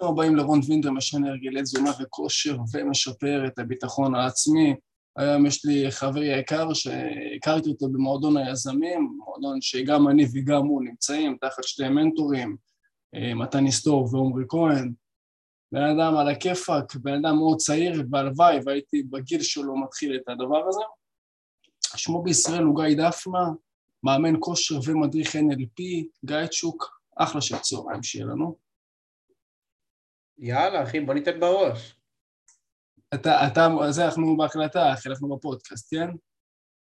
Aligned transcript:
ברוכים 0.00 0.18
הבאים 0.18 0.36
לרון 0.36 0.60
וינדר, 0.66 0.90
משנה 0.90 1.28
הרגלי 1.28 1.62
תזונה 1.62 1.90
וכושר 2.00 2.56
ומשפר 2.72 3.46
את 3.46 3.58
הביטחון 3.58 4.14
העצמי. 4.14 4.74
היום 5.16 5.46
יש 5.46 5.64
לי 5.64 5.90
חבר 5.90 6.22
יקר 6.22 6.72
שהכרתי 6.72 7.70
אותו 7.70 7.88
במועדון 7.88 8.36
היזמים, 8.36 9.12
מועדון 9.16 9.60
שגם 9.60 10.08
אני 10.08 10.26
וגם 10.34 10.66
הוא 10.66 10.82
נמצאים 10.82 11.36
תחת 11.40 11.64
שתי 11.64 11.88
מנטורים, 11.88 12.56
אה, 13.14 13.34
מתן 13.34 13.64
היסטור 13.64 14.08
ועומרי 14.14 14.44
כהן. 14.48 14.92
בן 15.72 15.82
אדם 15.82 16.16
על 16.16 16.28
הכיפאק, 16.28 16.96
בן 16.96 17.24
אדם 17.24 17.36
מאוד 17.36 17.58
צעיר, 17.58 18.02
והלוואי 18.10 18.58
והייתי 18.64 19.02
בגיל 19.02 19.42
שלו 19.42 19.76
מתחיל 19.76 20.16
את 20.16 20.28
הדבר 20.28 20.68
הזה. 20.68 20.82
שמו 21.96 22.22
בישראל 22.22 22.62
הוא 22.62 22.82
גיא 22.82 23.08
דפנה, 23.08 23.48
מאמן 24.02 24.34
כושר 24.40 24.78
ומדריך 24.86 25.36
NLP, 25.36 25.82
גיא 26.24 26.46
צ'וק, 26.46 27.00
אחלה 27.16 27.40
של 27.40 27.58
צהריים 27.58 28.02
שיהיה 28.02 28.26
לנו. 28.26 28.69
יאללה, 30.40 30.82
אחי, 30.82 31.00
בוא 31.00 31.14
ניתן 31.14 31.40
בראש. 31.40 31.94
אתה, 33.14 33.46
אתה, 33.46 33.68
זה 33.90 34.04
אנחנו 34.04 34.36
בהקלטה, 34.36 34.92
אחי, 34.92 35.08
אנחנו 35.08 35.36
בפודקאסט, 35.36 35.94
כן? 35.94 36.08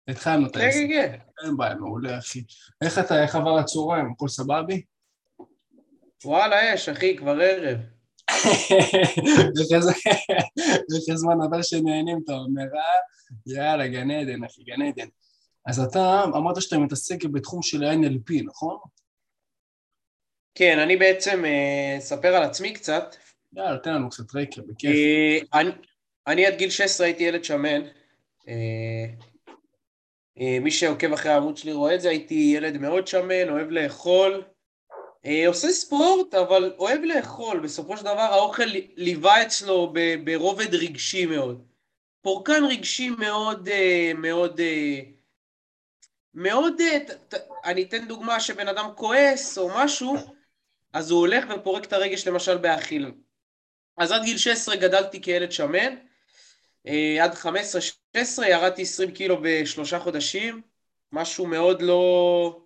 התחלנו 0.08 0.48
את 0.48 0.54
כן, 0.54 0.70
כן, 0.72 0.88
כן. 0.90 1.18
אין 1.46 1.58
בעיה, 1.58 1.76
מעולה, 1.76 2.18
אחי. 2.18 2.44
איך 2.82 3.00
אתה, 3.00 3.24
איך 3.24 3.36
עבר 3.36 3.58
הצהריים? 3.58 4.12
הכל 4.12 4.28
סבבי? 4.28 4.84
וואלה, 6.26 6.74
יש, 6.74 6.90
אחי, 6.90 7.18
כבר 7.18 7.40
ערב. 7.42 7.78
וכי 10.92 11.18
זמן 11.18 11.36
אבל 11.50 11.64
שנהנים, 11.64 12.20
אתה 12.26 12.34
אומר, 12.34 12.62
אה? 12.76 13.00
יאללה, 13.46 13.88
גן 13.88 14.12
עדן, 14.12 14.44
אחי, 14.44 14.64
גן 14.64 14.82
עדן. 14.82 15.08
אז 15.68 15.80
אתה 15.80 16.24
אמרת 16.24 16.62
שאתה 16.62 16.78
מתעסק 16.78 17.26
בתחום 17.26 17.62
של 17.62 17.84
ה-NLP, 17.84 18.44
נכון? 18.46 18.78
כן, 20.56 20.80
אני 20.80 20.98
בעצם 20.98 21.46
אה, 21.46 21.98
אספר 21.98 22.36
על 22.36 22.44
עצמי 22.44 22.74
קצת. 22.74 23.16
יאללה, 23.54 23.78
תן 23.78 23.94
לנו 23.94 24.10
קצת 24.10 24.36
רקע, 24.36 24.62
בכיף. 24.68 24.92
אה, 25.54 25.62
אני, 26.28 26.46
עד 26.46 26.58
גיל 26.58 26.70
16 26.70 27.08
הייתי 27.08 27.24
ילד 27.24 27.44
שמן. 27.44 27.82
אה, 28.48 29.06
מי 30.62 30.72
שעוקב 30.72 31.14
אחרי 31.14 31.32
העמוד 31.32 31.58
שלי 31.58 31.74
רואה 31.74 31.96
את 31.96 32.02
זה, 32.02 32.10
הייתי 32.10 32.52
ילד 32.56 32.78
מאוד 32.78 33.08
שמן, 33.08 33.50
אוהב 33.50 33.70
לאכול. 33.70 34.44
עושה 35.48 35.68
ספורט, 35.68 36.34
אבל 36.34 36.74
אוהב 36.78 37.02
לאכול. 37.04 37.60
בסופו 37.60 37.98
של 37.98 38.04
דבר 38.04 38.20
האוכל 38.20 38.64
ליווה 38.96 39.44
אצלו 39.44 39.94
ברובד 40.24 40.76
רגשי 40.76 41.26
מאוד. 41.26 41.64
פורקן 42.22 42.64
רגשי 42.70 43.10
מאוד, 43.10 43.70
מאוד, 44.16 44.62
מאוד, 46.34 46.82
אני 47.66 47.84
אתן 47.84 48.08
דוגמה 48.08 48.40
שבן 48.40 48.68
אדם 48.68 48.90
כועס 48.96 49.58
או 49.58 49.70
משהו, 49.76 50.16
אז 50.94 51.12
הוא 51.12 51.20
הולך 51.20 51.46
ופורק 51.56 51.86
את 51.86 51.94
הרגש 51.94 52.28
למשל 52.28 52.58
באכילה. 52.58 53.10
אז 53.98 54.12
עד 54.12 54.24
גיל 54.24 54.38
16 54.38 54.76
גדלתי 54.76 55.22
כילד 55.22 55.52
שמן, 55.52 55.96
אה, 56.88 57.24
עד 57.24 57.34
15-16 57.34 58.18
ירדתי 58.48 58.82
20 58.82 59.12
קילו 59.12 59.38
בשלושה 59.42 60.00
חודשים, 60.00 60.62
משהו 61.12 61.46
מאוד 61.46 61.82
לא, 61.82 62.62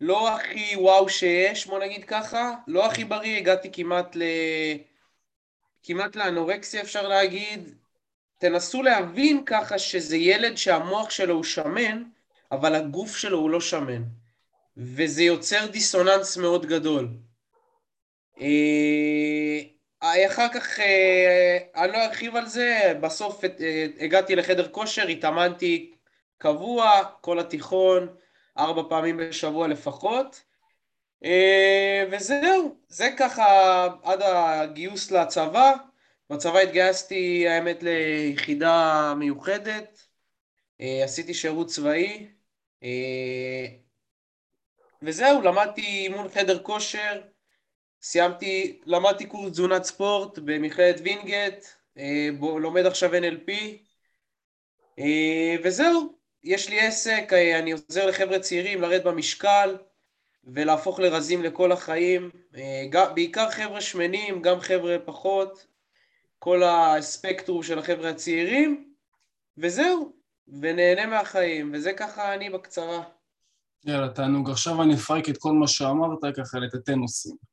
לא 0.00 0.34
הכי 0.34 0.76
וואו 0.76 1.08
שיש, 1.08 1.66
בוא 1.66 1.78
נגיד 1.78 2.04
ככה, 2.04 2.54
לא 2.66 2.86
הכי 2.86 3.04
בריא, 3.04 3.36
הגעתי 3.36 3.72
כמעט 3.72 4.16
ל... 4.16 4.22
כמעט 5.82 6.16
לאנורקסיה 6.16 6.82
אפשר 6.82 7.08
להגיד. 7.08 7.74
תנסו 8.38 8.82
להבין 8.82 9.42
ככה 9.46 9.78
שזה 9.78 10.16
ילד 10.16 10.56
שהמוח 10.56 11.10
שלו 11.10 11.34
הוא 11.34 11.44
שמן, 11.44 12.02
אבל 12.52 12.74
הגוף 12.74 13.16
שלו 13.16 13.38
הוא 13.38 13.50
לא 13.50 13.60
שמן, 13.60 14.02
וזה 14.76 15.22
יוצר 15.22 15.66
דיסוננס 15.66 16.36
מאוד 16.36 16.66
גדול. 16.66 17.08
אה, 20.02 20.26
אחר 20.26 20.48
כך, 20.54 20.80
אה, 20.80 21.58
אני 21.76 21.92
לא 21.92 22.04
ארחיב 22.04 22.36
על 22.36 22.46
זה, 22.46 22.92
בסוף 23.00 23.44
אה, 23.44 23.86
הגעתי 24.00 24.36
לחדר 24.36 24.68
כושר, 24.68 25.06
התאמנתי 25.06 25.94
קבוע, 26.38 27.02
כל 27.20 27.38
התיכון, 27.38 28.16
ארבע 28.58 28.82
פעמים 28.88 29.16
בשבוע 29.16 29.68
לפחות, 29.68 30.42
וזהו, 32.10 32.76
זה 32.88 33.08
ככה 33.18 33.44
עד 34.02 34.22
הגיוס 34.22 35.10
לצבא. 35.10 35.74
בצבא 36.30 36.58
התגייסתי, 36.58 37.48
האמת, 37.48 37.82
ליחידה 37.82 39.14
מיוחדת, 39.18 40.06
עשיתי 40.80 41.34
שירות 41.34 41.66
צבאי, 41.66 42.28
וזהו, 45.02 45.42
למדתי 45.42 45.80
אימון 45.80 46.28
חדר 46.28 46.62
כושר, 46.62 47.20
סיימתי, 48.02 48.80
למדתי 48.86 49.26
קורס 49.26 49.50
תזונת 49.50 49.84
ספורט 49.84 50.38
במכללת 50.38 51.00
וינגייט, 51.04 51.64
אה, 51.98 52.28
לומד 52.40 52.86
עכשיו 52.86 53.10
NLP, 53.14 53.52
אה, 54.98 55.56
וזהו, 55.64 56.14
יש 56.44 56.68
לי 56.68 56.80
עסק, 56.80 57.32
אה, 57.32 57.58
אני 57.58 57.72
עוזר 57.72 58.06
לחבר'ה 58.06 58.38
צעירים 58.38 58.80
לרדת 58.80 59.04
במשקל 59.04 59.76
ולהפוך 60.44 61.00
לרזים 61.00 61.42
לכל 61.42 61.72
החיים, 61.72 62.30
בעיקר 63.14 63.50
חבר'ה 63.50 63.80
שמנים, 63.80 64.42
גם 64.42 64.60
חבר'ה 64.60 64.96
פחות, 65.04 65.66
כל 66.38 66.62
הספקטרום 66.62 67.62
של 67.62 67.78
החבר'ה 67.78 68.10
הצעירים, 68.10 68.92
וזהו, 69.58 70.12
ונהנה 70.48 71.06
מהחיים, 71.06 71.70
וזה 71.74 71.92
ככה 71.92 72.34
אני 72.34 72.50
בקצרה. 72.50 73.02
יאללה, 73.84 74.08
תענוג. 74.08 74.50
עכשיו 74.50 74.82
אני 74.82 74.94
אפרק 74.94 75.28
את 75.28 75.38
כל 75.38 75.52
מה 75.52 75.68
שאמרת 75.68 76.18
ככה 76.36 76.58
לתתי 76.58 76.94
נושאים. 76.94 77.51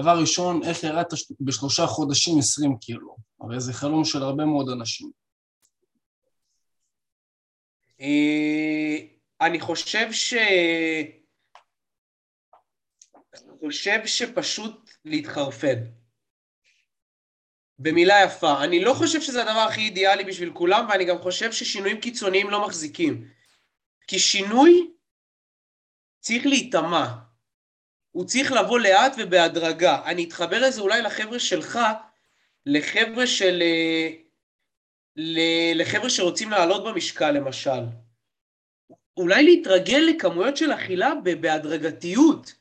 דבר 0.00 0.20
ראשון, 0.20 0.62
איך 0.64 0.84
ירדת 0.84 1.12
בשלושה 1.40 1.86
חודשים 1.86 2.38
20 2.38 2.76
קילו? 2.78 3.16
הרי 3.40 3.60
זה 3.60 3.72
חלום 3.72 4.04
של 4.04 4.22
הרבה 4.22 4.44
מאוד 4.44 4.68
אנשים. 4.68 5.10
אה, 8.00 8.96
אני 9.40 9.60
חושב 9.60 10.12
ש... 10.12 10.34
אני 13.34 13.58
חושב 13.60 14.06
שפשוט 14.06 14.90
להתחרפן. 15.04 15.84
במילה 17.78 18.14
יפה. 18.24 18.64
אני 18.64 18.80
לא 18.80 18.94
חושב 18.94 19.20
שזה 19.20 19.42
הדבר 19.42 19.60
הכי 19.60 19.80
אידיאלי 19.80 20.24
בשביל 20.24 20.52
כולם, 20.52 20.86
ואני 20.88 21.04
גם 21.04 21.18
חושב 21.18 21.52
ששינויים 21.52 22.00
קיצוניים 22.00 22.50
לא 22.50 22.66
מחזיקים. 22.66 23.28
כי 24.06 24.18
שינוי 24.18 24.90
צריך 26.20 26.46
להיטמע. 26.46 27.25
הוא 28.16 28.24
צריך 28.24 28.52
לבוא 28.52 28.78
לאט 28.78 29.16
ובהדרגה. 29.18 30.02
אני 30.04 30.24
אתחבר 30.24 30.60
לזה 30.60 30.80
אולי 30.80 31.02
לחבר'ה 31.02 31.38
שלך, 31.38 31.78
לחבר'ה 32.66 33.26
של... 33.26 33.62
לחבר'ה 35.74 36.10
שרוצים 36.10 36.50
לעלות 36.50 36.84
במשקל 36.84 37.30
למשל. 37.30 37.80
אולי 39.16 39.44
להתרגל 39.44 39.98
לכמויות 39.98 40.56
של 40.56 40.72
אכילה 40.72 41.12
בהדרגתיות. 41.40 42.54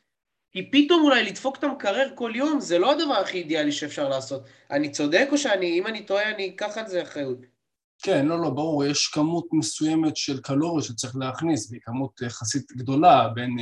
כי 0.52 0.72
פתאום 0.72 1.04
אולי 1.04 1.24
לדפוק 1.24 1.58
את 1.58 1.64
המקרר 1.64 2.10
כל 2.16 2.32
יום 2.36 2.60
זה 2.60 2.80
לא 2.80 2.92
הדבר 2.92 3.14
הכי 3.14 3.38
אידיאלי 3.38 3.72
שאפשר 3.72 4.10
לעשות. 4.10 4.44
אני 4.72 4.92
צודק 4.92 5.28
או 5.32 5.38
שאני, 5.38 5.80
אם 5.80 5.88
אני 5.88 6.06
טועה, 6.06 6.32
אני 6.32 6.50
אקח 6.50 6.78
על 6.78 6.88
זה 6.88 7.02
אחריות? 7.04 7.40
כן, 8.04 8.26
לא, 8.26 8.42
לא, 8.42 8.50
ברור, 8.50 8.86
יש 8.86 9.08
כמות 9.08 9.48
מסוימת 9.52 10.18
של 10.18 10.42
קלוריות 10.42 10.84
שצריך 10.84 11.16
להכניס, 11.16 11.70
והיא 11.70 11.82
כמות 11.84 12.22
יחסית 12.22 12.72
גדולה 12.72 13.28
בין 13.34 13.58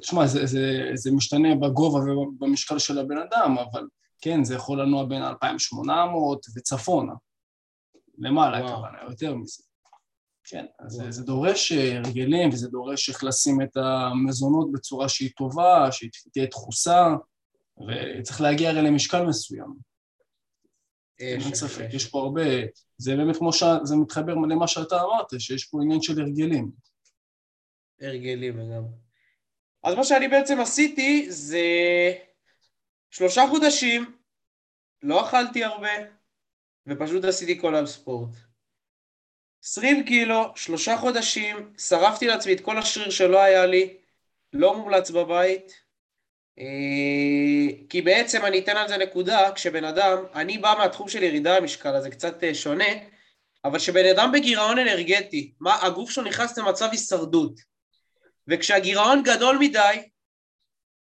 תשמע, 0.00 0.26
זה, 0.26 0.46
זה, 0.46 0.90
זה 0.94 1.10
משתנה 1.12 1.54
בגובה 1.54 1.98
ובמשקל 1.98 2.78
של 2.78 2.98
הבן 2.98 3.18
אדם, 3.18 3.56
אבל 3.58 3.88
כן, 4.20 4.44
זה 4.44 4.54
יכול 4.54 4.80
לנוע 4.80 5.04
בין 5.04 5.22
2,800 5.22 6.46
וצפונה. 6.56 7.12
למעלה, 8.18 8.58
הכוונה, 8.58 8.98
יותר 9.10 9.34
מזה. 9.34 9.62
כן, 10.44 10.66
אז 10.78 10.92
זה, 10.92 11.10
זה 11.10 11.22
דורש 11.22 11.72
הרגלים, 11.72 12.48
וזה 12.48 12.68
דורש 12.68 13.08
איך 13.08 13.24
לשים 13.24 13.62
את 13.62 13.76
המזונות 13.76 14.72
בצורה 14.72 15.08
שהיא 15.08 15.30
טובה, 15.36 15.88
שהיא 15.92 16.10
תהיה 16.32 16.46
דחוסה, 16.46 17.06
וצריך 17.88 18.40
להגיע 18.40 18.70
הרי 18.70 18.82
למשקל 18.82 19.26
מסוים. 19.26 19.74
אין 21.18 21.54
ספק, 21.54 21.88
יש 21.92 22.08
פה 22.08 22.18
הרבה... 22.18 22.42
זה 22.98 23.16
באמת 23.16 23.36
כמו 23.36 23.52
ש... 23.52 23.62
זה 23.82 23.96
מתחבר 23.96 24.34
למה 24.34 24.68
שאתה 24.68 25.02
אמרת, 25.02 25.26
שיש 25.40 25.64
פה 25.64 25.78
עניין 25.82 26.02
של 26.02 26.20
הרגלים. 26.20 26.70
הרגלים 28.00 28.58
לגמרי. 28.58 29.05
אז 29.86 29.94
מה 29.94 30.04
שאני 30.04 30.28
בעצם 30.28 30.60
עשיתי 30.60 31.26
זה 31.28 31.62
שלושה 33.10 33.44
חודשים, 33.50 34.16
לא 35.02 35.26
אכלתי 35.26 35.64
הרבה, 35.64 35.90
ופשוט 36.86 37.24
עשיתי 37.24 37.60
כל 37.60 37.74
היום 37.74 37.86
ספורט. 37.86 38.28
20 39.64 40.04
קילו, 40.04 40.52
שלושה 40.56 40.96
חודשים, 40.96 41.72
שרפתי 41.78 42.26
לעצמי 42.26 42.52
את 42.52 42.60
כל 42.60 42.78
השריר 42.78 43.10
שלא 43.10 43.42
היה 43.42 43.66
לי, 43.66 43.96
לא 44.52 44.76
מומלץ 44.76 45.10
בבית, 45.10 45.72
אה, 46.58 47.84
כי 47.88 48.02
בעצם 48.02 48.44
אני 48.44 48.58
אתן 48.58 48.76
על 48.76 48.88
זה 48.88 48.96
נקודה, 48.96 49.52
כשבן 49.54 49.84
אדם, 49.84 50.24
אני 50.34 50.58
בא 50.58 50.74
מהתחום 50.78 51.08
של 51.08 51.22
ירידה 51.22 51.60
במשקל, 51.60 51.94
אז 51.94 52.02
זה 52.02 52.10
קצת 52.10 52.44
אה, 52.44 52.54
שונה, 52.54 52.92
אבל 53.64 53.78
כשבן 53.78 54.04
אדם 54.16 54.32
בגירעון 54.32 54.78
אנרגטי, 54.78 55.54
מה, 55.60 55.82
הגוף 55.82 56.10
שלו 56.10 56.24
נכנס 56.24 56.58
למצב 56.58 56.88
הישרדות. 56.92 57.75
וכשהגירעון 58.48 59.22
גדול 59.22 59.56
מדי, 59.60 60.08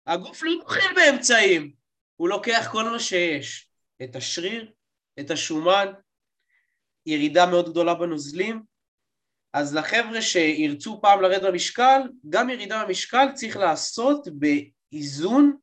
הגוף 0.07 0.43
לא 0.43 0.53
אוכל 0.63 0.95
באמצעים, 0.95 1.73
הוא 2.17 2.29
לוקח 2.29 2.69
כל 2.73 2.85
מה 2.85 2.99
שיש, 2.99 3.71
את 4.03 4.17
השריר, 4.17 4.73
את 5.21 5.31
השומן, 5.31 5.87
ירידה 7.07 7.47
מאוד 7.47 7.71
גדולה 7.71 7.95
בנוזלים, 7.95 8.63
אז 9.53 9.75
לחבר'ה 9.75 10.23
שירצו 10.23 11.01
פעם 11.03 11.23
לרדת 11.23 11.43
במשקל, 11.43 12.01
גם 12.29 12.51
ירידה 12.51 12.85
במשקל 12.85 13.27
צריך 13.35 13.57
לעשות 13.57 14.29
באיזון 14.33 15.57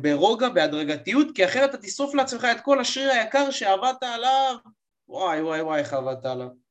ברוגע, 0.00 0.48
בהדרגתיות, 0.48 1.26
כי 1.34 1.44
אחרת 1.44 1.70
אתה 1.70 1.78
תשרוף 1.82 2.14
לעצמך 2.14 2.44
את 2.44 2.60
כל 2.60 2.80
השריר 2.80 3.10
היקר 3.10 3.50
שעבדת 3.50 4.02
עליו, 4.02 4.56
וואי 5.08 5.42
וואי 5.42 5.60
וואי 5.60 5.80
איך 5.80 5.92
עבדת 5.92 6.24
עליו. 6.24 6.65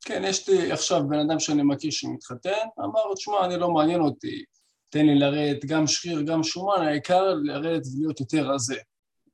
כן, 0.00 0.22
יש 0.24 0.48
לי 0.48 0.72
עכשיו 0.72 1.00
בן 1.08 1.18
אדם 1.18 1.40
שאני 1.40 1.62
מכיר 1.62 1.90
שמתחתן, 1.90 2.66
אמר, 2.78 3.14
תשמע, 3.14 3.44
אני 3.44 3.56
לא 3.56 3.70
מעניין 3.70 4.00
אותי, 4.00 4.44
תן 4.88 5.06
לי 5.06 5.18
לרדת 5.18 5.64
גם 5.64 5.86
שריר, 5.86 6.22
גם 6.22 6.42
שומן, 6.42 6.86
העיקר 6.86 7.34
לרדת 7.44 7.82
ולהיות 7.86 8.20
יותר 8.20 8.50
רזה. 8.50 8.76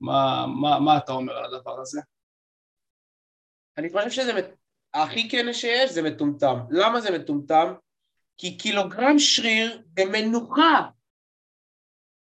מה, 0.01 0.47
מה, 0.61 0.81
מה 0.81 0.97
אתה 0.97 1.13
אומר 1.13 1.33
על 1.33 1.55
הדבר 1.55 1.81
הזה? 1.81 2.01
אני 3.79 3.89
חושב 3.91 4.11
שזה 4.11 4.33
הכי 4.95 5.29
כן 5.29 5.53
שיש, 5.53 5.91
זה 5.91 6.03
מטומטם. 6.03 6.57
למה 6.71 7.01
זה 7.01 7.19
מטומטם? 7.19 7.75
כי 8.37 8.59
קילוגרם 8.59 9.19
שריר 9.19 9.83
במנוחה 9.87 10.89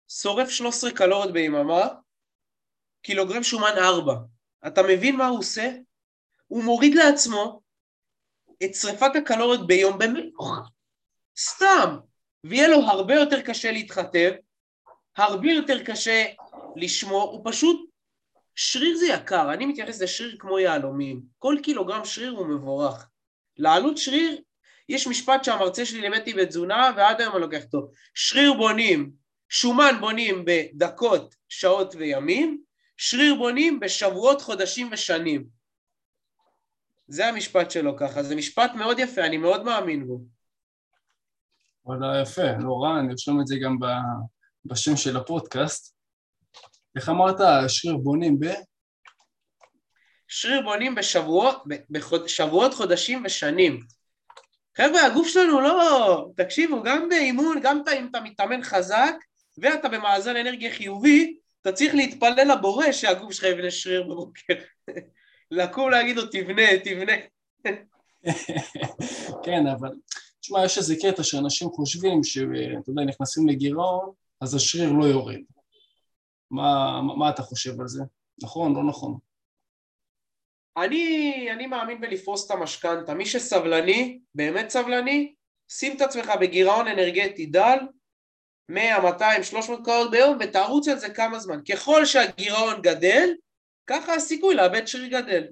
שורף 0.08 0.48
13 0.48 0.90
קלוריות 0.90 1.32
ביממה, 1.32 1.88
קילוגרם 3.02 3.42
שומן 3.42 3.74
4. 3.78 4.14
אתה 4.66 4.82
מבין 4.82 5.16
מה 5.16 5.26
הוא 5.26 5.38
עושה? 5.38 5.70
הוא 6.46 6.64
מוריד 6.64 6.94
לעצמו 6.94 7.60
את 8.64 8.74
שריפת 8.74 9.16
הקלוריות 9.16 9.66
ביום 9.66 9.98
במנוחה. 9.98 10.60
סתם. 11.38 11.96
ויהיה 12.44 12.68
לו 12.68 12.78
הרבה 12.78 13.14
יותר 13.14 13.40
קשה 13.40 13.72
להתחתב, 13.72 14.32
הרבה 15.16 15.52
יותר 15.52 15.84
קשה 15.84 16.24
לשמור, 16.76 17.30
הוא 17.30 17.40
פשוט... 17.44 17.90
שריר 18.58 18.96
זה 18.96 19.06
יקר, 19.06 19.52
אני 19.52 19.66
מתייחס 19.66 20.02
לשריר 20.02 20.36
כמו 20.38 20.58
יהלומים. 20.58 21.22
כל 21.38 21.56
קילוגרם 21.62 22.04
שריר 22.04 22.30
הוא 22.30 22.46
מבורך. 22.46 23.08
לעלות 23.56 23.98
שריר 23.98 24.40
יש 24.88 25.06
משפט 25.06 25.44
שהמרצה 25.44 25.86
שלי 25.86 26.00
לימד 26.00 26.22
בתזונה, 26.36 26.92
ועד 26.96 27.20
היום 27.20 27.32
אני 27.32 27.42
לוקח 27.42 27.64
אותו. 27.64 27.88
שריר 28.14 28.52
בונים, 28.52 29.10
שומן 29.48 29.94
בונים 30.00 30.44
בדקות, 30.46 31.34
שעות 31.48 31.94
וימים, 31.94 32.60
שריר 32.96 33.34
בונים 33.34 33.80
בשבועות, 33.80 34.42
חודשים 34.42 34.88
ושנים. 34.92 35.55
זה 37.08 37.26
המשפט 37.26 37.70
שלו 37.70 37.96
ככה, 37.96 38.22
זה 38.22 38.36
משפט 38.36 38.70
מאוד 38.74 38.98
יפה, 38.98 39.24
אני 39.24 39.36
מאוד 39.36 39.64
מאמין 39.64 40.06
בו. 40.06 40.20
וואלה, 41.84 42.20
יפה, 42.22 42.42
לא 42.58 42.72
רע, 42.82 43.00
אני 43.00 43.12
ארשום 43.12 43.40
את 43.40 43.46
זה 43.46 43.56
גם 43.62 43.76
בשם 44.64 44.96
של 44.96 45.16
הפודקאסט. 45.16 45.96
איך 46.96 47.08
אמרת, 47.08 47.36
שריר 47.68 47.96
בונים 47.96 48.40
ב... 48.40 48.46
שריר 50.28 50.62
בונים 50.62 50.94
בשבועות, 50.94 51.64
בשבועות, 51.90 52.74
חודשים 52.74 53.22
ושנים. 53.24 53.80
חבר'ה, 54.76 55.06
הגוף 55.06 55.28
שלנו 55.28 55.60
לא... 55.60 56.28
תקשיבו, 56.36 56.82
גם 56.82 57.08
באימון, 57.08 57.60
גם 57.62 57.82
אם 57.98 58.08
אתה 58.10 58.20
מתאמן 58.20 58.62
חזק 58.62 59.14
ואתה 59.58 59.88
במאזן 59.88 60.36
אנרגיה 60.36 60.74
חיובי, 60.74 61.36
אתה 61.62 61.72
צריך 61.72 61.94
להתפלל 61.94 62.52
לבורא 62.52 62.92
שהגוף 62.92 63.32
שלך 63.32 63.44
יבנה 63.44 63.70
שריר 63.70 64.02
בבוקר. 64.02 64.54
לקום 65.50 65.90
להגיד 65.90 66.16
לו, 66.16 66.26
תבנה, 66.26 66.62
תבנה. 66.84 67.12
כן, 69.44 69.66
אבל, 69.66 69.90
תשמע, 70.40 70.64
יש 70.64 70.78
איזה 70.78 70.94
קטע 71.02 71.22
שאנשים 71.22 71.68
חושבים 71.68 72.24
שאתה 72.24 72.90
יודע, 72.90 73.02
נכנסים 73.02 73.48
לגירעון, 73.48 74.12
אז 74.40 74.54
השריר 74.54 74.92
לא 74.92 75.04
יורד. 75.04 75.40
מה, 76.50 77.00
מה 77.16 77.30
אתה 77.30 77.42
חושב 77.42 77.80
על 77.80 77.88
זה? 77.88 78.02
נכון, 78.42 78.74
לא 78.74 78.84
נכון? 78.84 79.18
אני, 80.76 81.48
אני 81.52 81.66
מאמין 81.66 82.00
בלפרוס 82.00 82.46
את 82.46 82.50
המשכנתה. 82.50 83.14
מי 83.14 83.26
שסבלני, 83.26 84.18
באמת 84.34 84.70
סבלני, 84.70 85.34
שים 85.68 85.96
את 85.96 86.00
עצמך 86.00 86.30
בגירעון 86.40 86.88
אנרגטי 86.88 87.46
דל, 87.46 87.78
100, 88.68 89.00
200, 89.02 89.42
300 89.42 89.84
קרות 89.84 90.10
ביום, 90.10 90.38
ותרוץ 90.40 90.88
על 90.88 90.98
זה 90.98 91.10
כמה 91.10 91.38
זמן. 91.38 91.60
ככל 91.64 92.04
שהגירעון 92.04 92.82
גדל, 92.82 93.28
ככה 93.86 94.14
הסיכוי 94.14 94.54
לאבד 94.54 94.86
שריר 94.86 95.20
גדל. 95.20 95.44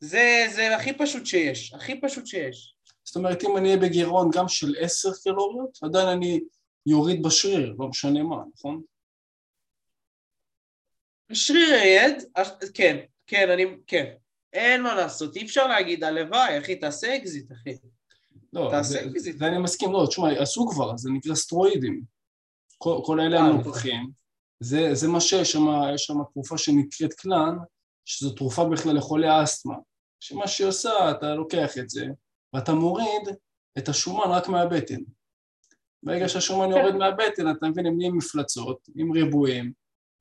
זה, 0.00 0.46
זה 0.54 0.76
הכי 0.76 0.92
פשוט 0.92 1.26
שיש, 1.26 1.74
הכי 1.74 2.00
פשוט 2.00 2.26
שיש. 2.26 2.74
זאת 3.04 3.16
אומרת, 3.16 3.44
אם 3.44 3.56
אני 3.56 3.68
אהיה 3.68 3.80
בגירעון 3.80 4.30
גם 4.32 4.48
של 4.48 4.74
10 4.80 5.08
קלוריות, 5.22 5.78
עדיין 5.82 6.08
אני 6.08 6.40
יוריד 6.86 7.22
בשריר, 7.22 7.74
לא 7.78 7.88
משנה 7.88 8.22
מה, 8.22 8.36
נכון? 8.54 8.82
שריר 11.32 11.74
ירד, 11.74 12.22
כן, 12.74 12.96
כן, 13.26 13.50
אני, 13.50 13.64
כן. 13.86 14.12
אין 14.52 14.82
מה 14.82 14.94
לעשות, 14.94 15.36
אי 15.36 15.44
אפשר 15.44 15.66
להגיד 15.66 16.04
הלוואי, 16.04 16.58
אחי, 16.58 16.76
תעשה 16.76 17.16
אקזיט, 17.16 17.52
אחי. 17.52 17.76
לא, 18.52 18.68
תעשה 18.70 18.92
זה, 18.92 19.10
אקזיט. 19.10 19.38
זה 19.38 19.46
אני 19.46 19.58
מסכים, 19.58 19.92
לא, 19.92 20.06
תשמע, 20.08 20.42
עשו 20.42 20.68
כבר, 20.68 20.96
זה 20.96 21.10
נקרא 21.10 21.34
סטרואידים. 21.34 22.02
כל, 22.78 23.00
כל 23.04 23.20
אלה 23.20 23.40
הנוכחים. 23.40 24.21
זה, 24.62 24.94
זה 24.94 25.08
מה 25.08 25.20
שיש 25.20 25.52
שם, 25.52 25.66
יש 25.94 26.04
שם 26.04 26.14
תרופה 26.32 26.58
שנקראת 26.58 27.12
קלאן, 27.12 27.56
שזו 28.04 28.30
תרופה 28.30 28.64
בכלל 28.64 28.96
לחולי 28.96 29.42
אסתמה. 29.42 29.74
שמה 30.20 30.48
שהיא 30.48 30.66
עושה, 30.66 31.10
אתה 31.10 31.34
לוקח 31.34 31.78
את 31.78 31.90
זה, 31.90 32.06
ואתה 32.54 32.72
מוריד 32.72 33.28
את 33.78 33.88
השומן 33.88 34.30
רק 34.30 34.48
מהבטן. 34.48 35.00
ברגע 36.02 36.28
שהשומן 36.28 36.70
יורד 36.70 36.94
מהבטן, 36.94 37.50
אתה 37.50 37.66
מבין, 37.66 37.86
הם 37.86 37.96
נהיים 37.96 38.16
מפלצות, 38.16 38.88
עם 38.96 39.12
ריבועים, 39.12 39.72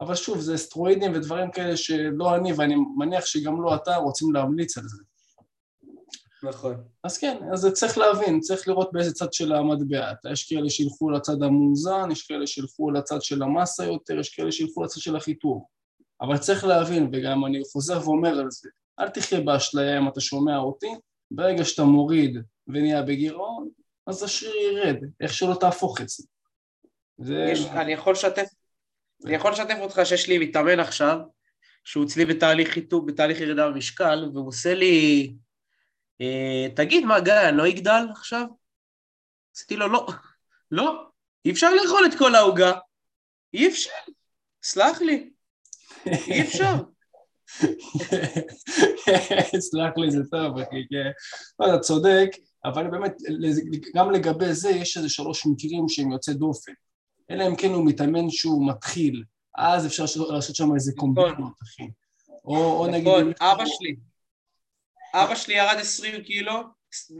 אבל 0.02 0.16
שוב, 0.16 0.40
זה 0.40 0.56
אסטרואידים 0.56 1.12
ודברים 1.16 1.52
כאלה 1.52 1.78
שלא 1.78 2.36
אני, 2.36 2.54
ואני 2.54 2.76
מניח 2.98 3.26
שגם 3.26 3.62
לא 3.62 3.76
אתה, 3.76 3.96
רוצים 3.96 4.34
להמליץ 4.34 4.78
על 4.78 4.84
זה. 4.88 5.04
נכון. 6.44 6.84
אז 7.04 7.18
כן, 7.18 7.38
אז 7.54 7.68
צריך 7.74 7.98
להבין, 7.98 8.40
צריך 8.40 8.68
לראות 8.68 8.90
באיזה 8.94 9.14
צד 9.14 9.34
של 9.34 9.54
המטבע. 9.54 10.12
יש 10.32 10.50
כאלה 10.50 10.70
שילכו 10.70 11.10
לצד 11.10 11.44
המאוזן, 11.44 12.12
יש 12.12 12.28
כאלה 12.28 12.48
שילכו 12.48 12.92
לצד 12.92 13.22
של 13.22 13.44
המסה 13.44 13.86
יותר, 13.86 14.20
יש 14.20 14.36
כאלה 14.36 14.52
שילכו 14.52 14.84
לצד 14.84 15.00
של 15.00 15.16
החיתוך. 15.16 15.70
אבל 16.22 16.38
צריך 16.38 16.64
להבין, 16.64 17.10
וגם 17.14 17.46
אני 17.46 17.62
חוזר 17.72 18.02
ואומר 18.04 18.40
על 18.40 18.52
זה, 18.52 18.70
אל 19.00 19.10
תחיה 19.10 19.42
באשליה 19.42 19.98
אם 19.98 20.08
אתה 20.08 20.22
שומע 20.22 20.58
אותי, 20.58 20.92
ברגע 21.32 21.66
שאתה 21.66 21.84
מוריד 21.84 22.38
ונהיה 22.68 23.02
בגירעון, 23.02 23.70
אז 24.08 24.24
השריר 24.24 24.56
ירד, 24.56 24.98
איך 25.22 25.34
שלא 25.34 25.56
תהפוך 25.60 26.02
את 26.02 26.10
זה. 26.10 26.24
זה... 27.18 27.45
יש, 27.52 27.66
אני 27.66 27.94
יכול 27.94 28.14
לשתף 28.14 28.48
אני 29.26 29.36
יכול 29.36 29.52
לשתף 29.52 29.78
אותך 29.80 30.02
שיש 30.04 30.30
לי 30.30 30.38
מתאמן 30.38 30.80
עכשיו, 30.80 31.19
שהוא 31.83 32.06
אצלי 32.06 32.26
בתהליך 32.26 32.69
חיתוק, 32.69 33.06
בתהליך 33.07 33.42
ירידה 33.42 33.69
במשקל, 33.69 34.30
והוא 34.33 34.48
עושה 34.48 34.74
לי, 34.74 35.33
תגיד, 36.75 37.06
מה, 37.06 37.19
גיא, 37.19 37.49
אני 37.49 37.57
לא 37.57 37.69
אגדל 37.69 38.06
עכשיו? 38.11 38.45
עשיתי 39.56 39.75
לו, 39.75 39.87
לא, 39.87 40.07
לא, 40.71 41.06
אי 41.45 41.51
אפשר 41.51 41.73
לאכול 41.73 42.06
את 42.06 42.18
כל 42.18 42.35
העוגה, 42.35 42.71
אי 43.54 43.68
אפשר, 43.68 43.90
סלח 44.63 45.01
לי, 45.01 45.30
אי 46.06 46.42
אפשר. 46.42 46.73
סלח 49.69 49.97
לי, 49.97 50.11
זה 50.11 50.23
טוב, 50.31 50.57
אחי, 50.57 50.87
כן. 50.90 51.11
אתה 51.56 51.80
צודק, 51.80 52.30
אבל 52.66 52.87
באמת, 52.87 53.13
גם 53.95 54.11
לגבי 54.11 54.54
זה 54.54 54.69
יש 54.69 54.97
איזה 54.97 55.09
שלוש 55.09 55.45
מקרים 55.45 55.90
שהם 55.90 56.11
יוצאי 56.11 56.33
דופן. 56.33 56.71
אלא 57.30 57.47
אם 57.47 57.56
כן 57.56 57.69
הוא 57.69 57.85
מתאמן 57.85 58.30
שהוא 58.30 58.68
מתחיל, 58.68 59.23
אז 59.57 59.85
אפשר 59.85 60.04
לעשות 60.30 60.56
שם 60.56 60.75
איזה 60.75 60.92
נכון. 60.95 61.16
קומבינות, 61.16 61.54
אחי. 61.63 61.83
או, 62.45 62.80
או 62.80 62.87
נגיד... 62.87 63.07
נכון, 63.07 63.31
אבא 63.42 63.66
שלי. 63.66 64.10
אבא 65.13 65.35
שלי 65.35 65.53
ירד 65.53 65.77
20 65.80 66.23
קילו, 66.23 66.53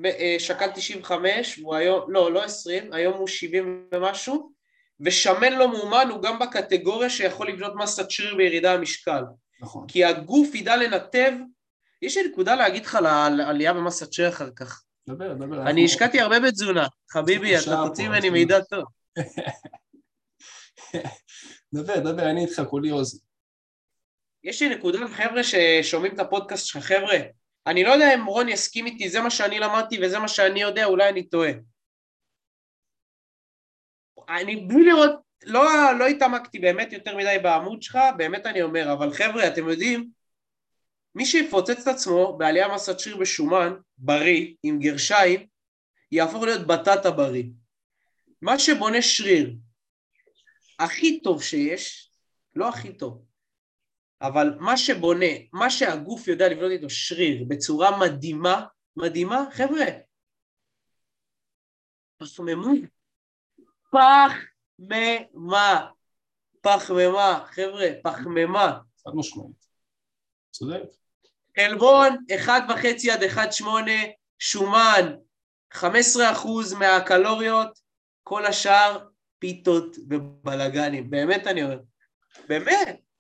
אה, 0.06 0.36
שקל 0.40 0.68
95, 0.76 1.60
והוא 1.60 1.76
היום, 1.76 2.12
לא, 2.12 2.32
לא 2.32 2.44
20, 2.44 2.94
היום 2.94 3.18
הוא 3.18 3.28
70 3.28 3.88
ומשהו, 3.94 4.52
ושמן 5.00 5.54
לא 5.54 5.72
מאומן 5.72 6.08
הוא 6.10 6.24
גם 6.24 6.40
בקטגוריה 6.40 7.10
שיכול 7.10 7.50
לבנות 7.50 7.74
מסת 7.76 8.12
שריר 8.12 8.36
בירידה 8.36 8.78
במשקל. 8.78 9.24
נכון. 9.62 9.88
כי 9.88 10.06
הגוף 10.06 10.56
ידע 10.56 10.78
לנתב, 10.78 11.32
יש 12.02 12.18
לי 12.18 12.24
נקודה 12.28 12.56
להגיד 12.56 12.86
לך 12.86 12.96
על 12.96 13.42
עלייה 13.42 13.74
במסת 13.74 14.14
שריר 14.14 14.30
אחר 14.30 14.50
כך. 14.56 14.84
דבר, 15.08 15.34
דבר. 15.34 15.62
אני 15.70 15.86
השקעתי 15.86 16.20
הרבה 16.20 16.40
בתזונה, 16.40 16.88
חביבי, 17.10 17.58
אתה 17.58 17.84
תוציא 17.88 18.10
ממני 18.10 18.30
מידע 18.30 18.60
טוב. 18.62 18.84
דבר, 21.74 22.00
דבר, 22.00 22.30
אני 22.30 22.46
איתך, 22.46 22.62
כולי 22.70 22.92
אוזן. 22.92 23.18
יש 24.44 24.62
לי 24.62 24.76
נקודה 24.76 25.08
חבר'ה 25.08 25.42
ששומעים 25.44 26.14
את 26.14 26.20
הפודקאסט 26.20 26.66
שלך, 26.66 26.84
חבר'ה, 26.84 27.18
אני 27.68 27.84
לא 27.84 27.92
יודע 27.92 28.14
אם 28.14 28.26
רון 28.26 28.50
יסכים 28.50 28.86
איתי, 28.86 29.10
זה 29.10 29.22
מה 29.22 29.30
שאני 29.30 29.60
למדתי 29.60 29.98
וזה 30.02 30.20
מה 30.20 30.28
שאני 30.28 30.62
יודע, 30.62 30.86
אולי 30.86 31.10
אני 31.10 31.24
טועה. 31.24 31.52
אני 34.30 34.56
בלי 34.56 34.86
לראות, 34.86 35.12
לא, 35.44 35.64
לא 36.00 36.08
התעמקתי 36.08 36.60
באמת 36.60 36.94
יותר 36.94 37.18
מדי 37.18 37.38
בעמוד 37.44 37.82
שלך, 37.82 38.00
באמת 38.18 38.46
אני 38.46 38.62
אומר, 38.62 38.94
אבל 38.94 39.14
חבר'ה, 39.14 39.48
אתם 39.48 39.70
יודעים, 39.70 40.10
מי 41.16 41.26
שיפוצץ 41.26 41.82
את 41.82 41.88
עצמו 41.88 42.38
בעלייה 42.38 42.76
מסת 42.76 43.00
שריר 43.00 43.18
בשומן, 43.18 43.74
בריא, 43.98 44.54
עם 44.64 44.80
גרשיים, 44.80 45.48
יהפוך 46.12 46.44
להיות 46.44 46.68
בטטה 46.68 47.12
בריא. 47.12 47.44
מה 48.42 48.60
שבונה 48.60 49.02
שריר 49.02 49.56
הכי 50.80 51.20
טוב 51.20 51.44
שיש, 51.44 52.12
לא 52.56 52.70
הכי 52.70 52.94
טוב, 52.94 53.26
אבל 54.22 54.56
מה 54.60 54.78
שבונה, 54.78 55.26
מה 55.54 55.70
שהגוף 55.70 56.28
יודע 56.28 56.50
לבנות 56.50 56.72
איתו 56.72 56.90
שריר 56.90 57.46
בצורה 57.48 58.00
מדהימה, 58.00 58.66
מדהימה, 58.96 59.46
חבר'ה, 59.52 59.86
פחמימה, 62.18 62.70
פחמימה, 63.92 65.88
פחמימה, 66.62 67.46
חבר'ה, 67.52 67.88
פחמימה. 68.04 68.80
חד 69.04 69.12
משמעית. 69.16 69.66
צודק. 70.52 70.82
חלבון 71.60 72.10
1.5 72.46 72.52
עד 73.12 73.24
1.8, 73.24 73.66
שומן 74.40 75.16
15% 75.74 75.78
מהקלוריות, 76.80 77.80
כל 78.24 78.46
השאר 78.46 79.08
פיתות 79.40 79.96
ובלאגנים. 80.10 81.10
באמת 81.10 81.48
אני 81.48 81.64
אומר. 81.64 81.80
באמת. 82.48 83.11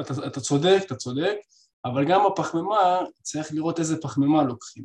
אתה, 0.00 0.26
אתה 0.26 0.40
צודק, 0.40 0.78
אתה 0.86 0.94
צודק, 0.94 1.36
אבל 1.84 2.04
גם 2.08 2.20
בפחמימה 2.32 3.00
צריך 3.22 3.48
לראות 3.52 3.78
איזה 3.78 4.02
פחמימה 4.02 4.42
לוקחים. 4.42 4.84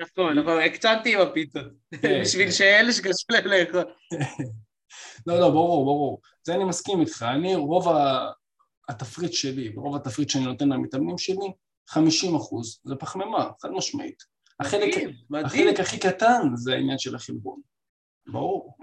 נכון, 0.00 0.38
נכון, 0.38 0.60
הקצנתי 0.60 1.14
עם 1.14 1.20
הפיתות, 1.20 1.64
כן, 2.02 2.20
בשביל 2.22 2.46
כן. 2.46 2.52
שאלה 2.52 2.92
שקשה 2.92 3.24
להם 3.30 3.46
לאכול. 3.46 3.92
לא, 5.26 5.40
לא, 5.40 5.50
ברור, 5.50 5.84
ברור. 5.84 6.20
זה 6.42 6.54
אני 6.54 6.64
מסכים 6.64 7.00
איתך. 7.00 7.22
אני, 7.22 7.54
רוב 7.54 7.86
התפריט 8.88 9.32
שלי, 9.32 9.72
רוב 9.76 9.96
התפריט 9.96 10.30
שאני 10.30 10.44
נותן 10.44 10.68
למתאמנים 10.68 11.18
שלי, 11.18 11.52
50 11.88 12.36
אחוז, 12.36 12.80
זה 12.84 12.96
פחמימה, 12.96 13.50
חד 13.62 13.70
משמעית. 13.70 14.22
החלק. 14.60 14.94
החלק 15.44 15.80
הכי 15.80 15.98
קטן 15.98 16.42
זה 16.54 16.72
העניין 16.72 16.98
של 16.98 17.14
החלבון. 17.14 17.60
ברור. 18.26 18.78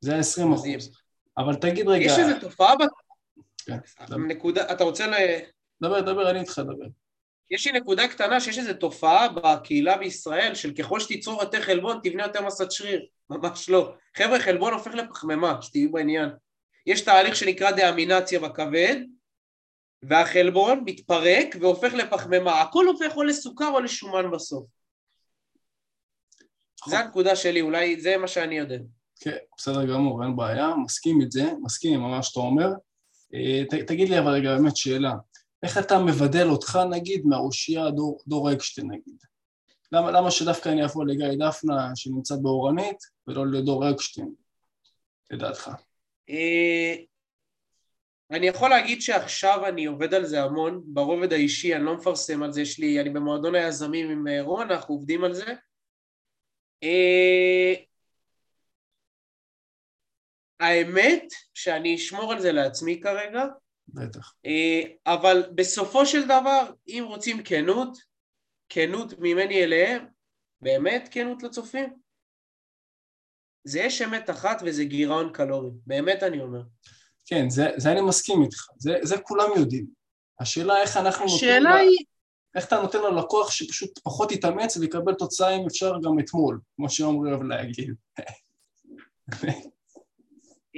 זה 0.00 0.16
ה-20 0.16 0.54
אחוז. 0.54 0.90
אבל 1.38 1.54
תגיד 1.54 1.88
רגע... 1.88 2.04
יש 2.04 2.18
איזו 2.18 2.40
תופעה 2.40 2.74
נקודה, 4.18 4.72
אתה 4.72 4.84
רוצה 4.84 5.06
ל... 5.06 5.14
דבר, 5.82 6.00
דבר, 6.00 6.30
אני 6.30 6.40
איתך, 6.40 6.58
דבר. 6.58 6.86
יש 7.50 7.66
לי 7.66 7.80
נקודה 7.80 8.08
קטנה 8.08 8.40
שיש 8.40 8.58
איזו 8.58 8.74
תופעה 8.74 9.28
בקהילה 9.28 9.98
בישראל 9.98 10.54
של 10.54 10.74
ככל 10.74 11.00
שתיצור 11.00 11.42
יותר 11.42 11.62
חלבון 11.62 12.00
תבנה 12.02 12.22
יותר 12.22 12.46
מסת 12.46 12.72
שריר, 12.72 13.06
ממש 13.30 13.68
לא. 13.68 13.92
חבר'ה, 14.16 14.40
חלבון 14.40 14.72
הופך 14.72 14.94
לפחמימה, 14.94 15.62
שתהיו 15.62 15.92
בעניין. 15.92 16.28
יש 16.86 17.00
תהליך 17.00 17.36
שנקרא 17.36 17.70
דאמינציה 17.70 18.40
בכבד, 18.40 18.96
והחלבון 20.02 20.82
מתפרק 20.84 21.56
והופך 21.60 21.94
לפחמימה. 21.94 22.60
הכל 22.60 22.86
הופך 22.86 23.16
או 23.16 23.22
לסוכר 23.22 23.68
או 23.68 23.80
לשומן 23.80 24.30
בסוף. 24.30 24.66
זה 26.86 26.98
הנקודה 26.98 27.36
שלי, 27.36 27.60
אולי 27.60 28.00
זה 28.00 28.16
מה 28.16 28.28
שאני 28.28 28.58
יודע. 28.58 28.78
כן, 29.20 29.36
בסדר 29.56 29.84
גמור, 29.84 30.24
אין 30.24 30.36
בעיה, 30.36 30.74
מסכים 30.84 31.22
את 31.22 31.32
זה, 31.32 31.52
מסכים 31.62 31.94
עם 31.94 32.10
מה 32.10 32.22
שאתה 32.22 32.40
אומר. 32.40 32.68
אה, 33.34 33.64
תגיד 33.86 34.08
לי 34.08 34.18
אבל 34.18 34.32
רגע 34.32 34.56
באמת 34.56 34.76
שאלה, 34.76 35.12
איך 35.62 35.78
אתה 35.78 35.98
מבדל 35.98 36.48
אותך 36.48 36.78
נגיד 36.90 37.26
מהאושייה 37.26 37.90
דור, 37.90 38.20
דור 38.26 38.52
אקשטיין 38.52 38.90
נגיד? 38.90 39.16
למה, 39.92 40.10
למה 40.10 40.30
שדווקא 40.30 40.68
אני 40.68 40.84
אבוא 40.84 41.04
לגיא 41.04 41.26
דפנה 41.38 41.90
שנמצא 41.94 42.34
באורנית 42.42 42.98
ולא 43.26 43.46
לדור 43.46 43.90
אקשטיין, 43.90 44.32
לדעתך? 45.30 45.70
אה, 46.30 46.94
אני 48.30 48.46
יכול 48.46 48.70
להגיד 48.70 49.02
שעכשיו 49.02 49.66
אני 49.68 49.84
עובד 49.84 50.14
על 50.14 50.26
זה 50.26 50.42
המון, 50.42 50.82
ברובד 50.86 51.32
האישי, 51.32 51.74
אני 51.76 51.84
לא 51.84 51.94
מפרסם 51.94 52.42
על 52.42 52.52
זה, 52.52 52.60
יש 52.60 52.78
לי, 52.78 53.00
אני 53.00 53.10
במועדון 53.10 53.54
היזמים 53.54 54.10
עם 54.10 54.28
אה, 54.28 54.42
רון, 54.42 54.70
אנחנו 54.70 54.94
עובדים 54.94 55.24
על 55.24 55.34
זה. 55.34 55.54
האמת 60.60 61.24
שאני 61.54 61.94
אשמור 61.94 62.32
על 62.32 62.40
זה 62.40 62.52
לעצמי 62.52 63.00
כרגע. 63.00 63.44
בטח. 63.88 64.34
אה, 64.46 64.82
אבל 65.06 65.42
בסופו 65.54 66.06
של 66.06 66.24
דבר, 66.24 66.70
אם 66.88 67.04
רוצים 67.08 67.42
כנות, 67.42 67.98
כנות 68.68 69.18
ממני 69.18 69.64
אליהם, 69.64 70.06
באמת 70.60 71.08
כנות 71.10 71.42
לצופים, 71.42 71.92
זה 73.64 73.80
יש 73.80 74.02
אמת 74.02 74.30
אחת 74.30 74.62
וזה 74.64 74.84
גירעון 74.84 75.32
קלורי, 75.32 75.70
באמת 75.86 76.22
אני 76.22 76.40
אומר. 76.40 76.62
כן, 77.26 77.50
זה, 77.50 77.70
זה 77.76 77.92
אני 77.92 78.00
מסכים 78.00 78.42
איתך, 78.42 78.66
זה, 78.78 78.98
זה 79.02 79.18
כולם 79.18 79.50
יודעים. 79.56 79.86
השאלה 80.40 80.82
איך 80.82 80.96
אנחנו 80.96 81.24
השאלה 81.24 81.58
נותנים... 81.58 81.72
השאלה 81.72 81.80
היא... 81.80 82.04
איך 82.54 82.66
אתה 82.66 82.80
נותן 82.82 82.98
ללקוח 83.02 83.50
שפשוט 83.50 83.98
פחות 83.98 84.32
יתאמץ 84.32 84.76
ויקבל 84.76 85.14
תוצאה 85.14 85.56
אם 85.56 85.66
אפשר 85.66 85.92
גם 86.02 86.18
אתמול, 86.18 86.60
כמו 86.76 86.90
שאומרים 86.90 87.32
אוהב 87.32 87.42
להגיד. 87.42 87.94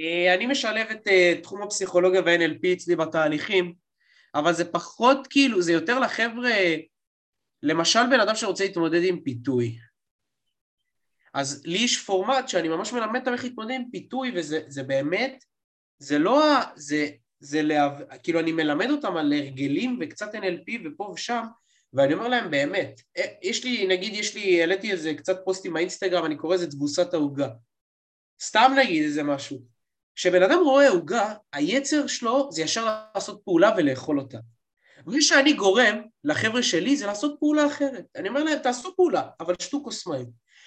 אה, 0.01 0.33
אני 0.33 0.45
משלב 0.45 0.87
את 0.91 1.07
אה, 1.07 1.33
תחום 1.43 1.61
הפסיכולוגיה 1.61 2.21
וה-NLP 2.25 2.73
אצלי 2.73 2.95
בתהליכים, 2.95 3.73
אבל 4.35 4.53
זה 4.53 4.71
פחות 4.71 5.27
כאילו, 5.29 5.61
זה 5.61 5.71
יותר 5.71 5.99
לחבר'ה, 5.99 6.51
למשל 7.63 7.99
בן 8.09 8.19
אדם 8.19 8.35
שרוצה 8.35 8.63
להתמודד 8.63 9.01
עם 9.03 9.21
פיתוי. 9.21 9.77
אז 11.33 11.63
לי 11.65 11.77
יש 11.77 12.03
פורמט 12.03 12.47
שאני 12.47 12.67
ממש 12.67 12.93
מלמד 12.93 13.19
אותם 13.19 13.33
איך 13.33 13.43
להתמודד 13.43 13.71
עם 13.71 13.83
פיתוי, 13.91 14.31
וזה 14.35 14.83
באמת, 14.83 15.43
זה 15.99 16.19
לא, 16.19 16.43
זה, 16.75 17.09
זה 17.39 17.61
להב... 17.61 17.91
כאילו 18.23 18.39
אני 18.39 18.51
מלמד 18.51 18.89
אותם 18.89 19.17
על 19.17 19.33
הרגלים 19.33 19.99
וקצת 20.01 20.35
NLP 20.35 20.71
ופה 20.85 21.03
ושם, 21.03 21.43
ואני 21.93 22.13
אומר 22.13 22.27
להם 22.27 22.51
באמת, 22.51 23.01
אה, 23.17 23.25
יש 23.41 23.63
לי, 23.63 23.87
נגיד 23.87 24.13
יש 24.13 24.35
לי, 24.35 24.61
העליתי 24.61 24.91
איזה 24.91 25.13
קצת 25.13 25.41
פוסטים 25.45 25.73
באינסטגרם, 25.73 26.25
אני 26.25 26.37
קורא 26.37 26.55
לזה 26.55 26.71
תבוסת 26.71 27.13
העוגה. 27.13 27.49
סתם 28.41 28.71
נגיד 28.77 29.03
איזה 29.03 29.23
משהו. 29.23 29.70
כשבן 30.15 30.43
אדם 30.43 30.59
רואה 30.63 30.89
עוגה, 30.89 31.33
היצר 31.53 32.07
שלו 32.07 32.49
זה 32.51 32.61
ישר 32.61 32.99
לעשות 33.15 33.41
פעולה 33.45 33.71
ולאכול 33.77 34.19
אותה. 34.19 34.37
מה 35.05 35.21
שאני 35.21 35.53
גורם 35.53 36.01
לחבר'ה 36.23 36.63
שלי 36.63 36.97
זה 36.97 37.05
לעשות 37.05 37.35
פעולה 37.39 37.67
אחרת. 37.67 38.05
אני 38.15 38.29
אומר 38.29 38.43
להם, 38.43 38.59
תעשו 38.59 38.95
פעולה, 38.95 39.23
אבל 39.39 39.55
שתו 39.61 39.83
כוס 39.83 40.07
מים. 40.07 40.25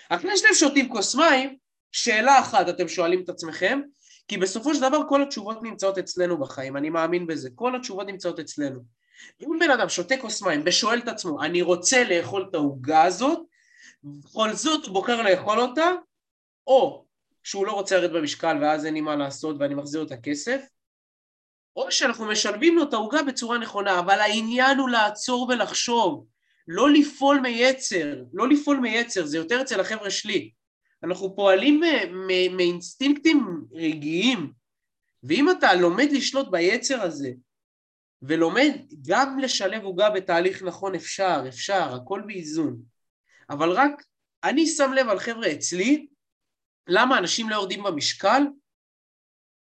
אחרי 0.09 0.37
שאתם 0.37 0.55
שותים 0.55 0.89
כוס 0.89 1.15
מים, 1.15 1.57
שאלה 1.93 2.41
אחת 2.41 2.69
אתם 2.69 2.89
שואלים 2.89 3.23
את 3.25 3.29
עצמכם, 3.29 3.81
כי 4.29 4.37
בסופו 4.37 4.75
של 4.75 4.81
דבר 4.81 5.01
כל 5.09 5.23
התשובות 5.23 5.63
נמצאות 5.63 5.99
אצלנו 5.99 6.39
בחיים, 6.39 6.77
אני 6.77 6.91
מאמין 6.91 7.27
בזה, 7.27 7.49
כל 7.55 7.77
התשובות 7.77 8.07
נמצאות 8.07 8.41
אצלנו. 8.41 8.81
אם 9.41 9.59
בן 9.61 9.71
אדם 9.71 9.89
שותה 9.89 10.17
כוס 10.17 10.43
מים 10.43 10.63
ושואל 10.67 10.99
את 10.99 11.09
עצמו, 11.09 11.43
אני 11.43 11.63
רוצה 11.63 12.05
לאכול 12.05 12.47
את 12.51 12.55
העוגה 12.55 13.03
הזאת, 13.03 13.39
בכל 14.05 14.53
זאת 14.53 14.87
הוא 14.87 14.95
בוחר 14.95 15.23
לאכול 15.23 15.61
אותה, 15.61 15.91
או 16.67 17.04
שהוא 17.45 17.67
לא 17.67 17.73
רוצה 17.73 17.99
לרדת 17.99 18.13
במשקל 18.13 18.57
ואז 18.63 18.87
אין 18.87 18.95
לי 18.95 19.01
מה 19.01 19.17
לעשות 19.17 19.57
ואני 19.59 19.75
מחזיר 19.75 20.03
את 20.03 20.13
הכסף, 20.13 20.65
או 21.77 21.93
שאנחנו 21.93 22.27
משלבים 22.27 22.77
לו 22.77 22.83
את 22.83 22.93
העוגה 22.93 23.23
בצורה 23.23 23.59
נכונה, 23.59 23.99
אבל 23.99 24.21
העניין 24.21 24.79
הוא 24.79 24.89
לעצור 24.89 25.49
ולחשוב, 25.49 26.27
לא 26.69 26.91
לפעול 26.91 27.41
מיצר, 27.41 28.23
לא 28.33 28.49
לפעול 28.49 28.77
מיצר, 28.77 29.27
זה 29.27 29.37
יותר 29.37 29.61
אצל 29.61 29.81
החבר'ה 29.81 30.11
שלי. 30.11 30.51
אנחנו 31.03 31.37
פועלים 31.37 31.81
מאינסטינקטים 32.57 33.65
רגעיים, 33.73 34.53
ואם 35.23 35.51
אתה 35.51 35.75
לומד 35.75 36.09
לשלוט 36.13 36.49
ביצר 36.51 37.03
הזה, 37.03 37.31
ולומד 38.23 38.73
גם 39.07 39.39
לשלב 39.39 39.85
עוגה 39.85 40.11
בתהליך 40.11 40.63
נכון, 40.63 40.95
אפשר, 40.95 41.45
אפשר, 41.49 41.95
הכל 41.95 42.23
באיזון. 42.27 42.77
אבל 43.51 43.71
רק 43.71 44.03
אני 44.45 44.67
שם 44.67 44.93
לב 44.93 45.09
על 45.09 45.19
חבר'ה 45.19 45.53
אצלי, 45.53 46.07
למה 46.89 47.19
אנשים 47.19 47.51
לא 47.51 47.55
יורדים 47.55 47.83
במשקל? 47.83 48.43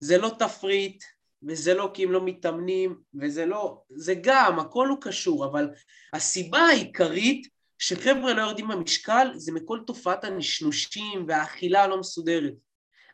זה 0.01 0.19
לא 0.19 0.31
תפריט, 0.39 1.05
וזה 1.43 1.75
לא 1.75 1.91
כי 1.95 2.05
הם 2.05 2.13
לא 2.13 2.25
מתאמנים, 2.25 2.97
וזה 3.21 3.47
לא... 3.47 3.83
זה 3.91 4.15
גם, 4.23 4.59
הכל 4.59 4.89
הוא 4.89 4.99
קשור, 5.01 5.45
אבל 5.45 5.69
הסיבה 6.13 6.59
העיקרית 6.59 7.49
שחבר'ה 7.79 8.33
לא 8.33 8.43
יורדים 8.43 8.69
במשקל 8.69 9.29
זה 9.37 9.53
מכל 9.53 9.81
תופעת 9.87 10.25
הנשנושים 10.25 11.25
והאכילה 11.29 11.83
הלא 11.83 12.01
מסודרת. 12.01 12.53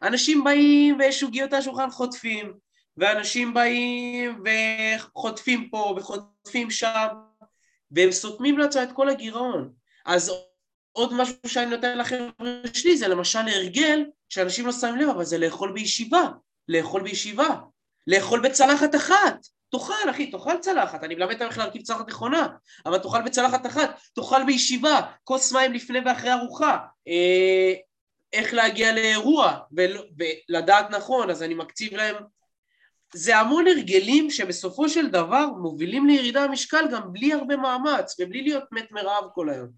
אנשים 0.02 0.44
באים 0.44 0.98
ויש 0.98 1.22
עוגיות 1.22 1.52
על 1.52 1.58
השולחן 1.58 1.90
חוטפים, 1.90 2.52
ואנשים 2.96 3.54
באים 3.54 4.42
וחוטפים 4.44 5.70
פה 5.70 5.94
וחוטפים 5.96 6.70
שם, 6.70 7.06
והם 7.90 8.12
סותמים 8.12 8.58
לעצמם 8.58 8.82
את 8.82 8.92
כל 8.92 9.08
הגירעון. 9.08 9.72
אז 10.06 10.32
עוד 11.00 11.14
משהו 11.14 11.36
שאני 11.46 11.66
נותן 11.66 11.98
לחבר'ה 11.98 12.60
שלי 12.74 12.96
זה 12.96 13.08
למשל 13.08 13.38
הרגל 13.38 14.04
שאנשים 14.28 14.66
לא 14.66 14.72
שמים 14.72 14.96
לב, 14.96 15.08
אבל 15.08 15.24
זה 15.24 15.38
לאכול 15.38 15.72
בישיבה, 15.72 16.28
לאכול 16.68 17.02
בישיבה, 17.02 17.48
לאכול 18.06 18.40
בצלחת 18.40 18.94
אחת. 18.94 19.46
תאכל, 19.70 20.10
אחי, 20.10 20.30
תאכל 20.30 20.58
צלחת, 20.60 21.04
אני 21.04 21.14
מלמד 21.14 21.32
אותם 21.32 21.44
איך 21.44 21.58
להרכיב 21.58 21.82
צלחת 21.82 22.08
נכונה, 22.08 22.48
אבל 22.86 22.98
תאכל 22.98 23.22
בצלחת 23.22 23.66
אחת, 23.66 24.00
תאכל 24.14 24.44
בישיבה, 24.44 25.00
כוס 25.24 25.52
מים 25.52 25.72
לפני 25.72 25.98
ואחרי 26.04 26.32
ארוחה, 26.32 26.78
אה, 27.08 27.74
איך 28.32 28.54
להגיע 28.54 28.92
לאירוע 28.92 29.58
ולדעת 29.72 30.90
נכון, 30.90 31.30
אז 31.30 31.42
אני 31.42 31.54
מקציב 31.54 31.94
להם. 31.94 32.16
זה 33.14 33.38
המון 33.38 33.66
הרגלים 33.66 34.30
שבסופו 34.30 34.88
של 34.88 35.06
דבר 35.06 35.46
מובילים 35.46 36.06
לירידה 36.06 36.46
במשקל 36.46 36.84
גם 36.92 37.12
בלי 37.12 37.32
הרבה 37.32 37.56
מאמץ 37.56 38.16
ובלי 38.20 38.42
להיות 38.42 38.64
מת 38.72 38.92
מרעב 38.92 39.24
כל 39.34 39.50
היום. 39.50 39.68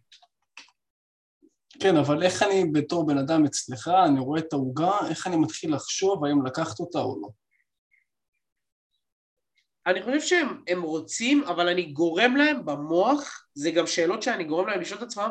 כן, 1.81 1.97
אבל 1.97 2.23
איך 2.23 2.43
אני 2.43 2.65
בתור 2.73 3.07
בן 3.07 3.19
אדם 3.19 3.45
אצלך, 3.45 3.91
אני 4.07 4.21
רואה 4.21 4.41
את 4.41 4.53
העוגה, 4.53 4.93
איך 5.11 5.27
אני 5.27 5.37
מתחיל 5.37 5.75
לחשוב 5.75 6.25
האם 6.25 6.47
לקחת 6.47 6.81
אותה 6.81 6.99
או 6.99 7.21
לא? 7.23 7.29
אני 9.87 10.03
חושב 10.03 10.21
שהם 10.21 10.83
רוצים, 10.83 11.45
אבל 11.45 11.69
אני 11.69 11.83
גורם 11.83 12.37
להם 12.37 12.65
במוח, 12.67 13.47
זה 13.55 13.71
גם 13.71 13.87
שאלות 13.87 14.23
שאני 14.23 14.45
גורם 14.45 14.69
להם 14.69 14.81
לשאול 14.81 14.99
את 14.99 15.03
עצמם, 15.03 15.31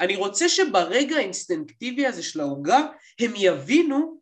אני 0.00 0.16
רוצה 0.16 0.48
שברגע 0.48 1.16
האינסטינקטיבי 1.16 2.06
הזה 2.06 2.22
של 2.22 2.40
העוגה, 2.40 2.78
הם 3.20 3.32
יבינו, 3.36 4.20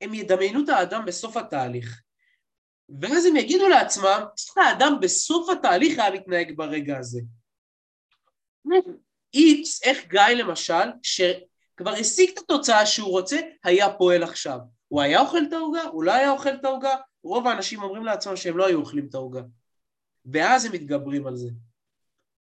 הם 0.00 0.14
ידמיינו 0.14 0.64
את 0.64 0.68
האדם 0.68 1.04
בסוף 1.06 1.36
התהליך. 1.36 2.02
ואז 3.00 3.26
הם 3.26 3.36
יגידו 3.36 3.68
לעצמם, 3.68 4.24
האדם 4.56 4.92
בסוף 5.00 5.48
התהליך 5.48 5.98
היה 5.98 6.10
מתנהג 6.10 6.56
ברגע 6.56 6.98
הזה. 6.98 7.20
איקס, 9.36 9.82
איך 9.82 9.98
גיא 10.08 10.20
למשל, 10.20 10.90
שכבר 11.02 11.90
השיג 11.90 12.30
את 12.32 12.38
התוצאה 12.38 12.86
שהוא 12.86 13.10
רוצה, 13.10 13.40
היה 13.64 13.92
פועל 13.92 14.22
עכשיו. 14.22 14.58
הוא 14.88 15.02
היה 15.02 15.20
אוכל 15.20 15.42
את 15.48 15.52
העוגה? 15.52 15.82
הוא 15.82 16.04
לא 16.04 16.12
היה 16.12 16.30
אוכל 16.30 16.54
את 16.54 16.64
העוגה? 16.64 16.94
רוב 17.22 17.46
האנשים 17.46 17.82
אומרים 17.82 18.04
לעצמם 18.04 18.36
שהם 18.36 18.56
לא 18.56 18.66
היו 18.66 18.78
אוכלים 18.78 19.06
את 19.08 19.14
העוגה. 19.14 19.42
ואז 20.32 20.64
הם 20.64 20.72
מתגברים 20.72 21.26
על 21.26 21.36
זה. 21.36 21.48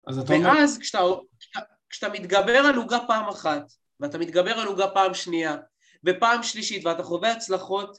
אז 0.07 0.19
אתה 0.19 0.33
אומר... 0.33 0.49
ואז 0.49 0.79
כשאתה, 0.79 0.99
כשאתה 1.91 2.09
מתגבר 2.09 2.59
על 2.59 2.77
עוגה 2.77 2.99
פעם 3.07 3.29
אחת, 3.29 3.73
ואתה 4.01 4.19
מתגבר 4.19 4.59
על 4.59 4.67
עוגה 4.67 4.89
פעם 4.89 5.15
שנייה, 5.15 5.57
ופעם 6.07 6.43
שלישית, 6.43 6.87
ואתה 6.87 7.03
חווה 7.03 7.33
הצלחות, 7.33 7.99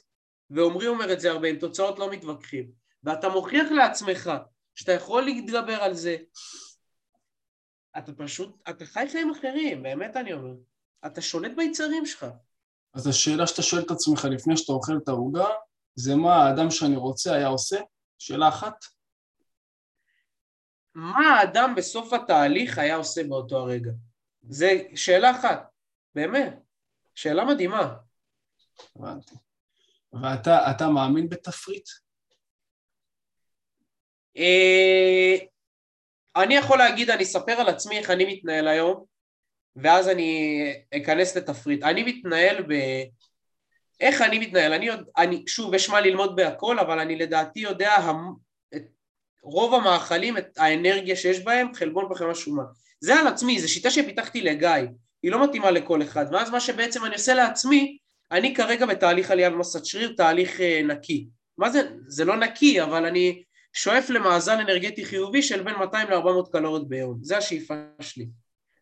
ועומרי 0.50 0.86
אומר 0.86 1.12
את 1.12 1.20
זה 1.20 1.30
הרבה, 1.30 1.48
עם 1.48 1.56
תוצאות 1.56 1.98
לא 1.98 2.10
מתווכחים, 2.10 2.70
ואתה 3.04 3.28
מוכיח 3.28 3.70
לעצמך 3.70 4.30
שאתה 4.74 4.92
יכול 4.92 5.22
להתגבר 5.22 5.82
על 5.82 5.94
זה, 5.94 6.16
אתה 7.98 8.12
פשוט, 8.12 8.62
אתה 8.70 8.86
חי 8.86 9.06
חיים 9.12 9.30
אחרים, 9.30 9.82
באמת 9.82 10.16
אני 10.16 10.32
אומר. 10.32 10.54
אתה 11.06 11.20
שולט 11.20 11.52
ביצרים 11.56 12.06
שלך. 12.06 12.26
אז 12.94 13.06
השאלה 13.06 13.46
שאתה 13.46 13.62
שואל 13.62 13.82
את 13.82 13.90
עצמך 13.90 14.24
לפני 14.24 14.56
שאתה 14.56 14.72
אוכל 14.72 14.92
את 15.02 15.08
העוגה, 15.08 15.46
זה 15.94 16.16
מה 16.16 16.34
האדם 16.34 16.70
שאני 16.70 16.96
רוצה 16.96 17.34
היה 17.34 17.46
עושה? 17.46 17.80
שאלה 18.18 18.48
אחת. 18.48 18.84
מה 20.94 21.38
האדם 21.38 21.74
בסוף 21.76 22.12
התהליך 22.12 22.78
היה 22.78 22.96
עושה 22.96 23.24
באותו 23.24 23.56
הרגע? 23.56 23.90
זה 24.42 24.82
שאלה 24.94 25.30
אחת, 25.30 25.70
באמת. 26.14 26.58
שאלה 27.14 27.44
מדהימה. 27.44 27.94
הבנתי. 28.96 29.34
ואתה 30.12 30.88
מאמין 30.94 31.28
בתפריט? 31.28 31.88
אני 36.36 36.54
יכול 36.54 36.78
להגיד, 36.78 37.10
אני 37.10 37.22
אספר 37.22 37.52
על 37.52 37.68
עצמי 37.68 37.98
איך 37.98 38.10
אני 38.10 38.24
מתנהל 38.24 38.68
היום, 38.68 39.04
ואז 39.76 40.08
אני 40.08 40.62
אכנס 40.96 41.36
לתפריט. 41.36 41.82
אני 41.82 42.02
מתנהל 42.02 42.62
ב... 42.62 42.72
איך 44.00 44.22
אני 44.22 44.38
מתנהל? 44.38 44.72
אני, 44.72 44.88
עוד, 44.88 45.04
אני 45.16 45.44
שוב, 45.46 45.74
יש 45.74 45.90
מה 45.90 46.00
ללמוד 46.00 46.36
בהכל, 46.36 46.78
אבל 46.78 46.98
אני 46.98 47.16
לדעתי 47.16 47.60
יודע 47.60 47.92
המ... 47.92 48.32
את 48.74 48.82
רוב 49.42 49.74
המאכלים, 49.74 50.38
את 50.38 50.58
האנרגיה 50.58 51.16
שיש 51.16 51.44
בהם, 51.44 51.74
חלבון 51.74 52.08
בחמאה 52.10 52.34
שומן. 52.34 52.64
זה 53.00 53.14
על 53.14 53.26
עצמי, 53.26 53.60
זו 53.60 53.72
שיטה 53.72 53.90
שפיתחתי 53.90 54.40
לגיא, 54.40 54.68
היא 55.22 55.30
לא 55.30 55.44
מתאימה 55.44 55.70
לכל 55.70 56.02
אחד, 56.02 56.26
ואז 56.32 56.50
מה 56.50 56.60
שבעצם 56.60 57.04
אני 57.04 57.14
עושה 57.14 57.34
לעצמי, 57.34 57.98
אני 58.32 58.54
כרגע 58.54 58.86
בתהליך 58.86 59.30
עלייה 59.30 59.50
במסת 59.50 59.84
שריר, 59.84 60.14
תהליך 60.16 60.60
אה, 60.60 60.82
נקי. 60.84 61.26
מה 61.58 61.70
זה? 61.70 61.82
זה 62.06 62.24
לא 62.24 62.36
נקי, 62.36 62.82
אבל 62.82 63.06
אני 63.06 63.42
שואף 63.72 64.10
למאזן 64.10 64.60
אנרגטי 64.60 65.04
חיובי 65.04 65.42
של 65.42 65.62
בין 65.62 65.74
200 65.74 66.10
ל-400 66.10 66.52
קלוריות 66.52 66.88
ביום, 66.88 67.18
זה 67.22 67.36
השאיפה 67.36 67.74
שלי. 68.00 68.26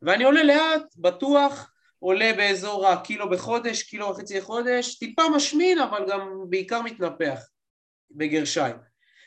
ואני 0.02 0.24
עולה 0.24 0.42
לאט, 0.42 0.94
בטוח, 0.96 1.72
עולה 1.98 2.32
באזור 2.36 2.88
הקילו 2.88 3.30
בחודש, 3.30 3.82
קילו 3.82 4.08
וחצי 4.08 4.38
לחודש, 4.38 4.98
טיפה 4.98 5.22
משמין 5.36 5.78
אבל 5.78 6.06
גם 6.10 6.30
בעיקר 6.48 6.82
מתנפח, 6.82 7.40
בגרשיים. 8.10 8.76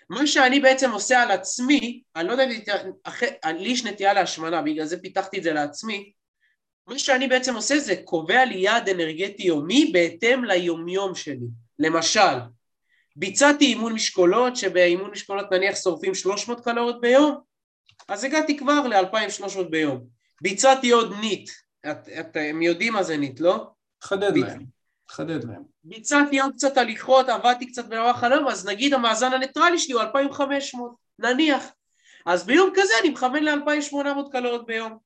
מה 0.10 0.28
שאני 0.28 0.60
בעצם 0.60 0.91
עושה 0.91 1.21
על 1.21 1.32
עצמי, 1.32 2.04
אני 2.15 2.28
לא 2.28 2.32
יודע 2.32 2.43
אם 2.43 2.49
לי 3.58 3.69
יש 3.69 3.86
נטייה 3.86 4.13
להשמנה, 4.13 4.62
בגלל 4.62 4.86
זה 4.86 5.02
פיתחתי 5.02 5.38
את 5.38 5.43
זה 5.43 5.54
לעצמי, 5.54 6.12
מה 6.88 6.99
שאני 6.99 7.28
בעצם 7.28 7.56
עושה 7.56 7.80
זה 7.80 7.95
קובע 8.06 8.45
לי 8.45 8.56
יעד 8.56 8.89
אנרגטי 8.89 9.43
יומי 9.43 9.89
בהתאם 9.93 10.43
ליומיום 10.43 11.15
שלי. 11.15 11.47
למשל, 11.80 12.38
ביצעתי 13.15 13.65
אימון 13.65 13.93
משקולות, 13.93 14.56
שבאימון 14.56 15.12
משקולות 15.12 15.52
נניח 15.52 15.76
שורפים 15.76 16.15
300 16.15 16.63
קלוריות 16.63 17.02
ביום, 17.02 17.38
אז 18.08 18.23
הגעתי 18.23 18.58
כבר 18.58 18.88
ל-2300 18.88 19.63
ביום. 19.69 20.06
ביצעתי 20.41 20.91
עוד 20.91 21.13
NEAT, 21.22 21.50
את, 21.91 22.10
אתם 22.19 22.62
יודעים 22.62 22.93
מה 22.93 23.04
זה 23.04 23.17
NEAT, 23.17 23.39
לא? 23.39 23.67
חדד 24.02 24.34
ביצ... 24.34 24.43
להם, 24.43 24.63
חדד 25.10 25.43
להם. 25.43 25.63
ביצעתי 25.84 26.39
עוד 26.39 26.54
קצת 26.54 26.78
הליכות, 26.78 27.30
עבדתי 27.30 27.67
קצת 27.67 27.86
במערך 27.86 28.23
היום, 28.23 28.47
אז 28.47 28.67
נגיד 28.67 28.93
המאזן 28.93 29.34
הניטרלי 29.34 29.80
שלי 29.80 29.93
הוא 29.93 30.02
2500, 30.02 30.91
נניח. 31.19 31.63
אז 32.26 32.45
ביום 32.45 32.69
כזה 32.76 32.93
אני 33.02 33.10
מכוון 33.10 33.43
ל-2800 33.43 34.32
קלוריות 34.32 34.65
ביום. 34.65 34.97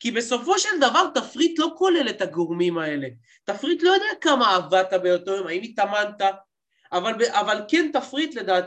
כי 0.00 0.10
בסופו 0.10 0.58
של 0.58 0.78
דבר 0.80 1.10
תפריט 1.14 1.58
לא 1.58 1.74
כולל 1.76 2.08
את 2.08 2.22
הגורמים 2.22 2.78
האלה. 2.78 3.08
תפריט 3.44 3.82
לא 3.82 3.90
יודע 3.90 4.06
כמה 4.20 4.54
עבדת 4.56 4.92
באותו 5.02 5.30
יום, 5.30 5.46
האם 5.46 5.62
התאמנת, 5.62 6.22
אבל, 6.96 7.14
אבל 7.30 7.64
כן 7.68 7.90
תפריט 7.92 8.34
לדעת, 8.34 8.64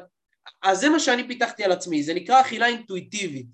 אז 0.61 0.79
זה 0.79 0.89
מה 0.89 0.99
שאני 0.99 1.27
פיתחתי 1.27 1.63
על 1.63 1.71
עצמי, 1.71 2.03
זה 2.03 2.13
נקרא 2.13 2.41
אכילה 2.41 2.67
אינטואיטיבית. 2.67 3.47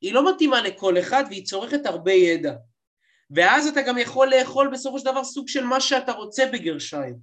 היא 0.00 0.14
לא 0.14 0.34
מתאימה 0.34 0.62
לכל 0.62 0.98
אחד 0.98 1.24
והיא 1.28 1.46
צורכת 1.46 1.86
הרבה 1.86 2.12
ידע. 2.12 2.52
ואז 3.30 3.66
אתה 3.66 3.82
גם 3.82 3.98
יכול 3.98 4.34
לאכול 4.34 4.68
בסופו 4.72 4.98
של 4.98 5.04
דבר 5.04 5.24
סוג 5.24 5.48
של 5.48 5.64
מה 5.64 5.80
שאתה 5.80 6.12
רוצה 6.12 6.46
בגרשיים. 6.52 7.14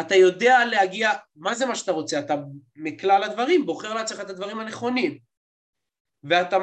אתה 0.00 0.14
יודע 0.14 0.64
להגיע, 0.64 1.10
מה 1.36 1.54
זה 1.54 1.66
מה 1.66 1.74
שאתה 1.74 1.92
רוצה? 1.92 2.18
אתה 2.18 2.34
מכלל 2.76 3.22
הדברים, 3.22 3.66
בוחר 3.66 3.94
לעצמך 3.94 4.20
את 4.20 4.30
הדברים 4.30 4.58
הנכונים. 4.58 5.18
ואתה 6.24 6.58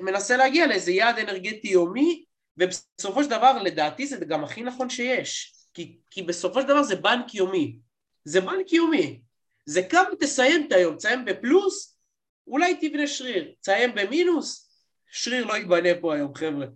מנסה 0.00 0.36
להגיע 0.36 0.66
לאיזה 0.66 0.92
יעד 0.92 1.18
אנרגטי 1.18 1.68
יומי, 1.68 2.24
ובסופו 2.56 3.24
של 3.24 3.30
דבר 3.30 3.62
לדעתי 3.62 4.06
זה 4.06 4.24
גם 4.24 4.44
הכי 4.44 4.62
נכון 4.62 4.90
שיש. 4.90 5.54
כי, 5.74 5.98
כי 6.10 6.22
בסופו 6.22 6.60
של 6.60 6.66
דבר 6.66 6.82
זה 6.82 6.96
בנק 6.96 7.34
יומי. 7.34 7.76
זה 8.24 8.40
בנק 8.40 8.72
יומי. 8.72 9.20
זה 9.66 9.82
כמה 9.82 10.08
תסיים 10.20 10.66
את 10.66 10.72
היום, 10.72 10.96
תסיים 10.96 11.24
בפלוס, 11.24 11.98
אולי 12.46 12.74
תבנה 12.80 13.06
שריר. 13.06 13.54
תסיים 13.60 13.94
במינוס, 13.94 14.72
שריר 15.10 15.46
לא 15.46 15.54
ייבנה 15.54 15.88
פה 16.00 16.14
היום, 16.14 16.34
חבר'ה. 16.34 16.66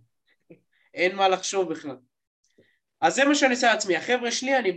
אין 0.94 1.16
מה 1.16 1.28
לחשוב 1.28 1.72
בכלל. 1.72 1.96
אז 3.00 3.14
זה 3.14 3.24
מה 3.24 3.34
שאני 3.34 3.54
עושה 3.54 3.72
לעצמי. 3.72 3.96
החבר'ה 3.96 4.30
שלי, 4.30 4.58
אני 4.58 4.76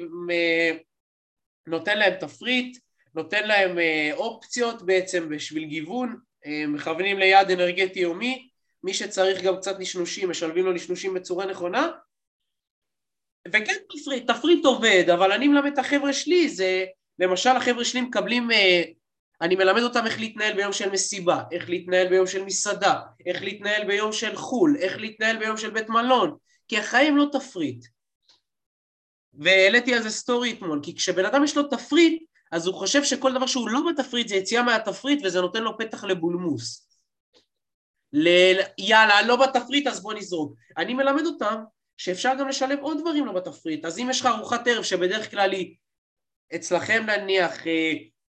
נותן 1.67 1.97
להם 1.97 2.13
תפריט, 2.19 2.77
נותן 3.15 3.47
להם 3.47 3.79
אה, 3.79 4.11
אופציות 4.13 4.81
בעצם 4.81 5.29
בשביל 5.29 5.65
גיוון, 5.65 6.15
אה, 6.45 6.63
מכוונים 6.67 7.19
ליעד 7.19 7.51
אנרגטי 7.51 7.99
יומי, 7.99 8.49
מי 8.83 8.93
שצריך 8.93 9.43
גם 9.43 9.57
קצת 9.57 9.79
נשנושים, 9.79 10.29
משלבים 10.29 10.65
לו 10.65 10.73
נשנושים 10.73 11.13
בצורה 11.13 11.45
נכונה, 11.45 11.91
וכן 13.53 13.75
תפריט, 13.89 14.31
תפריט 14.31 14.65
עובד, 14.65 15.09
אבל 15.13 15.31
אני 15.31 15.47
מלמד 15.47 15.71
את 15.71 15.77
החבר'ה 15.77 16.13
שלי, 16.13 16.49
זה 16.49 16.85
למשל 17.19 17.49
החבר'ה 17.49 17.85
שלי 17.85 18.01
מקבלים, 18.01 18.51
אה, 18.51 18.83
אני 19.41 19.55
מלמד 19.55 19.81
אותם 19.81 20.05
איך 20.05 20.19
להתנהל 20.19 20.53
ביום 20.53 20.73
של 20.73 20.89
מסיבה, 20.91 21.43
איך 21.51 21.69
להתנהל 21.69 22.07
ביום 22.07 22.27
של 22.27 22.43
מסעדה, 22.43 22.99
איך 23.25 23.41
להתנהל 23.41 23.87
ביום 23.87 24.11
של 24.11 24.35
חו"ל, 24.35 24.77
איך 24.79 24.97
להתנהל 24.97 25.37
ביום 25.37 25.57
של 25.57 25.69
בית 25.69 25.89
מלון, 25.89 26.35
כי 26.67 26.77
החיים 26.77 27.17
לא 27.17 27.25
תפריט. 27.31 27.85
והעליתי 29.33 29.93
על 29.93 30.01
זה 30.01 30.09
סטורי 30.09 30.51
אתמול, 30.51 30.79
כי 30.83 30.95
כשבן 30.95 31.25
אדם 31.25 31.43
יש 31.43 31.57
לו 31.57 31.63
תפריט, 31.63 32.23
אז 32.51 32.67
הוא 32.67 32.75
חושב 32.75 33.03
שכל 33.03 33.33
דבר 33.33 33.45
שהוא 33.45 33.69
לא 33.69 33.79
בתפריט 33.89 34.27
זה 34.27 34.35
יציאה 34.35 34.63
מהתפריט 34.63 35.19
וזה 35.23 35.41
נותן 35.41 35.63
לו 35.63 35.77
פתח 35.77 36.03
לבולמוס. 36.03 36.89
ל... 38.13 38.27
יאללה, 38.77 39.21
לא 39.21 39.35
בתפריט 39.35 39.87
אז 39.87 40.01
בוא 40.01 40.13
נזרוק. 40.13 40.53
אני 40.77 40.93
מלמד 40.93 41.25
אותם 41.25 41.55
שאפשר 41.99 42.31
גם 42.39 42.47
לשלב 42.47 42.79
עוד 42.79 42.97
דברים 43.01 43.25
לא 43.25 43.31
בתפריט. 43.31 43.85
אז 43.85 43.99
אם 43.99 44.07
יש 44.09 44.19
לך 44.21 44.25
ארוחת 44.25 44.67
ערב 44.67 44.83
שבדרך 44.83 45.31
כלל 45.31 45.51
היא 45.51 45.75
אצלכם 46.55 47.03
נניח 47.07 47.57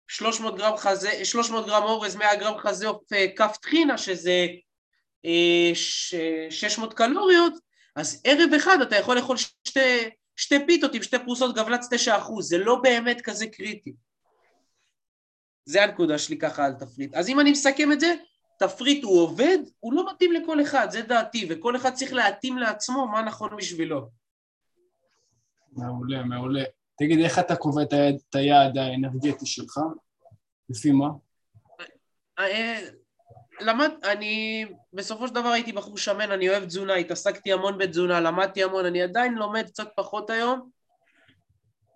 300 0.08 0.54
אה, 0.54 0.58
גרם 0.60 0.78
חזה, 0.78 1.26
300 1.26 1.66
גרם 1.66 1.84
אורז, 1.84 2.16
100 2.16 2.36
גרם 2.36 2.58
חזה 2.58 2.88
עוף 2.88 3.14
אה, 3.14 3.26
כף 3.36 3.58
טחינה 3.62 3.98
שזה 3.98 4.48
600 6.50 6.92
אה, 6.92 6.98
קלוריות, 6.98 7.54
אז 7.96 8.22
ערב 8.24 8.54
אחד 8.54 8.78
אתה 8.82 8.96
יכול 8.96 9.16
לאכול 9.16 9.38
שתי, 9.38 10.10
שתי 10.36 10.66
פיתות 10.68 10.96
עם 10.96 11.04
שתי 11.04 11.18
פרוסות 11.20 11.56
גבלץ 11.56 11.88
9%, 12.08 12.42
זה 12.42 12.58
לא 12.58 12.76
באמת 12.76 13.22
כזה 13.22 13.48
קריטי. 13.48 13.94
זה 15.66 15.84
הנקודה 15.84 16.18
שלי 16.18 16.38
ככה 16.38 16.66
על 16.66 16.74
תפריט. 16.74 17.16
אז 17.16 17.30
אם 17.30 17.40
אני 17.40 17.52
מסכם 17.52 17.92
את 17.92 18.00
זה, 18.00 18.16
תפריט 18.60 19.04
הוא 19.04 19.22
עובד, 19.22 19.58
הוא 19.80 19.94
לא 19.94 20.12
מתאים 20.12 20.32
לכל 20.32 20.62
אחד, 20.62 20.88
זה 20.92 21.02
דעתי, 21.02 21.48
וכל 21.50 21.76
אחד 21.76 21.94
צריך 21.94 22.14
להתאים 22.14 22.58
לעצמו 22.58 23.08
מה 23.08 23.22
נכון 23.22 23.50
בשבילו. 23.58 24.10
מעולה, 25.72 26.24
מעולה. 26.24 26.64
תגיד, 26.98 27.20
איך 27.20 27.40
אתה 27.40 27.56
קובע 27.56 27.82
את 27.84 28.36
היעד 28.36 28.78
האנרגטי 28.78 29.46
שלך? 29.46 29.80
לפי 30.70 30.92
מה? 30.92 31.08
אה, 32.40 32.80
למד, 33.62 33.92
אני 34.04 34.66
בסופו 34.94 35.28
של 35.28 35.34
דבר 35.34 35.50
הייתי 35.50 35.72
בחור 35.72 35.98
שמן, 35.98 36.32
אני 36.32 36.50
אוהב 36.50 36.66
תזונה, 36.66 36.94
התעסקתי 36.96 37.54
המון 37.54 37.78
בתזונה, 37.78 38.20
למדתי 38.20 38.64
המון, 38.64 38.86
אני 38.86 39.02
עדיין 39.02 39.34
לומד 39.34 39.66
קצת 39.68 39.88
פחות 39.96 40.30
היום. 40.30 40.70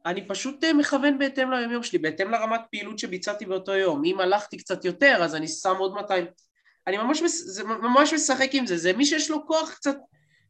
אני 0.05 0.27
פשוט 0.27 0.63
אה, 0.63 0.73
מכוון 0.73 1.19
בהתאם 1.19 1.51
ליומיום 1.51 1.83
שלי, 1.83 1.99
בהתאם 1.99 2.31
לרמת 2.31 2.61
פעילות 2.71 2.99
שביצעתי 2.99 3.45
באותו 3.45 3.71
יום. 3.71 4.05
אם 4.05 4.19
הלכתי 4.19 4.57
קצת 4.57 4.85
יותר, 4.85 5.17
אז 5.23 5.35
אני 5.35 5.47
שם 5.47 5.75
עוד 5.77 5.93
200. 5.93 6.25
אני 6.87 6.97
ממש, 6.97 7.23
זה 7.27 7.63
ממש 7.63 8.13
משחק 8.13 8.49
עם 8.53 8.65
זה, 8.65 8.77
זה 8.77 8.93
מי 8.93 9.05
שיש 9.05 9.31
לו 9.31 9.47
כוח 9.47 9.73
קצת, 9.73 9.95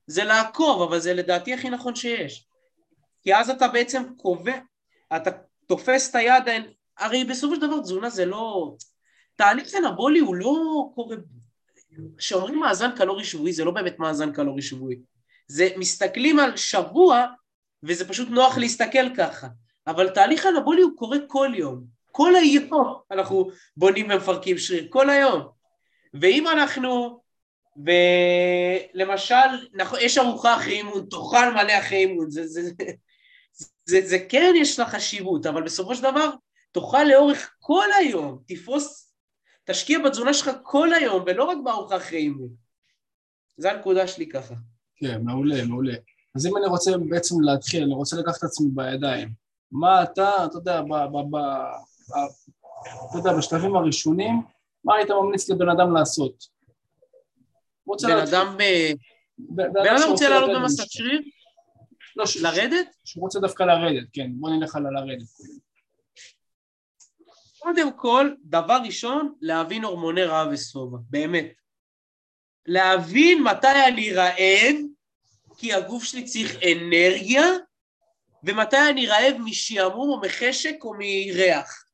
זה 0.07 0.23
לעקוב, 0.23 0.81
אבל 0.81 0.99
זה 0.99 1.13
לדעתי 1.13 1.53
הכי 1.53 1.69
נכון 1.69 1.95
שיש. 1.95 2.47
כי 3.23 3.35
אז 3.35 3.49
אתה 3.49 3.67
בעצם 3.67 4.03
קובע, 4.17 4.57
אתה 5.15 5.29
תופס 5.67 6.09
את 6.09 6.15
היד, 6.15 6.43
הרי 6.97 7.23
בסופו 7.23 7.55
של 7.55 7.61
דבר 7.61 7.81
תזונה 7.81 8.09
זה 8.09 8.25
לא... 8.25 8.75
תהליך 9.35 9.75
אנבולי 9.75 10.19
הוא 10.19 10.35
לא 10.35 10.53
קורה... 10.95 11.15
כשאומרים 12.17 12.59
מאזן 12.59 12.91
קלורי 12.95 13.23
שבועי 13.23 13.53
זה 13.53 13.63
לא 13.63 13.71
באמת 13.71 13.99
מאזן 13.99 14.31
קלורי 14.31 14.61
שבועי. 14.61 14.99
זה 15.47 15.69
מסתכלים 15.77 16.39
על 16.39 16.57
שבוע 16.57 17.25
וזה 17.83 18.07
פשוט 18.07 18.29
נוח 18.29 18.57
להסתכל 18.57 19.15
ככה. 19.17 19.47
אבל 19.87 20.09
תהליך 20.09 20.45
אנבולי 20.45 20.81
הוא 20.81 20.91
קורה 20.95 21.17
כל 21.27 21.51
יום. 21.55 21.83
כל 22.11 22.35
היום 22.35 22.95
אנחנו 23.11 23.49
בונים 23.77 24.11
ומפרקים 24.11 24.57
שריר, 24.57 24.87
כל 24.89 25.09
היום. 25.09 25.47
ואם 26.13 26.47
אנחנו, 26.47 27.19
למשל, 28.93 29.69
יש 30.01 30.17
ארוחה 30.17 30.55
אחרי 30.55 30.73
אימון, 30.73 31.05
תאכל 31.09 31.53
מלא 31.53 31.79
אחרי 31.79 31.97
אימון, 31.97 32.29
זה, 32.29 32.47
זה, 32.47 32.61
זה, 32.61 32.91
זה, 33.85 34.01
זה 34.07 34.17
כן 34.29 34.53
יש 34.57 34.79
לה 34.79 34.85
חשיבות, 34.85 35.45
אבל 35.45 35.63
בסופו 35.63 35.95
של 35.95 36.01
דבר 36.01 36.29
תאכל 36.71 37.03
לאורך 37.03 37.55
כל 37.59 37.87
היום, 37.99 38.39
תפרוס, 38.47 39.13
תשקיע 39.65 39.99
בתזונה 39.99 40.33
שלך 40.33 40.51
כל 40.63 40.93
היום, 40.93 41.23
ולא 41.25 41.43
רק 41.43 41.57
בארוחה 41.63 41.97
אחרי 41.97 42.17
אימון. 42.17 42.49
זו 43.57 43.69
הנקודה 43.69 44.07
שלי 44.07 44.29
ככה. 44.29 44.55
כן, 44.95 45.21
מעולה, 45.21 45.65
מעולה. 45.65 45.93
אז 46.35 46.45
אם 46.45 46.57
אני 46.57 46.65
רוצה 46.65 46.91
בעצם 47.09 47.41
להתחיל, 47.41 47.83
אני 47.83 47.93
רוצה 47.93 48.15
לקחת 48.17 48.37
את 48.37 48.43
עצמי 48.43 48.67
בידיים, 48.73 49.29
מה 49.71 50.03
אתה, 50.03 50.45
אתה 50.45 50.57
יודע, 50.57 50.81
ב, 50.81 50.87
ב, 50.87 51.17
ב, 51.29 51.35
ב, 51.35 51.37
אתה 53.09 53.17
יודע, 53.17 53.33
בשלבים 53.37 53.75
הראשונים, 53.75 54.41
מה 54.83 54.95
היית 54.95 55.09
ממליץ 55.09 55.49
לבן 55.49 55.69
אדם 55.69 55.93
לעשות? 55.93 56.43
בן 57.87 58.17
אדם, 58.17 58.57
אה, 58.61 58.91
בן 59.37 59.95
אדם 59.97 60.09
רוצה 60.11 60.29
לעלות 60.29 60.49
במסת 60.55 60.91
שריר? 60.91 61.21
לא, 62.15 62.25
לרדת? 62.41 62.87
שהוא 63.05 63.21
רוצה 63.21 63.39
דווקא 63.39 63.63
לרדת, 63.63 64.07
כן, 64.13 64.31
בוא 64.33 64.49
נלך 64.49 64.75
על 64.75 64.85
הלרדת. 64.85 65.27
קודם 67.59 67.97
כל, 67.97 68.31
דבר 68.43 68.77
ראשון, 68.85 69.33
להבין 69.41 69.83
הורמוני 69.83 70.23
רעב 70.23 70.47
ושובע, 70.51 70.97
באמת. 71.09 71.53
להבין 72.65 73.43
מתי 73.43 73.87
אני 73.87 74.13
רעב, 74.13 74.75
כי 75.57 75.73
הגוף 75.73 76.03
שלי 76.03 76.23
צריך 76.23 76.55
אנרגיה, 76.55 77.43
ומתי 78.43 78.77
אני 78.89 79.07
רעב 79.07 79.37
משעמום 79.39 80.09
או 80.09 80.21
מחשק 80.21 80.75
או 80.81 80.93
מריח. 80.93 81.85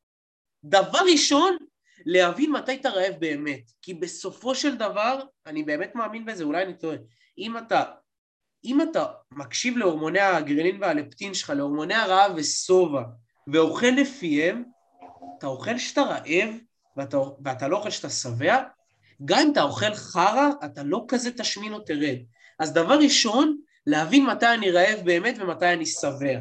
דבר 0.63 0.99
ראשון, 1.11 1.57
להבין 2.05 2.51
מתי 2.51 2.75
אתה 2.75 2.89
רעב 2.89 3.15
באמת. 3.19 3.71
כי 3.81 3.93
בסופו 3.93 4.55
של 4.55 4.75
דבר, 4.75 5.19
אני 5.45 5.63
באמת 5.63 5.95
מאמין 5.95 6.25
בזה, 6.25 6.43
אולי 6.43 6.63
אני 6.63 6.73
טועה, 6.73 6.97
אם 7.37 7.57
אתה, 7.57 7.83
אם 8.65 8.81
אתה 8.81 9.05
מקשיב 9.31 9.77
להורמוני 9.77 10.19
הגרלין 10.19 10.77
והלפטין 10.81 11.33
שלך, 11.33 11.49
להורמוני 11.49 11.93
הרעב 11.95 12.31
ושובע, 12.35 13.03
ואוכל 13.53 13.87
לפיהם, 13.87 14.63
אתה 15.37 15.47
אוכל 15.47 15.77
שאתה 15.77 16.01
רעב, 16.01 16.49
ואתה, 16.97 17.17
ואתה 17.45 17.67
לא 17.67 17.77
אוכל 17.77 17.89
שאתה 17.89 18.09
שבע, 18.09 18.63
גם 19.25 19.39
אם 19.39 19.51
אתה 19.51 19.61
אוכל 19.61 19.93
חרא, 19.93 20.49
אתה 20.65 20.83
לא 20.83 21.05
כזה 21.07 21.31
תשמין 21.31 21.73
או 21.73 21.79
תרד. 21.79 22.17
אז 22.59 22.73
דבר 22.73 22.97
ראשון, 22.99 23.57
להבין 23.87 24.25
מתי 24.25 24.53
אני 24.53 24.71
רעב 24.71 24.99
באמת 25.05 25.35
ומתי 25.39 25.73
אני 25.73 25.85
שבע. 25.85 26.39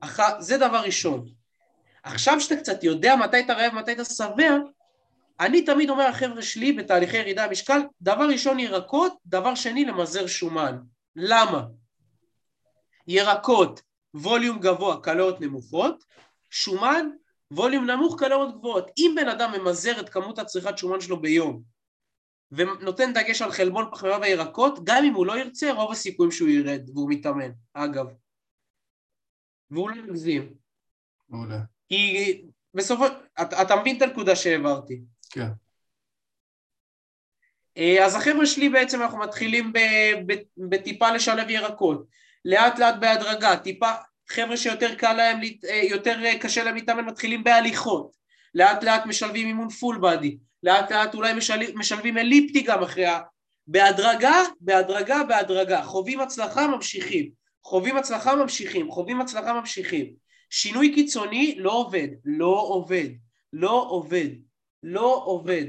אח... 0.00 0.20
זה 0.38 0.58
דבר 0.58 0.80
ראשון. 0.80 1.24
עכשיו 2.02 2.40
שאתה 2.40 2.56
קצת 2.56 2.84
יודע 2.84 3.16
מתי 3.16 3.40
אתה 3.40 3.52
רעב 3.52 3.72
ומתי 3.72 3.92
אתה 3.92 4.04
שבע, 4.04 4.56
אני 5.40 5.64
תמיד 5.64 5.90
אומר 5.90 6.08
לחבר'ה 6.08 6.42
שלי 6.42 6.72
בתהליכי 6.72 7.16
ירידה 7.16 7.50
משקל, 7.50 7.80
דבר 8.02 8.28
ראשון 8.28 8.58
ירקות, 8.58 9.12
דבר 9.26 9.54
שני 9.54 9.84
למזער 9.84 10.26
שומן. 10.26 10.78
למה? 11.16 11.62
ירקות, 13.06 13.82
ווליום 14.14 14.58
גבוה, 14.58 15.00
קלוריות 15.00 15.40
נמוכות, 15.40 16.04
שומן, 16.50 17.06
ווליום 17.50 17.90
נמוך, 17.90 18.18
קלוריות 18.18 18.54
גבוהות. 18.58 18.90
אם 18.98 19.14
בן 19.16 19.28
אדם 19.28 19.52
ממזער 19.52 20.00
את 20.00 20.08
כמות 20.08 20.38
הצריכת 20.38 20.78
שומן 20.78 21.00
שלו 21.00 21.20
ביום 21.20 21.62
ונותן 22.52 23.12
דגש 23.12 23.42
על 23.42 23.52
חלבון 23.52 23.88
פחמימה 23.90 24.18
וירקות, 24.18 24.84
גם 24.84 25.04
אם 25.04 25.14
הוא 25.14 25.26
לא 25.26 25.38
ירצה, 25.38 25.72
רוב 25.72 25.92
הסיכויים 25.92 26.32
שהוא 26.32 26.48
ירד, 26.48 26.90
והוא 26.94 27.10
מתאמן, 27.10 27.50
אגב. 27.72 28.06
והוא 29.70 29.90
לא 29.90 30.02
מגזים. 30.02 30.54
מעולה. 31.28 31.60
כי 31.88 32.42
בסופו... 32.74 33.04
אתה, 33.42 33.62
אתה 33.62 33.76
מבין 33.76 33.96
את 33.96 34.02
הנקודה 34.02 34.36
שהעברתי. 34.36 35.02
כן. 35.32 35.48
אה, 37.78 38.04
אז 38.04 38.14
החבר'ה 38.14 38.46
שלי 38.46 38.68
בעצם 38.68 39.02
אנחנו 39.02 39.18
מתחילים 39.18 39.72
בטיפה 40.56 41.10
לשלב 41.10 41.50
ירקות, 41.50 42.06
לאט 42.44 42.78
לאט 42.78 42.94
בהדרגה, 43.00 43.56
טיפה, 43.56 43.90
חבר'ה 44.28 44.56
שיותר 44.56 44.94
קל 44.94 45.12
להם, 45.12 45.40
אה, 45.68 45.80
יותר 45.90 46.18
קשה 46.40 46.64
להם 46.64 46.74
להתאמן 46.74 47.04
מתחילים 47.04 47.44
בהליכות, 47.44 48.16
לאט 48.54 48.84
לאט 48.84 49.06
משלבים 49.06 49.46
אימון 49.46 49.68
פול 49.68 49.98
באדי, 49.98 50.36
לאט 50.62 50.92
לאט 50.92 51.14
אולי 51.14 51.34
משל... 51.34 51.72
משלבים 51.74 52.18
אליפטי 52.18 52.60
גם 52.60 52.82
אחרי 52.82 53.06
ה... 53.06 53.20
בהדרגה, 53.66 54.42
בהדרגה, 54.60 55.24
בהדרגה. 55.24 55.82
חווים 55.82 56.20
הצלחה, 56.20 56.66
ממשיכים. 56.66 57.30
חווים 57.64 57.96
הצלחה, 57.96 58.34
ממשיכים. 58.34 58.90
חווים 58.90 59.20
הצלחה, 59.20 59.52
ממשיכים. 59.52 60.12
שינוי 60.50 60.94
קיצוני 60.94 61.54
לא 61.58 61.72
עובד, 61.72 62.08
לא 62.24 62.66
עובד, 62.68 63.08
לא 63.52 63.86
עובד, 63.88 64.28
לא 64.82 65.22
עובד. 65.24 65.64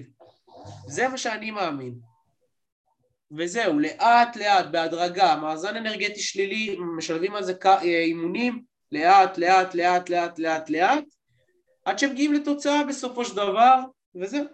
זה 0.88 1.08
מה 1.08 1.18
שאני 1.18 1.52
מאמין. 1.52 2.00
וזהו, 3.32 3.80
לאט 3.80 4.36
לאט, 4.36 4.66
בהדרגה, 4.72 5.36
מאזן 5.36 5.76
אנרגטי 5.76 6.20
שלילי, 6.20 6.78
משלבים 6.98 7.36
על 7.36 7.44
זה 7.44 7.54
אימונים, 7.82 8.64
לאט 8.92 9.38
לאט 9.38 9.76
לאט 9.76 10.10
לאט 10.10 10.40
לאט 10.40 10.70
לאט, 10.70 11.04
עד 11.86 12.00
שמגיעים 12.00 12.34
לתוצאה 12.34 12.84
בסופו 12.84 13.26
של 13.26 13.36
דבר, 13.36 13.80
וזהו. 14.16 14.46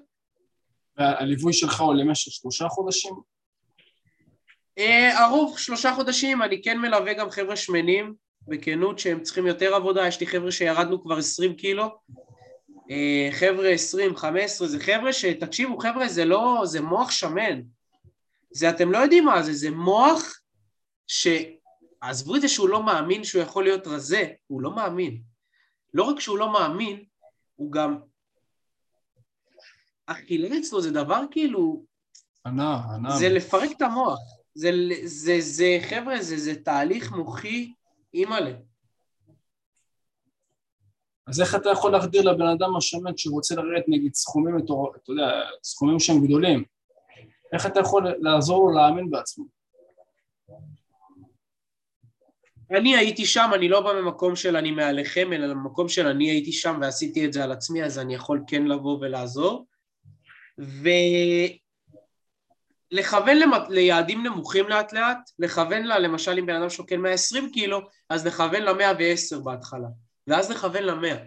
והליווי 0.98 1.54
שלך 1.54 1.82
הוא 1.82 1.96
למשך 1.96 2.32
שלושה 2.32 2.68
חודשים? 2.68 3.16
אה, 4.78 5.24
הרוב 5.24 5.60
שלושה 5.60 5.94
חודשים, 5.96 6.42
אני 6.42 6.62
כן 6.62 6.78
מלווה 6.78 7.14
גם 7.14 7.30
חבר'ה 7.30 7.56
שמנים, 7.56 8.14
בכנות 8.48 9.00
שהם 9.00 9.24
צריכים 9.24 9.48
יותר 9.48 9.76
עבודה, 9.76 10.08
יש 10.08 10.20
לי 10.20 10.28
חבר'ה 10.28 10.52
שירדנו 10.52 11.04
כבר 11.04 11.18
עשרים 11.18 11.56
קילו, 11.56 11.84
אה, 11.84 12.29
חבר'ה 13.32 13.70
עשרים, 13.70 14.16
חמש 14.16 14.44
עשרה, 14.44 14.68
זה 14.68 14.80
חבר'ה 14.80 15.14
שתקשיבו 15.14 15.78
חבר'ה 15.78 16.08
זה 16.08 16.26
לא, 16.26 16.62
זה 16.66 16.82
מוח 16.82 17.12
שמן, 17.12 17.62
זה 18.52 18.70
אתם 18.70 18.92
לא 18.92 18.98
יודעים 18.98 19.26
מה 19.26 19.44
זה, 19.44 19.54
זה 19.54 19.72
מוח 19.72 20.40
ש... 21.08 21.28
עזבו 22.02 22.36
את 22.36 22.42
זה 22.42 22.48
שהוא 22.48 22.70
לא 22.70 22.84
מאמין 22.84 23.24
שהוא 23.24 23.42
יכול 23.42 23.64
להיות 23.64 23.88
רזה, 23.88 24.28
הוא 24.48 24.62
לא 24.62 24.76
מאמין. 24.76 25.22
לא 25.94 26.04
רק 26.04 26.20
שהוא 26.20 26.38
לא 26.38 26.54
מאמין, 26.54 27.04
הוא 27.56 27.72
גם 27.72 28.00
אכילה 30.06 30.58
אצלו 30.60 30.82
זה 30.82 30.92
דבר 30.92 31.22
כאילו... 31.32 31.86
ענה, 32.46 32.82
ענה. 32.96 33.18
זה 33.18 33.30
לפרק 33.30 33.72
את 33.78 33.82
המוח. 33.82 34.20
זה, 34.54 34.72
זה, 35.04 35.38
זה, 35.40 35.78
חבר'ה, 35.90 36.22
זה, 36.22 36.38
זה 36.38 36.64
תהליך 36.64 37.12
מוחי 37.12 37.74
אימא'לה. 38.14 38.52
אז 41.30 41.42
איך 41.42 41.56
אתה 41.56 41.70
יכול 41.70 41.92
להחדיר 41.92 42.22
לבן 42.22 42.48
אדם 42.48 42.76
השמן 42.76 43.18
שרוצה 43.18 43.56
לרדת 43.56 43.86
נגיד 43.88 44.14
סכומים, 44.14 44.58
אתה 44.58 45.12
יודע, 45.12 45.42
סכומים 45.64 46.00
שהם 46.00 46.26
גדולים? 46.26 46.64
איך 47.54 47.66
אתה 47.66 47.80
יכול 47.80 48.08
לעזור 48.20 48.70
לו 48.70 48.78
להאמין 48.78 49.10
בעצמו? 49.10 49.46
אני 52.72 52.96
הייתי 52.96 53.26
שם, 53.26 53.50
אני 53.54 53.70
לא 53.70 53.82
בא 53.82 54.02
ממקום 54.02 54.36
של 54.36 54.56
אני 54.56 54.72
מעליכם, 54.72 55.34
אלא 55.34 55.54
ממקום 55.54 55.90
של 55.90 56.08
אני 56.08 56.30
הייתי 56.30 56.52
שם 56.52 56.78
ועשיתי 56.82 57.26
את 57.26 57.34
זה 57.34 57.44
על 57.44 57.52
עצמי, 57.52 57.84
אז 57.84 58.00
אני 58.00 58.16
יכול 58.16 58.44
כן 58.48 58.66
לבוא 58.66 58.98
ולעזור. 59.02 59.66
ולכוון 62.92 63.38
למת... 63.38 63.62
ליעדים 63.70 64.24
נמוכים 64.24 64.70
לאט 64.70 64.94
לאט, 64.94 65.30
לכוון 65.40 65.84
לה, 65.84 66.00
למשל 66.00 66.38
אם 66.40 66.46
בן 66.46 66.56
אדם 66.56 66.70
שוקל 66.70 66.98
120 66.98 67.52
קילו, 67.52 67.80
אז 68.10 68.28
לכוון 68.28 68.62
ל-110 68.62 69.40
בהתחלה, 69.44 69.88
ואז 70.30 70.52
לכוון 70.52 70.84
ל-100. 70.84 71.18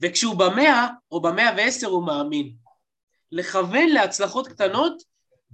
וכשהוא 0.00 0.34
במאה 0.34 0.88
או 1.10 1.22
במאה 1.22 1.50
ועשר 1.56 1.86
הוא 1.86 2.06
מאמין. 2.06 2.56
לכוון 3.32 3.88
להצלחות 3.88 4.48
קטנות, 4.48 5.02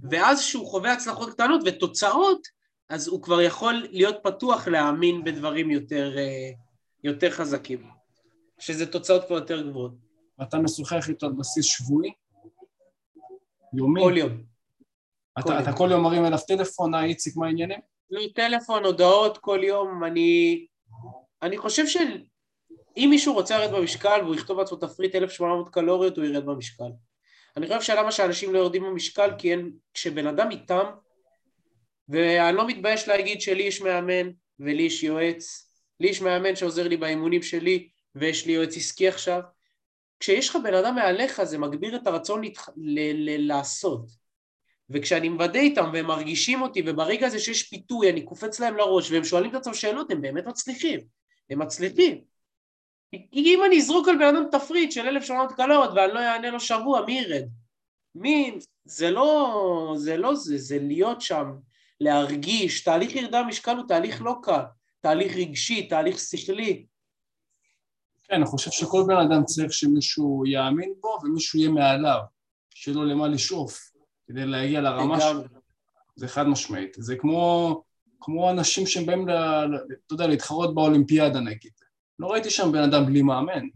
ואז 0.09 0.39
כשהוא 0.39 0.67
חווה 0.67 0.93
הצלחות 0.93 1.33
קטנות 1.33 1.61
ותוצאות, 1.65 2.47
אז 2.89 3.07
הוא 3.07 3.21
כבר 3.21 3.41
יכול 3.41 3.87
להיות 3.91 4.15
פתוח 4.23 4.67
להאמין 4.67 5.23
בדברים 5.23 5.71
יותר, 5.71 6.17
אה, 6.17 6.49
יותר 7.03 7.31
חזקים, 7.31 7.89
שזה 8.59 8.91
תוצאות 8.91 9.25
כבר 9.27 9.35
יותר 9.35 9.69
גבוהות. 9.69 9.91
ואתה 10.39 10.57
משוחח 10.57 11.09
איתו 11.09 11.25
על 11.25 11.31
בסיס 11.31 11.65
שבועי? 11.65 12.11
יומי? 13.73 14.01
כל 14.01 14.17
יום. 14.17 14.43
אתה, 15.39 15.47
כל 15.47 15.59
אתה 15.59 15.69
יום. 15.69 15.77
כל 15.77 15.87
יום 15.91 16.03
מרים 16.03 16.25
אליו 16.25 16.39
טלפון, 16.47 16.95
אה, 16.95 17.03
איציק, 17.03 17.35
מה 17.35 17.45
העניינים? 17.45 17.79
לא, 18.11 18.21
טלפון, 18.35 18.85
הודעות 18.85 19.37
כל 19.37 19.59
יום, 19.63 20.03
אני... 20.03 20.65
אני 21.41 21.57
חושב 21.57 21.87
שאם 22.97 23.09
מישהו 23.09 23.33
רוצה 23.33 23.57
לרדת 23.57 23.71
במשקל 23.73 24.19
והוא 24.23 24.35
יכתוב 24.35 24.59
לעצמו 24.59 24.77
תפריט 24.77 25.15
1,800 25.15 25.69
קלוריות, 25.69 26.17
הוא 26.17 26.25
ירד 26.25 26.45
במשקל. 26.45 26.89
אני 27.57 27.67
חושב 27.67 27.81
שלמה 27.81 28.11
שאנשים 28.11 28.53
לא 28.53 28.59
יורדים 28.59 28.83
במשקל, 28.83 29.29
כי 29.37 29.51
אין... 29.51 29.71
כשבן 29.93 30.27
אדם 30.27 30.51
איתם, 30.51 30.85
ואני 32.09 32.57
לא 32.57 32.67
מתבייש 32.67 33.07
להגיד 33.07 33.41
שלי 33.41 33.63
יש 33.63 33.81
מאמן 33.81 34.29
ולי 34.59 34.83
יש 34.83 35.03
יועץ, 35.03 35.71
לי 35.99 36.07
יש 36.07 36.21
מאמן 36.21 36.55
שעוזר 36.55 36.87
לי 36.87 36.97
באימונים 36.97 37.43
שלי, 37.43 37.89
ויש 38.15 38.45
לי 38.45 38.51
יועץ 38.51 38.77
עסקי 38.77 39.07
עכשיו. 39.07 39.41
כשיש 40.19 40.49
לך 40.49 40.57
בן 40.63 40.73
אדם 40.73 40.95
מעליך 40.95 41.43
זה 41.43 41.57
מגביר 41.57 41.95
את 41.95 42.07
הרצון 42.07 42.41
להתח... 42.41 42.69
ל- 42.77 43.29
ל- 43.29 43.47
לעשות. 43.47 44.01
וכשאני 44.89 45.29
מוודא 45.29 45.59
איתם 45.59 45.89
והם 45.93 46.05
מרגישים 46.05 46.61
אותי, 46.61 46.81
וברגע 46.85 47.27
הזה 47.27 47.39
שיש 47.39 47.63
פיתוי 47.63 48.09
אני 48.09 48.21
קופץ 48.21 48.59
להם 48.59 48.77
לראש 48.77 49.11
והם 49.11 49.23
שואלים 49.23 49.51
את 49.51 49.55
עצמם 49.55 49.73
שאלות, 49.73 50.11
הם 50.11 50.21
באמת 50.21 50.45
מצליחים. 50.45 50.99
הם 51.49 51.59
מצליחים. 51.59 52.36
כי 53.11 53.55
אם 53.55 53.59
אני 53.65 53.77
אזרוק 53.77 54.07
על 54.07 54.15
בן 54.17 54.35
אדם 54.35 54.43
תפריט 54.51 54.91
של 54.91 55.07
1,700 55.07 55.51
קלוריות 55.51 55.91
ואני 55.95 56.13
לא 56.13 56.19
אענה 56.19 56.49
לו 56.49 56.59
שבוע, 56.59 57.05
מי 57.05 57.19
ירד? 57.19 57.43
מי... 58.15 58.59
זה 58.85 59.11
לא... 59.11 59.93
זה 59.97 60.17
לא 60.17 60.35
זה, 60.35 60.57
זה 60.57 60.79
להיות 60.81 61.21
שם, 61.21 61.51
להרגיש. 62.01 62.83
תהליך 62.83 63.15
ירידה 63.15 63.43
במשקל 63.43 63.77
הוא 63.77 63.87
תהליך 63.87 64.21
לא 64.21 64.35
קל. 64.43 64.61
תהליך 65.01 65.35
רגשי, 65.35 65.87
תהליך 65.87 66.19
שכלי. 66.19 66.85
כן, 68.23 68.35
אני 68.35 68.45
חושב 68.45 68.71
שכל 68.71 69.03
בן 69.07 69.17
אדם 69.17 69.43
צריך 69.45 69.73
שמישהו 69.73 70.43
יאמין 70.45 70.93
בו 70.99 71.17
ומישהו 71.23 71.59
יהיה 71.59 71.69
מעליו, 71.69 72.19
שיהיה 72.73 72.97
לו 72.97 73.05
למה 73.05 73.27
לשאוף, 73.27 73.91
כדי 74.27 74.45
להגיע 74.45 74.81
לרמה 74.81 75.21
שלו. 75.21 75.41
זה 76.15 76.27
חד 76.27 76.47
משמעית. 76.47 76.95
זה 76.97 77.15
כמו, 77.15 77.83
כמו 78.21 78.49
אנשים 78.49 78.85
שהם 78.87 79.05
באים, 79.05 79.27
ל, 79.27 79.31
ל- 79.65 79.75
אתה 80.05 80.13
יודע, 80.13 80.27
להתחרות 80.27 80.75
באולימפיאדה 80.75 81.39
נגיד. 81.39 81.71
לא 82.19 82.27
ראיתי 82.27 82.49
שם 82.49 82.71
בן 82.71 82.83
אדם 82.83 83.05
בלי 83.05 83.21
מאמן. 83.21 83.67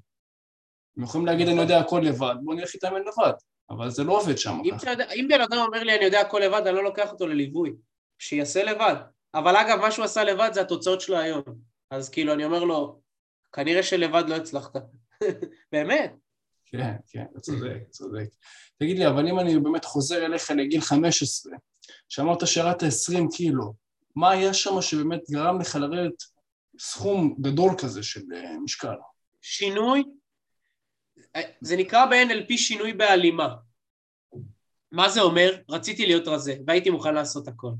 הם 0.97 1.03
יכולים 1.03 1.25
להגיד, 1.27 1.47
אני 1.47 1.61
יודע 1.61 1.79
הכל 1.79 2.01
לבד, 2.05 2.35
בוא 2.43 2.55
נלך 2.55 2.71
להתאמן 2.73 3.01
לבד. 3.01 3.33
אבל 3.69 3.89
זה 3.89 4.03
לא 4.03 4.17
עובד 4.17 4.37
שם 4.37 4.57
אם, 4.65 4.75
יודע, 4.89 5.11
אם 5.11 5.27
בן 5.29 5.41
אדם 5.41 5.57
אומר 5.57 5.83
לי 5.83 5.95
אני 5.95 6.05
יודע 6.05 6.21
הכל 6.21 6.39
לבד, 6.39 6.61
אני 6.65 6.75
לא 6.75 6.83
לוקח 6.83 7.11
אותו 7.11 7.27
לליווי, 7.27 7.73
שיעשה 8.19 8.63
לבד. 8.63 8.95
אבל 9.33 9.55
אגב, 9.55 9.79
מה 9.79 9.91
שהוא 9.91 10.05
עשה 10.05 10.23
לבד 10.23 10.49
זה 10.53 10.61
התוצאות 10.61 11.01
שלו 11.01 11.17
היום. 11.17 11.43
אז 11.91 12.09
כאילו, 12.09 12.33
אני 12.33 12.45
אומר 12.45 12.63
לו, 12.63 13.01
כנראה 13.53 13.83
שלבד 13.83 14.23
לא 14.27 14.35
הצלחת. 14.35 14.83
באמת. 15.71 16.15
כן, 16.65 16.95
כן, 17.07 17.25
אתה 17.31 17.39
צודק, 17.39 17.83
צודק. 17.89 18.27
תגיד 18.79 18.99
לי, 18.99 19.07
אבל 19.07 19.27
אם 19.27 19.39
אני 19.39 19.59
באמת 19.59 19.85
חוזר 19.85 20.25
אליך 20.25 20.51
לגיל 20.51 20.81
15, 20.81 21.53
שאמרת 22.09 22.47
שירדת 22.47 22.83
20 22.83 23.29
קילו, 23.29 23.73
מה 24.15 24.31
היה 24.31 24.53
שם 24.53 24.81
שבאמת 24.81 25.21
גרם 25.29 25.61
לך 25.61 25.75
לרדת 25.75 26.23
סכום 26.83 27.35
גדול 27.41 27.71
כזה 27.77 28.03
של 28.03 28.21
אה, 28.35 28.59
משקל? 28.63 28.95
שינוי, 29.41 30.03
זה 31.61 31.77
נקרא 31.77 32.05
ב-NLP 32.05 32.57
שינוי 32.57 32.93
בהלימה. 32.93 33.55
מה 34.91 35.09
זה 35.09 35.21
אומר? 35.21 35.57
רציתי 35.69 36.05
להיות 36.05 36.27
רזה, 36.27 36.55
והייתי 36.67 36.89
מוכן 36.89 37.13
לעשות 37.13 37.47
הכל. 37.47 37.71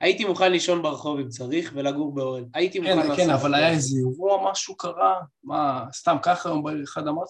הייתי 0.00 0.24
מוכן 0.24 0.52
לישון 0.52 0.82
ברחוב 0.82 1.18
אם 1.18 1.28
צריך, 1.28 1.72
ולגור 1.74 2.14
באוהל. 2.14 2.44
הייתי 2.54 2.78
מוכן 2.78 2.92
כן, 2.92 2.98
לעשות 2.98 3.16
כן, 3.16 3.30
אבל. 3.30 3.54
היה 3.54 3.70
איזה 3.70 3.98
אירוע, 3.98 4.50
משהו 4.50 4.76
קרה? 4.76 5.20
מה, 5.44 5.84
סתם 5.92 6.16
ככה 6.22 6.48
יום 6.48 6.62
בהיר 6.62 6.84
אחד 6.84 7.06
אמרת? 7.06 7.28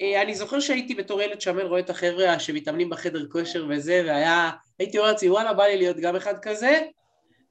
אה, 0.00 0.22
אני 0.22 0.34
זוכר 0.34 0.60
שהייתי 0.60 0.94
בתור 0.94 1.22
ילד 1.22 1.40
שמן 1.40 1.66
רואה 1.66 1.80
את 1.80 1.90
החבר'ה 1.90 2.38
שמתאמנים 2.38 2.90
בחדר 2.90 3.28
כושר 3.30 3.66
וזה, 3.70 4.02
והיה, 4.06 4.50
הייתי 4.78 4.98
אומר 4.98 5.10
לעצמי, 5.10 5.30
וואלה, 5.30 5.54
בא 5.54 5.64
לי 5.64 5.76
להיות 5.76 5.96
גם 5.96 6.16
אחד 6.16 6.38
כזה, 6.38 6.80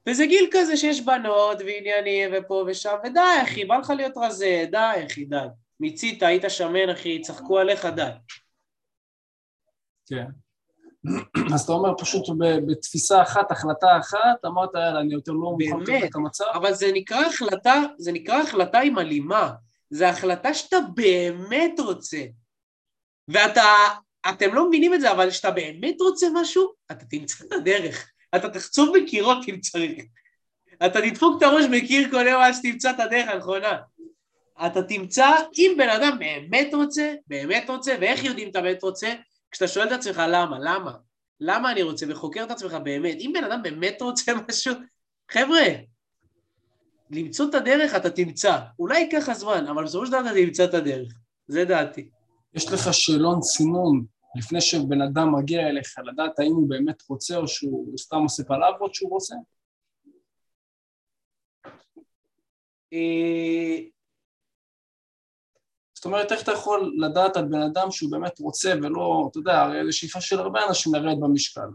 וזה 0.08 0.26
גיל 0.26 0.50
כזה 0.52 0.78
שיש 0.78 1.02
בנות 1.02 1.58
ועניינים 1.60 2.30
ופה 2.34 2.66
ושם, 2.68 2.96
ודי, 3.04 3.20
אחי, 3.44 3.66
בא 3.66 3.78
לך 3.78 3.90
להיות 3.90 4.14
רזה, 4.18 4.66
די, 4.72 5.06
אחי, 5.12 5.26
די. 5.26 5.46
מיצית, 5.80 6.24
היית 6.24 6.44
שמן, 6.50 6.90
אחי, 6.90 7.22
צחקו 7.22 7.60
עליך, 7.60 7.86
די. 7.86 8.10
כן. 10.10 10.26
אז 11.54 11.62
אתה 11.62 11.72
אומר 11.72 11.94
פשוט 11.98 12.24
בתפיסה 12.68 13.22
אחת, 13.22 13.52
החלטה 13.52 13.98
אחת, 14.00 14.46
אמרת, 14.46 14.70
יאללה, 14.74 15.00
אני 15.00 15.14
יותר 15.14 15.32
לא 15.32 15.40
מוכן. 15.40 15.80
לקבל 15.80 16.06
את 16.06 16.16
המצב? 16.16 16.46
אבל 16.54 16.74
זה 16.74 16.92
נקרא 16.94 17.26
החלטה, 17.26 17.82
זה 17.98 18.12
נקרא 18.12 18.42
החלטה 18.42 18.80
עם 18.80 18.98
הלימה. 18.98 19.52
זה 19.90 20.10
החלטה 20.10 20.54
שאתה 20.54 20.78
באמת 20.96 21.80
רוצה. 21.80 22.24
ואתה, 23.28 23.64
אתם 24.30 24.54
לא 24.54 24.68
מבינים 24.68 24.94
את 24.94 25.02
זה, 25.02 25.12
אבל 25.12 25.30
כשאתה 25.30 25.52
באמת 25.52 25.96
רוצה 26.02 26.28
משהו, 26.34 26.74
אתה 26.92 27.06
תמצא 27.06 27.46
את 27.46 27.52
הדרך. 27.52 28.12
אתה 28.38 28.50
תחצוב 28.50 28.98
בקירות 28.98 29.38
אם 29.50 29.60
צריך. 29.60 30.04
אתה 30.86 31.02
תדפוק 31.02 31.38
את 31.38 31.44
הראש 31.44 31.66
בקיר 31.66 32.12
כל 32.12 32.28
יום 32.28 32.42
עד 32.42 32.54
שתמצא 32.54 32.92
את 32.92 33.00
הדרך 33.00 33.30
הנכונה. 33.30 33.78
אתה 34.66 34.84
תמצא, 34.84 35.28
אם 35.58 35.76
בן 35.78 35.90
אדם 35.90 36.20
באמת 36.20 36.74
רוצה, 36.74 37.14
באמת 37.28 37.70
רוצה, 37.70 37.96
ואיך 38.02 38.24
יודעים 38.24 38.50
אתה 38.50 38.62
באמת 38.62 38.84
רוצה? 38.84 39.14
כשאתה 39.52 39.68
שואל 39.68 39.88
את 39.88 39.92
עצמך 39.92 40.22
למה, 40.28 40.58
למה? 40.60 40.92
למה 41.40 41.72
אני 41.72 41.82
רוצה? 41.82 42.06
וחוקר 42.10 42.44
את 42.44 42.52
עצמך 42.52 42.74
באמת. 42.84 43.18
אם 43.20 43.32
בן 43.34 43.44
אדם 43.44 43.64
באמת 43.64 44.02
רוצה 44.02 44.32
משהו, 44.50 44.74
חבר'ה, 45.32 45.66
למצוא 47.12 47.50
את 47.50 47.56
הדרך 47.56 47.96
אתה 47.96 48.10
תמצא. 48.10 48.60
אולי 48.80 49.00
ייקח 49.00 49.30
לך 49.30 49.32
זמן, 49.32 49.68
אבל 49.68 49.84
בסופו 49.84 50.06
של 50.06 50.12
דבר 50.12 50.22
אתה 50.22 50.34
תמצא 50.46 50.64
את 50.64 50.74
הדרך. 50.74 51.14
זה 51.48 51.66
דעתי. 51.66 52.10
יש 52.54 52.72
לך 52.72 52.94
שאלון 52.94 53.40
צינון 53.40 54.06
לפני 54.36 54.62
שבן 54.62 55.02
אדם 55.02 55.36
מגיע 55.36 55.68
אליך, 55.68 55.96
לדעת 56.06 56.40
האם 56.40 56.52
הוא 56.52 56.70
באמת 56.70 57.04
רוצה 57.10 57.38
או 57.38 57.48
שהוא 57.48 57.98
סתם 57.98 58.18
עושה 58.18 58.44
פלברות 58.44 58.94
שהוא 58.94 59.10
רוצה? 59.10 59.36
אה, 62.94 63.78
זאת 65.94 66.06
אומרת, 66.06 66.32
איך 66.32 66.44
אתה 66.44 66.52
יכול 66.52 66.94
לדעת 66.98 67.38
על 67.38 67.46
בן 67.46 67.62
אדם 67.62 67.92
שהוא 67.92 68.12
באמת 68.12 68.40
רוצה 68.40 68.74
ולא, 68.84 69.28
אתה 69.32 69.40
יודע, 69.40 69.62
הרי 69.62 69.86
זו 69.86 69.98
שאיפה 69.98 70.22
של 70.22 70.40
הרבה 70.40 70.60
אנשים 70.70 70.96
לרדת 70.96 71.18
במשקל. 71.22 71.68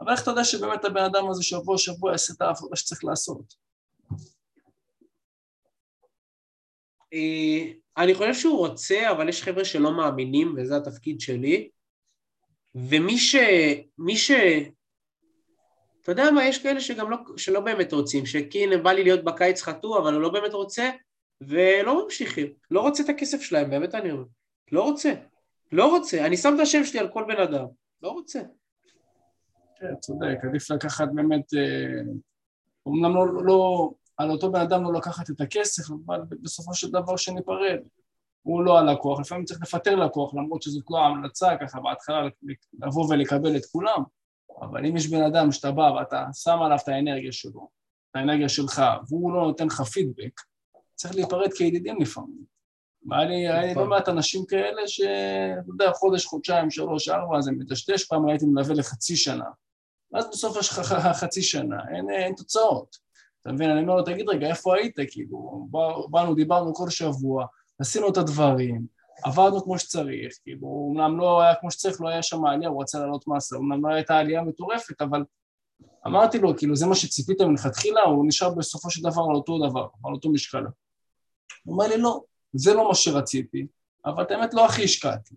אבל 0.00 0.12
איך 0.12 0.22
אתה 0.22 0.30
יודע 0.30 0.44
שבאמת 0.44 0.84
הבן 0.84 1.04
אדם 1.04 1.30
הזה 1.30 1.42
שבוע 1.42 1.78
שבוע 1.78 2.10
יעשה 2.10 2.32
את 2.36 2.40
העבודה 2.40 2.76
שצריך 2.76 3.04
לעשות? 3.04 3.54
אה, 7.12 7.72
אני 7.96 8.14
חושב 8.14 8.34
שהוא 8.34 8.58
רוצה, 8.58 9.10
אבל 9.10 9.28
יש 9.28 9.42
חבר'ה 9.42 9.64
שלא 9.64 9.96
מאמינים, 9.96 10.54
וזה 10.58 10.76
התפקיד 10.76 11.20
שלי. 11.20 11.68
ומי 12.74 13.18
ש... 13.18 13.36
מי 13.98 14.16
ש... 14.16 14.30
אתה 16.02 16.12
יודע 16.12 16.30
מה, 16.30 16.44
יש 16.44 16.62
כאלה 16.62 16.80
שגם 16.80 17.10
לא, 17.10 17.16
שלא 17.36 17.60
באמת 17.60 17.92
רוצים, 17.92 18.24
הנה 18.54 18.78
בא 18.78 18.92
לי 18.92 19.02
להיות 19.02 19.24
בקיץ 19.24 19.62
חטוא, 19.62 19.98
אבל 19.98 20.14
הוא 20.14 20.22
לא 20.22 20.28
באמת 20.28 20.52
רוצה, 20.52 20.90
ולא 21.40 22.04
ממשיכים. 22.04 22.46
לא 22.70 22.80
רוצה 22.80 23.02
את 23.02 23.08
הכסף 23.08 23.40
שלהם, 23.40 23.70
באמת 23.70 23.94
אני 23.94 24.10
אומר. 24.10 24.24
לא 24.72 24.82
רוצה. 24.82 25.12
לא 25.72 25.86
רוצה. 25.86 26.26
אני 26.26 26.36
שם 26.36 26.54
את 26.54 26.60
השם 26.60 26.84
שלי 26.84 26.98
על 26.98 27.08
כל 27.08 27.24
בן 27.28 27.42
אדם. 27.42 27.66
לא 28.02 28.08
רוצה. 28.08 28.40
כן, 29.76 29.96
צודק, 30.00 30.38
עדיף 30.42 30.70
לקחת 30.70 31.08
באמת, 31.14 31.54
אה, 31.54 32.12
אומנם 32.86 33.14
לא, 33.14 33.44
לא, 33.44 33.90
על 34.16 34.30
אותו 34.30 34.52
בן 34.52 34.60
אדם 34.60 34.84
לא 34.84 34.92
לקחת 34.92 35.30
את 35.30 35.40
הכסף, 35.40 35.82
אבל 36.06 36.20
בסופו 36.42 36.74
של 36.74 36.90
דבר 36.90 37.16
שניפרד. 37.16 37.78
הוא 38.42 38.62
לא 38.62 38.78
הלקוח, 38.78 39.20
לפעמים 39.20 39.44
צריך 39.44 39.62
לפטר 39.62 39.94
לקוח, 39.94 40.34
למרות 40.34 40.62
שזאת 40.62 40.84
לא 40.90 40.98
המלצה 40.98 41.56
ככה 41.60 41.80
בהתחלה 41.80 42.28
לבוא 42.82 43.06
ולקבל 43.10 43.56
את 43.56 43.66
כולם, 43.72 44.02
אבל 44.60 44.86
אם 44.86 44.96
יש 44.96 45.08
בן 45.08 45.22
אדם 45.22 45.52
שאתה 45.52 45.70
בא 45.70 45.82
ואתה 45.82 46.26
שם 46.32 46.58
עליו 46.62 46.78
את 46.82 46.88
האנרגיה 46.88 47.32
שלו, 47.32 47.68
את 48.10 48.16
האנרגיה 48.16 48.48
שלך, 48.48 48.82
והוא 49.08 49.32
לא 49.32 49.40
נותן 49.40 49.66
לך 49.66 49.80
פידבק, 49.80 50.40
צריך 50.94 51.14
להיפרד 51.14 51.52
כידידים 51.52 52.00
לפעמים. 52.00 52.44
והיה 53.08 53.24
לי, 53.24 53.48
היה 53.48 53.62
לי 53.62 53.74
לא 53.74 53.86
מעט 53.86 54.08
אנשים 54.08 54.46
כאלה 54.46 54.88
שאתה 54.88 55.68
יודע, 55.68 55.92
חודש, 55.92 56.26
חודשיים, 56.26 56.70
שלוש, 56.70 57.08
ארבע, 57.08 57.40
זה 57.40 57.52
מדשדש, 57.52 58.04
פעם 58.04 58.28
הייתי 58.28 58.46
מלווה 58.46 58.74
לחצי 58.74 59.16
שנה. 59.16 59.44
ואז 60.12 60.28
בסוף 60.30 60.56
יש 60.58 60.68
לך 60.70 60.78
חצי 61.12 61.42
שנה, 61.42 61.76
אין, 61.94 62.10
אין 62.10 62.34
תוצאות. 62.34 62.96
אתה 63.40 63.52
מבין? 63.52 63.70
אני 63.70 63.80
אומר 63.80 63.94
לו, 63.94 64.02
תגיד 64.02 64.28
רגע, 64.28 64.46
איפה 64.48 64.76
היית? 64.76 64.94
כאילו, 65.10 65.68
באנו, 66.10 66.34
דיברנו 66.34 66.74
כל 66.74 66.90
שבוע, 66.90 67.46
עשינו 67.80 68.08
את 68.08 68.16
הדברים, 68.16 68.86
עבדנו 69.24 69.64
כמו 69.64 69.78
שצריך, 69.78 70.32
כאילו, 70.42 70.92
אמנם 70.92 71.18
לא 71.18 71.40
היה 71.40 71.54
כמו 71.54 71.70
שצריך, 71.70 72.00
לא 72.00 72.08
היה 72.08 72.22
שם 72.22 72.44
עלייה, 72.44 72.68
הוא 72.70 72.82
רצה 72.82 72.98
לעלות 72.98 73.26
מסה, 73.28 73.56
אמנם 73.56 73.86
לא 73.86 73.94
הייתה 73.94 74.18
עלייה 74.18 74.42
מטורפת, 74.42 75.02
אבל 75.02 75.24
אמרתי 76.06 76.38
לו, 76.38 76.56
כאילו, 76.56 76.76
זה 76.76 76.86
מה 76.86 76.94
שציפית 76.94 77.40
מלכתחילה, 77.40 78.02
הוא 78.02 78.24
נשאר 78.28 78.54
בסופו 78.54 78.90
של 78.90 79.02
דבר 79.02 79.22
על 79.30 79.36
אותו 79.36 79.68
דבר, 79.68 79.86
על 80.04 80.12
אותו 80.12 80.30
משקל. 80.30 80.64
הוא 81.64 81.74
אומר 81.74 81.88
לי, 81.88 81.98
לא, 81.98 82.20
זה 82.52 82.74
לא 82.74 82.88
מה 82.88 82.94
שרציתי, 82.94 83.66
אבל 84.06 84.22
את 84.22 84.30
האמת 84.30 84.54
לא 84.54 84.64
הכי 84.64 84.84
השקעתי. 84.84 85.34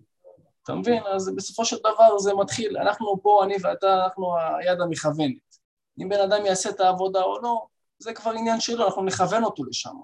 אתה 0.64 0.76
מבין? 0.76 1.04
אז 1.16 1.36
בסופו 1.36 1.66
של 1.66 1.78
דבר 1.80 2.18
זה 2.18 2.34
מתחיל, 2.34 2.78
אנחנו 2.78 3.20
פה, 3.24 3.42
אני 3.44 3.56
ואתה, 3.62 4.04
אנחנו 4.04 4.36
היד 4.60 4.82
המכוונת. 4.82 5.58
אם 6.02 6.10
בן 6.10 6.20
אדם 6.20 6.46
יעשה 6.46 6.70
את 6.70 6.80
העבודה 6.80 7.22
או 7.22 7.42
לא, 7.42 7.66
זה 8.00 8.14
כבר 8.14 8.32
עניין 8.32 8.60
שלו, 8.60 8.86
אנחנו 8.86 9.04
נכוון 9.04 9.44
אותו 9.44 9.64
לשם. 9.64 9.96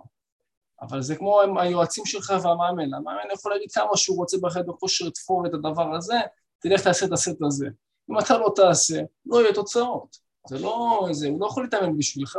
אבל 0.82 1.02
זה 1.02 1.15
כמו 1.15 1.42
היועצים 1.60 2.06
שלך 2.06 2.34
והמאמן, 2.44 2.94
המאמן 2.94 3.32
יכול 3.34 3.52
להגיד 3.52 3.72
כמה 3.72 3.98
שהוא 3.98 4.18
רוצה 4.18 4.38
בחדר 4.42 4.72
כושר 4.80 5.06
לתפור 5.06 5.46
את 5.46 5.54
הדבר 5.54 5.96
הזה, 5.96 6.15
תלך 6.60 6.84
תעשה 6.84 7.06
את 7.06 7.12
הסט 7.12 7.42
הזה. 7.42 7.68
אם 8.12 8.20
אתה 8.20 8.38
לא 8.38 8.54
תעשה, 8.56 9.02
לא 9.26 9.42
יהיו 9.42 9.54
תוצאות. 9.54 10.18
זה 10.48 10.60
לא, 10.60 11.08
זה, 11.12 11.28
הוא 11.28 11.42
לא 11.42 11.46
יכול 11.46 11.63
להתאמן 11.63 11.98
בשבילך. 11.98 12.38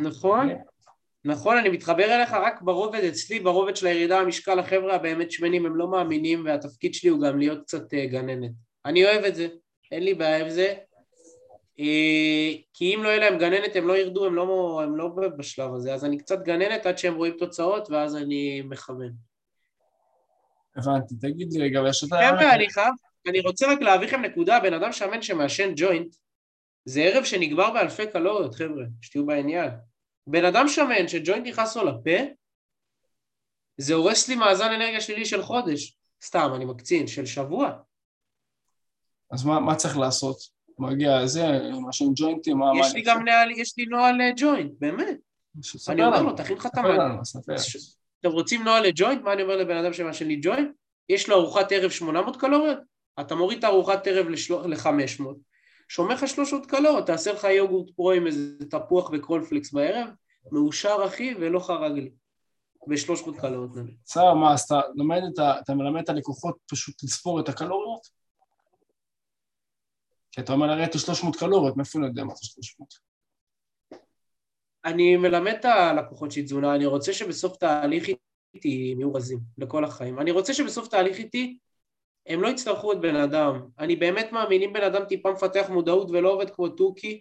נכון, 0.00 0.48
נכון, 1.24 1.56
אני 1.56 1.68
מתחבר 1.68 2.04
אליך 2.04 2.32
רק 2.32 2.62
ברובד 2.62 3.04
אצלי, 3.04 3.40
ברובד 3.40 3.76
של 3.76 3.86
הירידה 3.86 4.22
במשקל, 4.22 4.58
החבר'ה 4.58 4.94
הבאמת 4.94 5.30
שמנים 5.30 5.66
הם 5.66 5.76
לא 5.76 5.88
מאמינים, 5.88 6.44
והתפקיד 6.44 6.94
שלי 6.94 7.10
הוא 7.10 7.20
גם 7.20 7.38
להיות 7.38 7.62
קצת 7.62 7.92
uh, 7.92 8.10
גננת. 8.10 8.50
אני 8.84 9.04
אוהב 9.04 9.24
את 9.24 9.34
זה, 9.34 9.48
אין 9.92 10.02
לי 10.02 10.14
בעיה 10.14 10.44
עם 10.44 10.50
זה, 10.50 10.74
כי 11.76 12.94
אם 12.94 13.00
לא 13.02 13.08
יהיה 13.08 13.18
להם 13.18 13.38
גננת 13.38 13.76
הם 13.76 13.88
לא 13.88 13.96
ירדו, 13.96 14.26
הם 14.26 14.34
לא, 14.34 14.80
הם 14.84 14.96
לא 14.96 15.08
בשלב 15.36 15.74
הזה, 15.74 15.94
אז 15.94 16.04
אני 16.04 16.18
קצת 16.18 16.42
גננת 16.42 16.86
עד 16.86 16.98
שהם 16.98 17.14
רואים 17.14 17.34
תוצאות 17.38 17.90
ואז 17.90 18.16
אני 18.16 18.62
מכוון. 18.62 19.12
הבנתי, 20.76 21.14
תגיד 21.20 21.52
לי 21.52 21.64
רגע, 21.64 21.82
ושאתה... 21.82 22.16
חבר'ה, 22.16 22.54
אני 22.54 22.70
חייב, 22.70 22.94
אני 23.28 23.40
רוצה 23.40 23.72
רק 23.72 23.80
להביא 23.80 24.06
לכם 24.06 24.22
נקודה, 24.22 24.60
בן 24.60 24.74
אדם 24.74 24.92
שמן 24.92 25.22
שמעשן 25.22 25.72
ג'וינט, 25.76 26.16
זה 26.84 27.00
ערב 27.00 27.24
שנגמר 27.24 27.70
באלפי 27.70 28.06
קלוריות, 28.06 28.54
חבר'ה, 28.54 28.84
שתהיו 29.02 29.26
בעניין. 29.26 29.70
בן 30.26 30.44
אדם 30.44 30.68
שמן 30.68 31.08
שג'וינט 31.08 31.46
נכנס 31.46 31.76
לו 31.76 31.84
לפה, 31.84 32.24
זה 33.78 33.94
הורס 33.94 34.28
לי 34.28 34.34
מאזן 34.34 34.72
אנרגיה 34.72 35.00
שלילי 35.00 35.24
של 35.24 35.42
חודש. 35.42 35.98
סתם, 36.24 36.52
אני 36.54 36.64
מקצין, 36.64 37.06
של 37.06 37.26
שבוע. 37.26 37.72
אז 39.30 39.44
מה, 39.44 39.60
מה 39.60 39.74
צריך 39.74 39.98
לעשות? 39.98 40.55
מגיע 40.78 41.26
זה, 41.26 41.46
מעשן 41.80 42.04
ג'וינטים, 42.14 42.58
מה... 42.58 42.66
יש 42.80 42.94
לי 42.94 43.02
גם 43.02 43.24
נהל, 43.24 43.50
יש 43.50 43.74
לי 43.78 43.86
נוהל 43.86 44.20
אה, 44.20 44.30
ג'וינט, 44.36 44.72
באמת. 44.78 45.16
אני 45.88 46.04
אומר 46.04 46.22
לו, 46.22 46.32
תכין 46.32 46.56
לך 46.56 46.66
את 46.66 46.78
המעלה. 46.78 47.16
אתם 48.20 48.30
רוצים 48.30 48.64
נוהל 48.64 48.86
לג'וינט? 48.86 49.22
מה 49.22 49.32
אני 49.32 49.42
אומר 49.42 49.56
לבן 49.56 49.76
אדם 49.76 49.92
שמעשן 49.92 50.26
לי 50.26 50.40
ג'וינט? 50.42 50.70
יש 51.08 51.28
לו 51.28 51.36
ארוחת 51.36 51.72
ערב 51.72 51.90
800 51.90 52.36
קלוריות? 52.36 52.78
אתה 53.20 53.34
מוריד 53.34 53.58
את 53.58 53.64
הארוחת 53.64 54.06
ערב 54.06 54.28
ל-500, 54.28 55.24
שומר 55.88 56.14
לך 56.14 56.28
300 56.28 56.66
קלוריות, 56.66 57.06
תעשה 57.06 57.32
לך 57.32 57.44
יוגורט 57.44 57.90
פרו 57.90 58.12
עם 58.12 58.26
איזה 58.26 58.64
תפוח 58.70 59.10
וקרולפליקס 59.12 59.72
בערב, 59.72 60.08
מאושר 60.52 60.96
אחי 61.06 61.34
ולא 61.40 61.60
חרג 61.60 61.92
לי. 61.92 62.10
ב-300 62.86 63.40
קלוריות. 63.40 63.70
בסדר, 64.04 64.34
מה, 64.34 64.52
אז 64.52 64.60
אתה 64.60 64.80
לומד 64.94 65.20
את 65.32 65.38
ה... 65.38 65.60
אתה 65.60 65.74
מלמד 65.74 66.02
את 66.02 66.08
הלקוחות 66.08 66.56
פשוט 66.70 67.02
לספור 67.02 67.40
את 67.40 67.48
הקלוריות? 67.48 68.00
כי 70.36 70.42
אתה 70.42 70.52
אומר, 70.52 70.70
הרי 70.70 70.84
את 70.84 70.94
ה-300 70.94 71.38
קלוריות, 71.38 71.76
מאיפה 71.76 71.98
אני 71.98 72.06
יודע 72.06 72.24
מה 72.24 72.34
זה 72.34 72.46
300? 72.46 72.88
אני 74.84 75.16
מלמד 75.16 75.52
את 75.60 75.64
הלקוחות 75.64 76.32
שלי 76.32 76.42
תזונה, 76.42 76.74
אני 76.74 76.86
רוצה 76.86 77.12
שבסוף 77.12 77.56
תהליך 77.56 78.08
איתי 78.54 78.68
יהיו 78.68 79.14
רזים 79.14 79.38
לכל 79.58 79.84
החיים. 79.84 80.20
אני 80.20 80.30
רוצה 80.30 80.54
שבסוף 80.54 80.88
תהליך 80.88 81.18
איתי 81.18 81.58
הם 82.26 82.42
לא 82.42 82.48
יצטרכו 82.48 82.92
את 82.92 83.00
בן 83.00 83.16
אדם. 83.16 83.60
אני 83.78 83.96
באמת 83.96 84.32
מאמין, 84.32 84.62
אם 84.62 84.72
בן 84.72 84.82
אדם 84.82 85.04
טיפה 85.04 85.32
מפתח 85.32 85.66
מודעות 85.70 86.10
ולא 86.10 86.32
עובד 86.32 86.50
כמו 86.50 86.68
תוכי, 86.68 87.20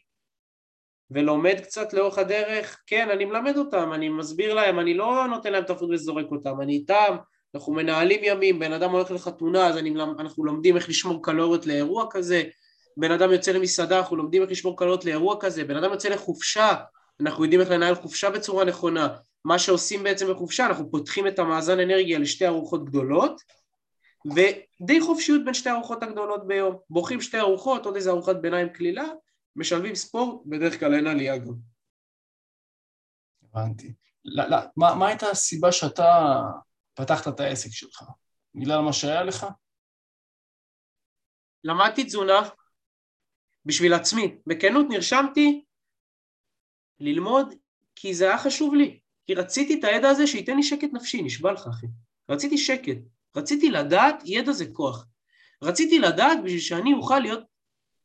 ולומד 1.11 1.59
קצת 1.63 1.93
לאורך 1.93 2.17
הדרך, 2.17 2.83
כן, 2.87 3.09
אני 3.09 3.25
מלמד 3.25 3.57
אותם, 3.57 3.93
אני 3.93 4.09
מסביר 4.09 4.53
להם, 4.53 4.79
אני 4.79 4.93
לא 4.93 5.27
נותן 5.27 5.51
להם 5.51 5.63
תפות 5.63 5.89
וזורק 5.93 6.31
אותם, 6.31 6.61
אני 6.61 6.73
איתם, 6.73 7.15
אנחנו 7.55 7.73
מנהלים 7.73 8.19
ימים, 8.23 8.59
בן 8.59 8.73
אדם 8.73 8.91
הולך 8.91 9.11
לחתונה, 9.11 9.67
אז 9.67 9.77
אני, 9.77 9.93
אנחנו 10.19 10.45
לומדים 10.45 10.75
איך 10.75 10.89
לשמור 10.89 11.23
קלוריות 11.23 11.65
לאירוע 11.65 12.05
כזה, 12.11 12.43
בן 12.97 13.11
אדם 13.11 13.31
יוצא 13.31 13.51
למסעדה, 13.51 13.99
אנחנו 13.99 14.15
לומדים 14.15 14.41
איך 14.41 14.51
לשמור 14.51 14.77
קלוריות 14.77 15.05
לאירוע 15.05 15.35
כזה, 15.39 15.63
בן 15.63 15.77
אדם 15.77 15.91
יוצא 15.91 16.09
לחופשה, 16.09 16.75
אנחנו 17.21 17.43
יודעים 17.43 17.61
איך 17.61 17.69
לנהל 17.69 17.95
חופשה 17.95 18.29
בצורה 18.29 18.65
נכונה, 18.65 19.17
מה 19.45 19.59
שעושים 19.59 20.03
בעצם 20.03 20.33
בחופשה, 20.33 20.65
אנחנו 20.65 20.91
פותחים 20.91 21.27
את 21.27 21.39
המאזן 21.39 21.79
אנרגיה 21.79 22.19
לשתי 22.19 22.47
ארוחות 22.47 22.85
גדולות, 22.85 23.41
ודי 24.25 25.01
חופשיות 25.01 25.45
בין 25.45 25.53
שתי 25.53 25.69
הארוחות 25.69 26.03
הגדולות 26.03 26.47
ביום. 26.47 26.77
בורחים 26.89 27.21
שתי 27.21 27.39
ארוחות, 27.39 27.85
עוד 27.85 27.95
איזה 27.95 28.09
ארוחת 28.09 28.35
ביניים 28.35 28.69
קלילה, 28.69 29.03
משלבים 29.55 29.95
ספורט, 29.95 30.41
בדרך 30.45 30.79
כלל 30.79 30.93
אין 30.93 31.07
עלייה 31.07 31.37
גם. 31.37 31.53
הבנתי. 33.43 33.93
לא, 34.25 34.49
לא, 34.49 34.57
מה, 34.77 34.95
מה 34.95 35.07
הייתה 35.07 35.29
הסיבה 35.29 35.71
שאתה 35.71 36.41
פתחת 36.93 37.27
את 37.27 37.39
העסק 37.39 37.69
שלך? 37.71 38.03
בגלל 38.55 38.79
מה 38.79 38.93
שהיה 38.93 39.23
לך? 39.23 39.45
למדתי 41.63 42.03
תזונה 42.03 42.41
בשביל 43.65 43.93
עצמי. 43.93 44.37
בכנות 44.47 44.85
נרשמתי 44.89 45.63
ללמוד 46.99 47.53
כי 47.95 48.13
זה 48.13 48.25
היה 48.25 48.37
חשוב 48.37 48.75
לי. 48.75 48.99
כי 49.25 49.33
רציתי 49.33 49.79
את 49.79 49.83
הידע 49.83 50.09
הזה 50.09 50.27
שייתן 50.27 50.55
לי 50.55 50.63
שקט 50.63 50.89
נפשי, 50.93 51.21
נשבע 51.21 51.51
לך 51.51 51.67
אחי. 51.67 51.87
רציתי 52.29 52.57
שקט. 52.57 52.97
רציתי 53.35 53.69
לדעת, 53.69 54.23
ידע 54.25 54.51
זה 54.51 54.65
כוח. 54.73 55.05
רציתי 55.61 55.99
לדעת 55.99 56.37
בשביל 56.43 56.59
שאני 56.59 56.93
אוכל 56.93 57.19
להיות 57.19 57.43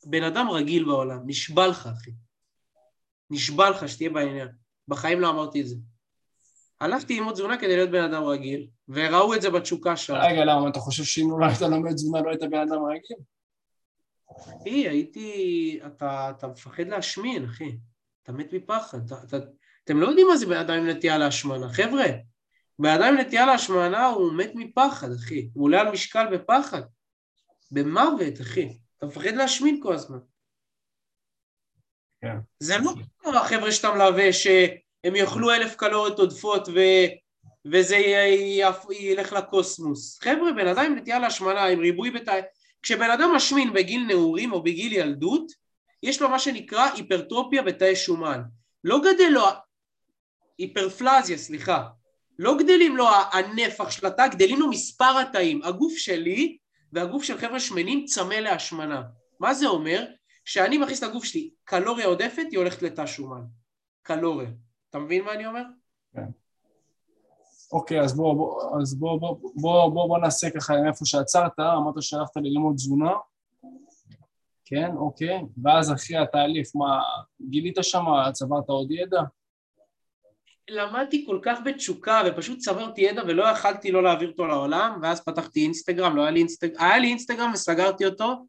בן 0.07 0.23
אדם 0.23 0.51
רגיל 0.51 0.85
בעולם. 0.85 1.19
נשבע 1.27 1.67
לך, 1.67 1.87
אחי. 1.87 2.11
נשבע 3.31 3.71
לך 3.71 3.89
שתהיה 3.89 4.11
בעניין. 4.11 4.49
בחיים 4.89 5.21
לא 5.21 5.31
אמרתי 5.31 5.61
את 5.61 5.67
זה. 5.67 5.77
הלכתי 6.81 7.17
ללמוד 7.17 7.35
תזונה 7.35 7.59
כדי 7.59 7.77
להיות 7.77 7.91
בן 7.91 8.03
אדם 8.05 8.23
רגיל, 8.23 8.67
וראו 8.89 9.35
את 9.35 9.43
זה 9.43 9.51
בתשוקה 9.51 9.97
שם. 9.97 10.15
רגע, 10.15 10.45
למה? 10.45 10.69
אתה 10.69 10.79
חושב 10.79 11.05
שאם 11.05 11.41
לא 11.41 11.47
היית 11.47 11.61
לומד 11.61 11.93
תזונה 11.93 12.21
לא 12.21 12.31
היית 12.31 12.41
בן 12.41 12.59
אדם 12.59 12.85
רגיל? 12.85 13.17
אחי, 14.39 14.89
הייתי... 14.89 15.81
אתה, 15.87 16.31
אתה 16.31 16.47
מפחד 16.47 16.87
להשמין, 16.87 17.45
אחי. 17.45 17.77
אתה 18.23 18.33
מת 18.33 18.53
מפחד. 18.53 18.99
אתה, 19.07 19.15
אתה... 19.25 19.37
אתם 19.85 20.01
לא 20.01 20.07
יודעים 20.07 20.27
מה 20.31 20.37
זה 20.37 20.47
בן 20.47 20.57
אדם 20.57 20.75
עם 20.75 20.89
נטייה 20.89 21.19
להשמנה. 21.19 21.69
חבר'ה, 21.73 22.05
בן 22.79 22.89
אדם 22.89 23.15
עם 23.15 23.21
נטייה 23.21 23.47
להשמנה 23.47 24.07
הוא 24.07 24.33
מת 24.33 24.51
מפחד, 24.55 25.09
אחי. 25.13 25.51
הוא 25.55 25.65
עולה 25.65 25.81
על 25.81 25.93
משקל 25.93 26.37
בפחד. 26.37 26.83
במוות, 27.71 28.41
אחי. 28.41 28.79
אתה 28.99 29.07
מפחד 29.07 29.35
להשמין 29.35 29.81
כל 29.83 29.95
הזמן. 29.95 30.19
כן. 32.21 32.37
זה 32.59 32.79
לא 32.79 32.93
כמו 33.19 33.35
החבר'ה 33.35 33.73
שאתה 33.73 33.95
מלווה, 33.95 34.33
שהם 34.33 35.17
יאכלו 35.17 35.51
אלף 35.51 35.77
קלוריות 35.77 36.19
עודפות 36.19 36.69
ו... 36.69 36.81
וזה 37.73 37.97
י... 37.97 38.61
ילך 38.91 39.33
לקוסמוס. 39.33 40.19
חבר'ה, 40.23 40.53
בן 40.57 40.67
אדם 40.69 40.85
עם 40.85 40.95
נטייה 40.97 41.19
להשמנה, 41.19 41.65
עם 41.65 41.79
ריבוי 41.79 42.11
בתא... 42.11 42.41
כשבן 42.83 43.11
אדם 43.11 43.31
משמין 43.37 43.73
בגיל 43.73 44.07
נעורים 44.07 44.53
או 44.53 44.63
בגיל 44.63 44.93
ילדות, 44.93 45.53
יש 46.03 46.23
לו 46.23 46.29
מה 46.29 46.39
שנקרא 46.39 46.91
היפרטרופיה 46.95 47.63
בתאי 47.63 47.97
שומן. 47.97 48.43
לא 48.85 49.01
גדל 49.01 49.29
לו... 49.31 49.45
היפרפלזיה, 50.59 51.39
סליחה. 51.39 51.89
לא 52.39 52.59
גדלים 52.59 52.97
לו 52.97 53.09
הנפח 53.33 53.91
של 53.91 54.07
התא, 54.07 54.27
גדלים 54.29 54.61
לו 54.61 54.71
מספר 54.71 55.19
התאים. 55.19 55.63
הגוף 55.63 55.93
שלי 55.97 56.57
והגוף 56.93 57.23
של 57.23 57.39
חבר'ה 57.39 57.61
שמנים 57.61 58.05
צמא 58.05 58.35
להשמנה. 58.35 59.03
מה 59.41 59.55
זה 59.55 59.67
אומר? 59.67 60.05
שאני 60.45 60.79
מכניס 60.79 60.99
את 60.99 61.09
הגוף 61.09 61.25
שלי 61.25 61.51
קלוריה 61.65 62.07
עודפת, 62.07 62.47
היא 62.51 62.59
הולכת 62.59 62.83
לתא 62.83 63.07
שומן. 63.07 63.43
קלוריה. 64.03 64.49
אתה 64.91 64.99
מבין 64.99 65.25
מה 65.25 65.33
אני 65.33 65.47
אומר? 65.47 65.63
כן. 66.15 66.40
אוקיי, 67.73 68.01
אז 68.01 68.17
בוא, 68.17 68.35
בוא, 68.35 68.81
אז 68.81 68.95
בוא, 68.95 69.21
בוא, 69.21 69.37
בוא, 69.55 69.89
בוא, 69.89 70.09
בוא 70.09 70.19
נעשה 70.19 70.51
ככה 70.51 70.75
איפה 70.89 71.05
שעצרת, 71.05 71.59
אמרת 71.59 71.95
שהלכת 72.01 72.37
ללמוד 72.37 72.75
תזונה, 72.75 73.13
כן, 74.65 74.91
אוקיי, 74.97 75.41
ואז 75.63 75.93
אחרי 75.93 76.17
התהליך, 76.17 76.69
מה, 76.75 77.03
גילית 77.51 77.77
שם, 77.83 78.05
צברת 78.33 78.69
עוד 78.69 78.91
ידע? 78.91 79.21
למדתי 80.71 81.27
כל 81.27 81.39
כך 81.43 81.59
בתשוקה 81.65 82.23
ופשוט 82.27 82.59
צברתי 82.59 83.01
ידע 83.01 83.23
ולא 83.27 83.45
יכלתי 83.45 83.93
לא 83.93 84.03
להעביר 84.03 84.29
אותו 84.31 84.47
לעולם 84.47 84.99
ואז 85.03 85.25
פתחתי 85.25 85.63
אינסטגרם, 85.63 86.17
לא 86.17 86.23
היה 86.23 86.31
לי 86.31 86.41
אינסטגרם, 86.41 86.83
היה 86.83 86.99
לי 86.99 87.09
אינסטגרם 87.09 87.51
וסגרתי 87.55 88.07
אותו 88.07 88.47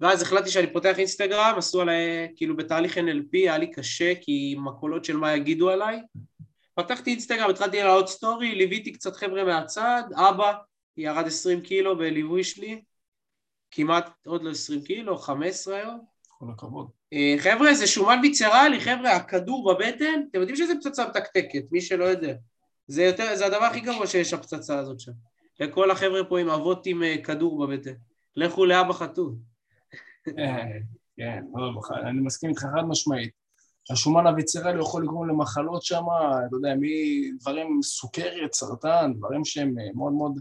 ואז 0.00 0.22
החלטתי 0.22 0.50
שאני 0.50 0.72
פותח 0.72 0.98
אינסטגרם, 0.98 1.54
עשו 1.56 1.80
עליי, 1.80 2.32
כאילו 2.36 2.56
בתהליך 2.56 2.98
NLP 2.98 3.30
היה 3.32 3.58
לי 3.58 3.70
קשה 3.70 4.12
כי 4.20 4.54
עם 4.56 4.68
הקולות 4.68 5.04
של 5.04 5.16
מה 5.16 5.36
יגידו 5.36 5.70
עליי 5.70 6.02
פתחתי 6.74 7.10
אינסטגרם, 7.10 7.50
התחלתי 7.50 7.76
לעלות 7.76 8.08
סטורי, 8.08 8.54
ליוויתי 8.54 8.92
קצת 8.92 9.16
חבר'ה 9.16 9.44
מהצד, 9.44 10.02
אבא 10.14 10.52
ירד 10.96 11.26
20 11.26 11.60
קילו 11.60 11.98
בליווי 11.98 12.44
שלי 12.44 12.82
כמעט 13.70 14.10
עוד 14.26 14.42
לא 14.42 14.50
20 14.50 14.82
קילו, 14.82 15.18
15 15.18 15.76
היום 15.76 16.00
כל 16.38 16.46
הכבוד 16.50 16.90
אה, 17.12 17.34
חבר'ה, 17.38 17.74
זה 17.74 17.86
שומן 17.86 18.18
ויצרלי, 18.22 18.80
חבר'ה, 18.80 19.16
הכדור 19.16 19.74
בבטן, 19.74 20.22
אתם 20.30 20.40
יודעים 20.40 20.56
שזה 20.56 20.72
פצצה 20.80 21.08
מתקתקת, 21.08 21.64
מי 21.70 21.80
שלא 21.80 22.04
יודע. 22.04 22.34
זה, 22.86 23.02
יותר, 23.02 23.36
זה 23.36 23.46
הדבר 23.46 23.64
הכי 23.64 23.80
גרוע 23.80 24.06
שיש, 24.06 24.32
הפצצה 24.32 24.78
הזאת 24.78 25.00
שם. 25.00 25.12
לכל 25.60 25.90
החבר'ה 25.90 26.24
פה 26.28 26.40
עם 26.40 26.48
אבות 26.48 26.86
עם 26.86 27.02
אה, 27.02 27.16
כדור 27.24 27.66
בבטן. 27.66 27.94
לכו 28.36 28.66
לאבא 28.66 28.92
חתול. 28.92 29.34
אה, 30.38 30.64
כן, 31.16 31.44
לא, 31.54 31.80
אני 32.08 32.20
מסכים 32.20 32.50
איתך 32.50 32.60
חד 32.60 32.82
משמעית. 32.88 33.43
השומן 33.90 34.26
הוויצרלי 34.26 34.80
יכול 34.80 35.02
לגרום 35.02 35.28
למחלות 35.28 35.82
שם, 35.82 36.02
אתה 36.48 36.56
יודע, 36.56 36.74
מדברים 36.78 37.82
סוכרת, 37.82 38.54
סרטן, 38.54 39.12
דברים 39.16 39.44
שהם 39.44 39.74
מאוד 39.94 40.12
מאוד 40.12 40.38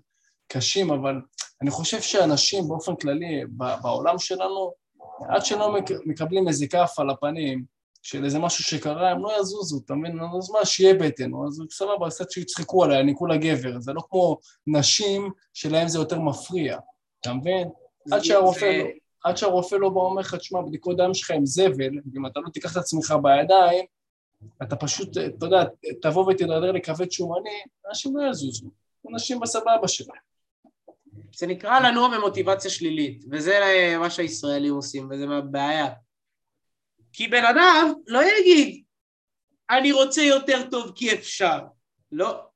קשים, 0.48 0.92
אבל 0.92 1.22
אני 1.62 1.72
חושב 1.72 2.02
שאנשים 2.02 2.68
באופן 2.68 2.96
כללי 2.96 3.44
בעולם 3.82 4.20
שלנו, 4.20 4.72
עד 5.30 5.46
שלא 5.46 5.76
מקבלים 6.06 6.48
איזה 6.48 6.68
כף 6.68 6.94
על 6.98 7.10
הפנים 7.10 7.66
של 8.04 8.26
איזה 8.26 8.40
משהו 8.40 8.64
שקרה, 8.64 9.12
הם 9.12 9.24
לא 9.24 9.40
יזוזו, 9.40 9.82
אתה 9.86 9.96
מבין? 9.96 10.20
אז 10.20 10.50
מה, 10.50 10.66
שיהיה 10.66 10.94
בטן, 10.94 11.32
אז 11.48 11.62
סבבה, 11.72 12.10
קצת 12.10 12.32
שיצחקו 12.32 12.84
עליי, 12.84 13.00
אני 13.00 13.16
כולה 13.16 13.38
גבר, 13.38 13.80
זה 13.80 13.94
לא 13.94 14.02
כמו 14.10 14.38
נשים 14.68 15.32
שלהם 15.54 15.88
זה 15.88 16.00
יותר 16.00 16.20
מפריע. 16.20 16.78
אתה 17.22 17.34
מבין? 17.34 17.70
עד 18.12 18.24
שהרופא 18.24 18.66
לא... 18.66 19.03
עד 19.24 19.38
שהרופא 19.38 19.76
לא 19.76 19.90
בא 19.90 19.98
ואומר 19.98 20.22
לך, 20.22 20.36
תשמע, 20.36 20.62
בדיקות 20.62 20.98
דם 20.98 21.14
שלך 21.14 21.32
הם 21.32 21.46
זבל, 21.46 22.00
ואם 22.14 22.26
אתה 22.26 22.40
לא 22.40 22.50
תיקח 22.50 22.72
את 22.72 22.78
עצמך 22.78 23.16
בידיים, 23.22 23.86
אתה 24.64 24.76
פשוט, 24.76 25.18
אתה 25.18 25.46
יודע, 25.46 25.64
תבוא 26.02 26.32
ותדרדר 26.32 26.72
לכבד 26.72 27.12
שומני, 27.12 27.50
אנשים 27.90 28.18
לא 28.18 28.30
יזוזו, 28.30 28.68
אנשים 29.12 29.40
בסבבה 29.40 29.88
שלהם. 29.88 30.20
זה 31.36 31.48
נקרא 31.48 31.80
לנוע 31.80 32.18
במוטיבציה 32.18 32.72
שלילית, 32.72 33.26
וזה 33.32 33.60
מה 34.00 34.10
שהישראלים 34.10 34.74
עושים, 34.74 35.10
וזה 35.12 35.26
בעיה. 35.52 35.88
כי 37.14 37.28
בן 37.28 37.46
אדם 37.46 37.94
לא 38.08 38.20
יגיד, 38.38 38.84
אני 39.70 39.92
רוצה 39.92 40.22
יותר 40.22 40.70
טוב 40.72 40.92
כי 40.96 41.14
אפשר. 41.14 41.60
לא. 42.12 42.53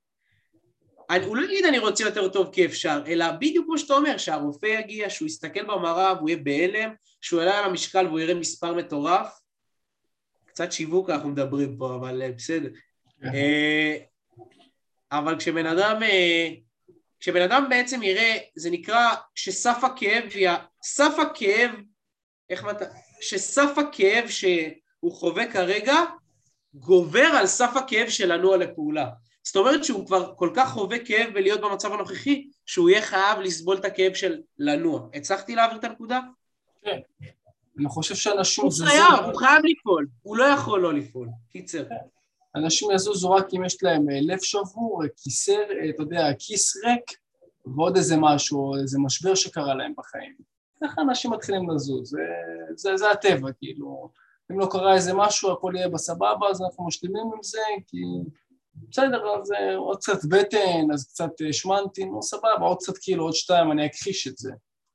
אני, 1.09 1.25
הוא 1.25 1.37
לא 1.37 1.45
יגיד 1.45 1.65
אני 1.65 1.79
רוצה 1.79 2.03
יותר 2.03 2.27
טוב 2.27 2.49
כי 2.51 2.65
אפשר, 2.65 3.03
אלא 3.07 3.31
בדיוק 3.31 3.65
כמו 3.65 3.77
שאתה 3.77 3.93
אומר, 3.93 4.17
שהרופא 4.17 4.65
יגיע, 4.65 5.09
שהוא 5.09 5.25
יסתכל 5.25 5.63
במראה 5.63 6.13
והוא 6.13 6.29
יהיה 6.29 6.39
בהלם, 6.43 6.93
שהוא 7.21 7.41
יעלה 7.41 7.59
על 7.59 7.65
המשקל 7.65 8.07
והוא 8.07 8.19
יראה 8.19 8.33
מספר 8.33 8.73
מטורף. 8.73 9.39
קצת 10.45 10.71
שיווק 10.71 11.09
אנחנו 11.09 11.29
מדברים 11.29 11.77
פה, 11.77 11.95
אבל 11.95 12.21
אה, 12.21 12.31
בסדר. 12.31 12.69
כן. 13.21 13.27
אה, 13.33 13.97
אבל 15.11 15.37
כשבן 15.39 15.65
אדם, 15.65 16.03
אה, 16.03 16.49
כשבן 17.19 17.41
אדם 17.41 17.65
בעצם 17.69 18.03
יראה, 18.03 18.37
זה 18.55 18.69
נקרא 18.69 19.13
שסף 19.35 19.83
הכאב, 19.83 20.23
סף 20.83 21.13
הכאב, 21.19 21.71
איך 22.49 22.63
מה 22.63 22.71
שסף 23.21 23.77
הכאב 23.77 24.29
שהוא 24.29 25.11
חווה 25.11 25.51
כרגע, 25.51 25.95
גובר 26.73 27.27
על 27.39 27.47
סף 27.47 27.71
הכאב 27.75 28.09
של 28.09 28.33
לנוע 28.33 28.57
לפעולה. 28.57 29.09
זאת 29.47 29.55
אומרת 29.55 29.83
שהוא 29.83 30.05
כבר 30.05 30.33
כל 30.35 30.49
כך 30.55 30.69
חווה 30.73 31.05
כאב 31.05 31.33
בלהיות 31.33 31.61
במצב 31.61 31.91
הנוכחי, 31.93 32.49
שהוא 32.65 32.89
יהיה 32.89 33.01
חייב 33.01 33.39
לסבול 33.39 33.77
את 33.77 33.85
הכאב 33.85 34.13
של 34.13 34.41
לנוע. 34.59 35.07
הצלחתי 35.13 35.55
להעביר 35.55 35.77
את 35.77 35.83
הנקודה? 35.83 36.19
כן. 36.81 36.99
אני 37.79 37.89
חושב 37.89 38.15
שאנשים... 38.15 38.63
הוא 38.63 38.73
חייב, 38.85 39.25
הוא 39.25 39.39
חייב 39.39 39.65
לפעול, 39.65 40.07
הוא 40.21 40.37
לא 40.37 40.43
יכול 40.43 40.81
לא 40.81 40.93
לפעול. 40.93 41.27
קיצר. 41.51 41.83
אנשים 42.55 42.91
יזוזו 42.91 43.31
רק 43.31 43.53
אם 43.53 43.65
יש 43.65 43.83
להם 43.83 44.09
אה, 44.09 44.19
לב 44.21 44.39
שבור, 44.41 45.03
אה, 45.03 45.09
כיסא, 45.17 45.51
אה, 45.51 45.89
אתה 45.89 46.03
יודע, 46.03 46.33
כיס 46.39 46.77
ריק, 46.85 47.17
ועוד 47.65 47.97
איזה 47.97 48.15
משהו, 48.19 48.75
איזה 48.75 48.99
משבר 48.99 49.35
שקרה 49.35 49.73
להם 49.73 49.93
בחיים. 49.97 50.35
ככה 50.83 51.01
אנשים 51.01 51.31
מתחילים 51.31 51.69
לזוז, 51.69 52.09
זה, 52.09 52.19
זה, 52.75 52.97
זה 52.97 53.11
הטבע, 53.11 53.51
כאילו, 53.57 54.09
אם 54.51 54.59
לא 54.59 54.67
קרה 54.71 54.95
איזה 54.95 55.13
משהו, 55.13 55.51
הכל 55.51 55.73
יהיה 55.75 55.89
בסבבה, 55.89 56.49
אז 56.49 56.61
אנחנו 56.61 56.87
משלימים 56.87 57.31
עם 57.35 57.43
זה, 57.43 57.59
כי 57.87 57.97
בסדר, 58.89 59.35
אז 59.41 59.51
עוד 59.77 59.97
קצת 59.97 60.25
בטן, 60.25 60.91
אז 60.93 61.07
קצת 61.07 61.31
שמנתי, 61.51 62.05
נו 62.05 62.23
סבבה, 62.23 62.61
עוד 62.61 62.77
קצת 62.77 62.93
כאילו, 63.01 63.23
עוד 63.23 63.33
שתיים, 63.33 63.71
אני 63.71 63.85
אכחיש 63.85 64.27
את 64.27 64.37
זה. 64.37 64.51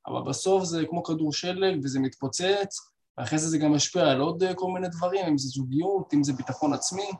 אבל 0.06 0.20
בסוף 0.28 0.64
זה 0.64 0.86
כמו 0.86 1.02
כדור 1.02 1.32
שלג 1.32 1.80
וזה 1.84 2.00
מתפוצץ, 2.00 2.92
ואחרי 3.18 3.38
זה 3.38 3.48
זה 3.48 3.58
גם 3.58 3.72
משפיע 3.72 4.02
על 4.02 4.20
עוד 4.20 4.42
כל 4.54 4.70
מיני 4.74 4.88
דברים, 4.88 5.26
אם 5.26 5.38
זה 5.38 5.48
זוגיות, 5.48 6.14
אם 6.14 6.22
זה 6.22 6.32
ביטחון 6.32 6.72
עצמי. 6.72 7.10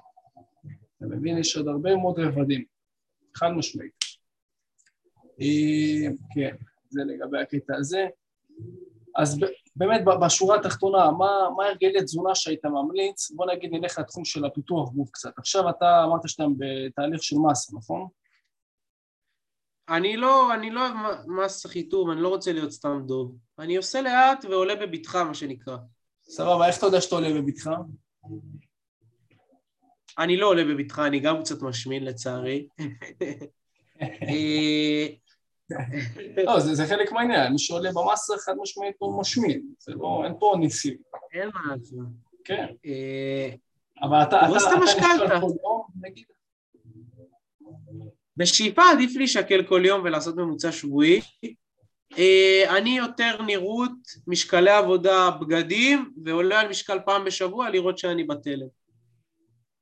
אתה 0.96 1.06
מבין? 1.06 1.38
יש 1.38 1.56
עוד 1.56 1.68
הרבה 1.68 1.96
מאוד 1.96 2.18
רבדים, 2.18 2.64
חד 3.34 3.48
משמעית. 3.48 3.92
אה, 5.40 6.10
כן, 6.34 6.56
זה 6.90 7.02
לגבי 7.04 7.40
הקטע 7.40 7.76
הזה. 7.76 8.06
אז 9.16 9.38
באמת 9.76 10.00
בשורה 10.20 10.56
התחתונה, 10.56 11.10
מה, 11.10 11.30
מה 11.56 11.66
הרגלי 11.66 12.02
תזונה 12.02 12.34
שהיית 12.34 12.64
ממליץ? 12.64 13.30
בוא 13.30 13.46
נגיד 13.52 13.70
נלך 13.72 13.98
לתחום 13.98 14.24
של 14.24 14.44
הפיתוח 14.44 14.90
גוף 14.90 15.10
קצת. 15.10 15.38
עכשיו 15.38 15.70
אתה 15.70 16.04
אמרת 16.04 16.20
שאתה 16.26 16.44
בתהליך 16.58 17.22
של 17.22 17.36
מסה, 17.38 17.76
נכון? 17.76 18.08
אני 19.88 20.16
לא, 20.16 20.54
אני 20.54 20.70
לא 20.70 20.80
אוהב 20.80 20.96
מס 21.26 21.66
חיתום, 21.66 22.10
אני 22.10 22.20
לא 22.20 22.28
רוצה 22.28 22.52
להיות 22.52 22.72
סתם 22.72 23.02
דוב. 23.06 23.36
אני 23.58 23.76
עושה 23.76 24.02
לאט 24.02 24.44
ועולה 24.44 24.76
בבטחה, 24.76 25.24
מה 25.24 25.34
שנקרא. 25.34 25.76
סבבה, 26.22 26.66
איך 26.66 26.78
אתה 26.78 26.86
יודע 26.86 27.00
שאתה 27.00 27.14
עולה 27.14 27.28
בבטחה? 27.34 27.76
אני 30.18 30.36
לא 30.36 30.46
עולה 30.46 30.64
בבטחה, 30.64 31.06
אני 31.06 31.20
גם 31.20 31.42
קצת 31.42 31.62
משמין 31.62 32.04
לצערי. 32.04 32.66
לא, 36.46 36.60
זה, 36.60 36.74
זה 36.74 36.86
חלק 36.86 37.12
מהעניין, 37.12 37.52
מי 37.52 37.58
שעולה 37.58 37.90
במסה 37.92 38.34
חד 38.38 38.52
משמעית 38.62 38.96
הוא 38.98 39.20
משמין, 39.20 39.62
זה 39.78 39.92
לא, 39.94 40.22
אין 40.24 40.32
פה 40.38 40.54
ניסים. 40.60 40.96
אין 41.32 41.50
מה 41.54 41.60
לעשות. 41.76 41.98
כן. 42.44 42.66
אה, 42.86 43.50
אבל 44.02 44.22
אתה, 44.22 44.40
אתה, 44.40 44.56
אתה 44.56 44.84
נשקל 44.84 45.40
כל 45.40 45.46
יום, 45.62 45.86
נגיד? 46.00 46.24
בשאיפה 48.36 48.82
עדיף 48.92 49.16
להישקל 49.16 49.62
כל 49.62 49.82
יום 49.84 50.00
ולעשות 50.04 50.36
ממוצע 50.36 50.72
שבועי. 50.72 51.20
אה, 52.18 52.78
אני 52.78 52.98
יותר 52.98 53.42
נראות, 53.42 53.92
משקלי 54.26 54.70
עבודה, 54.70 55.30
בגדים, 55.40 56.12
ועולה 56.24 56.60
על 56.60 56.68
משקל 56.68 56.98
פעם 57.06 57.24
בשבוע 57.24 57.70
לראות 57.70 57.98
שאני 57.98 58.24
בתלם. 58.24 58.66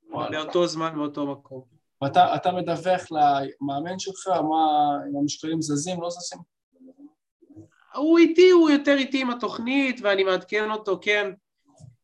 באותו 0.09 0.67
זמן, 0.67 0.95
באותו 0.95 1.27
מקום. 1.31 1.80
ואתה 2.01 2.51
מדווח 2.51 3.01
למאמן 3.11 3.99
שלך 3.99 4.27
מה, 4.27 4.97
אם 5.09 5.17
המשקלים 5.17 5.61
זזים, 5.61 6.01
לא 6.01 6.09
זזים? 6.09 6.39
הוא 7.95 8.19
איתי, 8.19 8.49
הוא 8.49 8.69
יותר 8.69 8.97
איטי 8.97 9.21
עם 9.21 9.29
התוכנית, 9.29 9.99
ואני 10.03 10.23
מעדכן 10.23 10.71
אותו, 10.71 10.99
כן. 11.01 11.31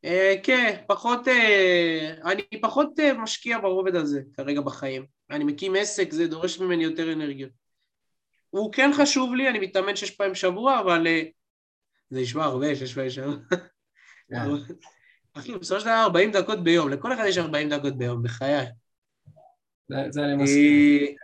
אה, 0.06 0.36
כן, 0.44 0.82
פחות, 0.88 1.28
אה, 1.28 2.14
אני 2.26 2.42
פחות 2.62 3.00
אה, 3.00 3.14
משקיע 3.14 3.60
ברובד 3.60 3.96
הזה 3.96 4.22
כרגע 4.34 4.62
בחיים. 4.62 5.06
אני 5.30 5.44
מקים 5.44 5.76
עסק, 5.76 6.12
זה 6.12 6.28
דורש 6.28 6.60
ממני 6.60 6.84
יותר 6.84 7.14
אנרגיות. 7.14 7.52
הוא 8.50 8.74
כן 8.74 8.92
חשוב 8.94 9.36
לי, 9.36 9.50
אני 9.50 9.60
מתאמן 9.60 9.96
שש 9.96 10.12
פעמים 10.12 10.34
בשבוע, 10.34 10.80
אבל 10.80 11.08
אה, 11.08 11.24
זה 12.10 12.22
נשמע 12.22 12.44
הרבה, 12.44 12.76
שש 12.76 12.94
פעמים 12.94 13.10
בשבוע. 13.10 13.36
כן. 14.30 14.50
אחי, 15.34 15.58
בסופו 15.58 15.80
של 15.80 15.86
דבר 15.86 16.02
40 16.04 16.32
דקות 16.32 16.64
ביום, 16.64 16.90
לכל 16.90 17.14
אחד 17.14 17.24
יש 17.28 17.38
40 17.38 17.70
דקות 17.70 17.98
ביום, 17.98 18.24
בחיי. 18.24 18.66
זה 19.90 20.22
אני 20.24 20.36
מסכים. 20.36 21.16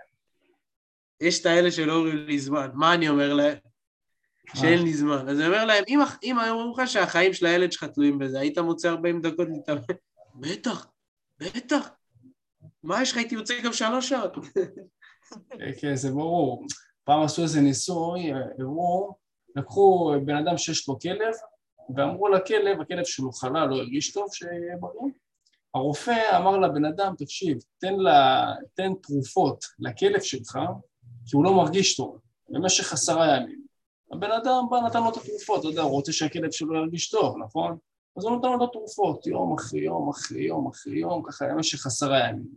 יש 1.22 1.42
את 1.42 1.46
האלה 1.46 1.72
שלא 1.72 1.96
אומרים 1.96 2.26
לי 2.26 2.40
זמן, 2.40 2.70
מה 2.74 2.94
אני 2.94 3.10
אומר 3.10 3.34
להם? 3.34 3.58
שאין 4.56 4.84
לי 4.84 4.94
זמן. 4.94 5.30
אז 5.30 5.40
אני 5.40 5.48
אומר 5.48 5.66
להם, 5.66 5.84
אם, 5.88 6.00
אם 6.24 6.40
אמרו 6.40 6.74
לך 6.78 6.88
שהחיים 6.88 7.34
של 7.34 7.46
הילד 7.46 7.72
שלך 7.72 7.84
תלויים 7.84 8.20
בזה, 8.20 8.40
היית 8.40 8.58
מוצא 8.58 8.88
40 8.90 9.22
דקות 9.22 9.48
להתאמן? 9.52 9.82
בטח, 10.36 10.88
בטח. 11.40 11.90
מה 12.84 13.02
יש 13.02 13.12
לך, 13.12 13.18
הייתי 13.18 13.36
יוצא 13.36 13.62
גם 13.64 13.74
שלוש 13.74 14.10
שעות. 14.10 14.36
כן, 15.82 15.96
זה 15.96 16.12
ברור. 16.12 16.66
פעם 17.04 17.22
עשו 17.22 17.44
איזה 17.44 17.62
ניסוי, 17.62 18.32
הראו, 18.60 19.16
לקחו 19.56 20.14
בן 20.26 20.36
אדם 20.36 20.58
שיש 20.58 20.88
לו 20.88 21.00
כלב, 21.00 21.34
ואמרו 21.96 22.30
לכלב, 22.30 22.82
הכלב 22.82 23.04
שלו 23.04 23.32
חלה, 23.32 23.66
לא 23.66 23.76
הרגיש 23.76 24.12
טוב, 24.14 24.34
שיהיה 24.34 24.78
ברור. 24.80 25.10
הרופא 25.74 26.38
אמר 26.38 26.58
לבן 26.58 26.86
אדם, 26.86 27.14
תקשיב, 27.18 27.58
תן, 27.78 27.94
לה, 27.94 28.46
תן 28.74 28.94
תרופות 29.02 29.66
לכלב 29.80 30.22
שלך, 30.22 30.60
כי 31.26 31.36
הוא 31.36 31.44
לא 31.44 31.54
מרגיש 31.54 31.98
טוב, 31.98 32.18
במשך 32.50 32.94
עשרה 32.94 33.38
ימים. 33.38 33.64
הבן 34.12 34.32
אדם 34.32 34.66
בא, 34.70 34.80
נתן 34.80 35.04
לו 35.04 35.10
את 35.10 35.18
התרופות, 35.18 35.60
אתה 35.60 35.68
יודע, 35.68 35.82
הוא 35.82 35.92
רוצה 35.92 36.12
שהכלב 36.12 36.52
שלו 36.52 36.76
ירגיש 36.76 37.10
טוב, 37.10 37.38
נכון? 37.38 37.78
אז 38.18 38.24
הוא 38.24 38.38
נתן 38.38 38.48
לו 38.48 38.64
את 38.64 38.70
התרופות, 38.70 39.28
יום 39.28 39.54
אחרי 39.54 39.82
יום 39.82 40.10
אחרי 40.10 40.44
יום 40.44 40.68
אחרי 40.68 41.00
יום, 41.00 41.24
ככה 41.28 41.46
במשך 41.48 41.86
עשרה 41.86 42.20
ימים. 42.20 42.48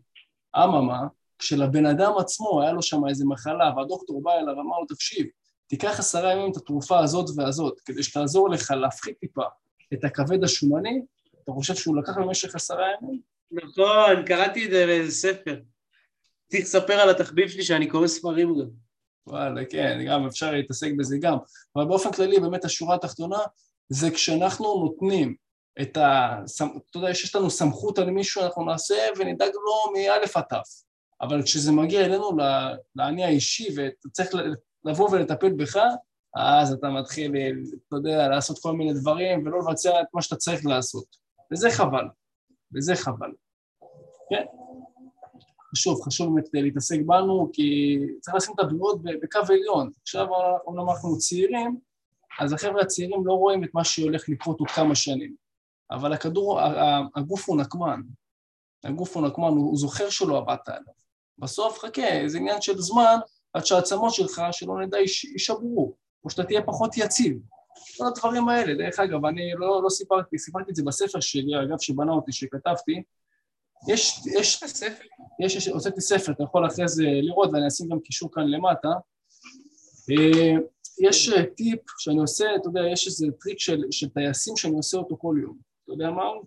אממה, 0.57 1.07
כשלבן 1.39 1.87
אדם 1.87 2.13
עצמו 2.19 2.63
היה 2.63 2.73
לו 2.73 2.83
שם 2.83 3.09
איזה 3.09 3.25
מחלה, 3.25 3.73
והדוקטור 3.77 4.23
בא 4.23 4.33
אליו 4.33 4.57
ואמר 4.57 4.79
לו, 4.79 4.87
תקשיב, 4.89 5.27
תיקח 5.67 5.99
עשרה 5.99 6.33
ימים 6.33 6.53
את 6.53 6.57
התרופה 6.57 6.99
הזאת 6.99 7.31
והזאת, 7.37 7.81
כדי 7.81 8.03
שתעזור 8.03 8.49
לך 8.49 8.71
להפחית 8.71 9.19
טיפה 9.19 9.43
את 9.93 10.05
הכבד 10.05 10.45
השומני, 10.45 11.03
אתה 11.47 11.55
חושב 11.55 11.75
שהוא 11.75 11.97
לקח 11.97 12.13
במשך 12.19 12.55
עשרה 12.55 12.85
ימים? 13.03 13.21
נכון, 13.51 14.25
קראתי 14.27 14.67
את 14.67 14.71
זה 14.71 14.87
באיזה 14.87 15.13
ספר. 15.13 15.61
צריך 16.51 16.63
לספר 16.63 16.93
על 16.93 17.11
התחביב 17.11 17.49
שלי 17.49 17.63
שאני 17.63 17.89
קורא 17.89 18.07
ספרים 18.07 18.55
גם. 18.61 18.67
וואלה, 19.27 19.65
כן, 19.65 19.99
גם 20.09 20.27
אפשר 20.27 20.53
להתעסק 20.53 20.93
בזה 20.99 21.17
גם. 21.21 21.37
אבל 21.77 21.85
באופן 21.85 22.13
כללי, 22.13 22.41
באמת 22.41 22.65
השורה 22.65 22.95
התחתונה, 22.95 23.39
זה 23.89 24.11
כשאנחנו 24.11 24.65
נותנים 24.65 25.35
את 25.81 25.97
ה... 25.97 26.39
אתה 26.91 26.99
יודע, 26.99 27.11
יש 27.11 27.35
לנו 27.37 27.51
סמכות 27.51 27.99
על 27.99 28.11
מישהו, 28.11 28.43
אנחנו 28.43 28.65
נעשה 28.65 28.95
ונדאג 29.19 29.51
לו 29.55 29.93
מאלף 29.93 30.37
עד 30.37 30.45
תף. 30.49 30.69
אבל 31.21 31.43
כשזה 31.43 31.73
מגיע 31.73 32.05
אלינו, 32.05 32.31
לאני 32.97 33.25
האישי, 33.25 33.69
ואתה 33.77 34.09
צריך 34.13 34.31
לבוא 34.85 35.11
ולטפל 35.11 35.53
בך, 35.53 35.81
אז 36.37 36.73
אתה 36.73 36.89
מתחיל, 36.91 37.33
אתה 37.89 37.97
יודע, 37.97 38.29
לעשות 38.29 38.59
כל 38.59 38.73
מיני 38.73 38.93
דברים 39.01 39.47
ולא 39.47 39.59
לבצע 39.59 40.01
את 40.01 40.07
מה 40.15 40.23
שאתה 40.23 40.37
צריך 40.37 40.67
לעשות. 40.67 41.26
וזה 41.53 41.71
חבל, 41.71 42.05
וזה 42.75 42.97
חבל. 42.97 43.33
כן, 44.31 44.45
חשוב, 45.73 46.03
חשוב 46.03 46.35
באמת 46.35 46.49
להתעסק 46.53 46.99
בנו, 47.07 47.51
כי 47.53 47.99
צריך 48.21 48.37
לשים 48.37 48.55
את 48.55 48.61
הבריאות 48.61 49.03
בקו 49.03 49.39
עליון. 49.49 49.91
עכשיו, 50.03 50.27
אומנם 50.67 50.91
אנחנו 50.91 51.19
צעירים, 51.19 51.81
אז 52.41 52.53
החבר'ה 52.53 52.83
הצעירים 52.83 53.27
לא 53.27 53.33
רואים 53.33 53.65
את 53.65 53.71
מה 53.75 53.85
שהולך 53.85 54.29
לקרות 54.29 54.61
עוד 54.61 54.71
כמה 54.71 54.95
שנים. 54.95 55.35
אבל 55.91 56.13
הכדור, 56.13 56.61
הגוף 57.17 57.49
הוא 57.49 57.61
נקמן. 57.61 58.01
הגוף 58.85 59.17
הוא 59.17 59.27
נקמן, 59.27 59.49
הוא 59.49 59.77
זוכר 59.77 60.11
שלא 60.11 60.39
עבדת 60.39 60.69
עליו. 60.69 60.95
בסוף, 61.39 61.79
חכה, 61.79 62.03
זה 62.27 62.39
עניין 62.39 62.61
של 62.61 62.79
זמן 62.79 63.17
עד 63.53 63.67
שהעצמות 63.67 64.15
שלך, 64.15 64.43
שלא 64.53 64.81
נדע, 64.81 64.99
יישברו. 65.33 65.95
או 66.25 66.31
שאתה 66.31 66.45
תהיה 66.45 66.63
פחות 66.63 66.97
יציב. 66.97 67.39
כל 67.99 68.07
הדברים 68.07 68.49
האלה, 68.49 68.75
דרך 68.75 68.99
אגב, 68.99 69.25
אני 69.25 69.53
לא, 69.57 69.83
לא 69.83 69.89
סיפרתי, 69.89 70.39
סיפרתי 70.39 70.71
את 70.71 70.77
זה 70.77 70.83
בספר 70.85 71.21
שלי, 71.21 71.63
אגב, 71.63 71.77
שבנה 71.81 72.13
אותי, 72.13 72.33
שכתבתי, 72.33 73.03
יש, 73.89 74.21
יש, 74.39 74.63
יש, 75.41 75.57
יש, 75.57 75.69
הוצאתי 75.69 76.01
ספר, 76.01 76.33
אתה 76.33 76.43
יכול 76.43 76.67
אחרי 76.67 76.89
זה 76.89 77.05
לראות, 77.07 77.51
ואני 77.53 77.69
אשים 77.69 77.89
גם 77.89 78.01
קישור 78.01 78.31
כאן 78.33 78.49
למטה. 78.49 78.89
אה, 80.11 80.53
יש 81.01 81.29
אה, 81.29 81.45
טיפ 81.57 81.81
שאני 81.99 82.19
עושה, 82.19 82.45
אתה 82.57 82.69
יודע, 82.69 82.81
יש 82.93 83.07
איזה 83.07 83.27
טריק 83.41 83.59
של, 83.59 83.83
של 83.91 84.09
טייסים 84.09 84.57
שאני 84.57 84.77
עושה 84.77 84.99
אותו 84.99 85.17
כל 85.19 85.37
יום. 85.43 85.59
אתה 85.85 85.93
יודע 85.93 86.11
מה 86.11 86.25
הוא? 86.25 86.45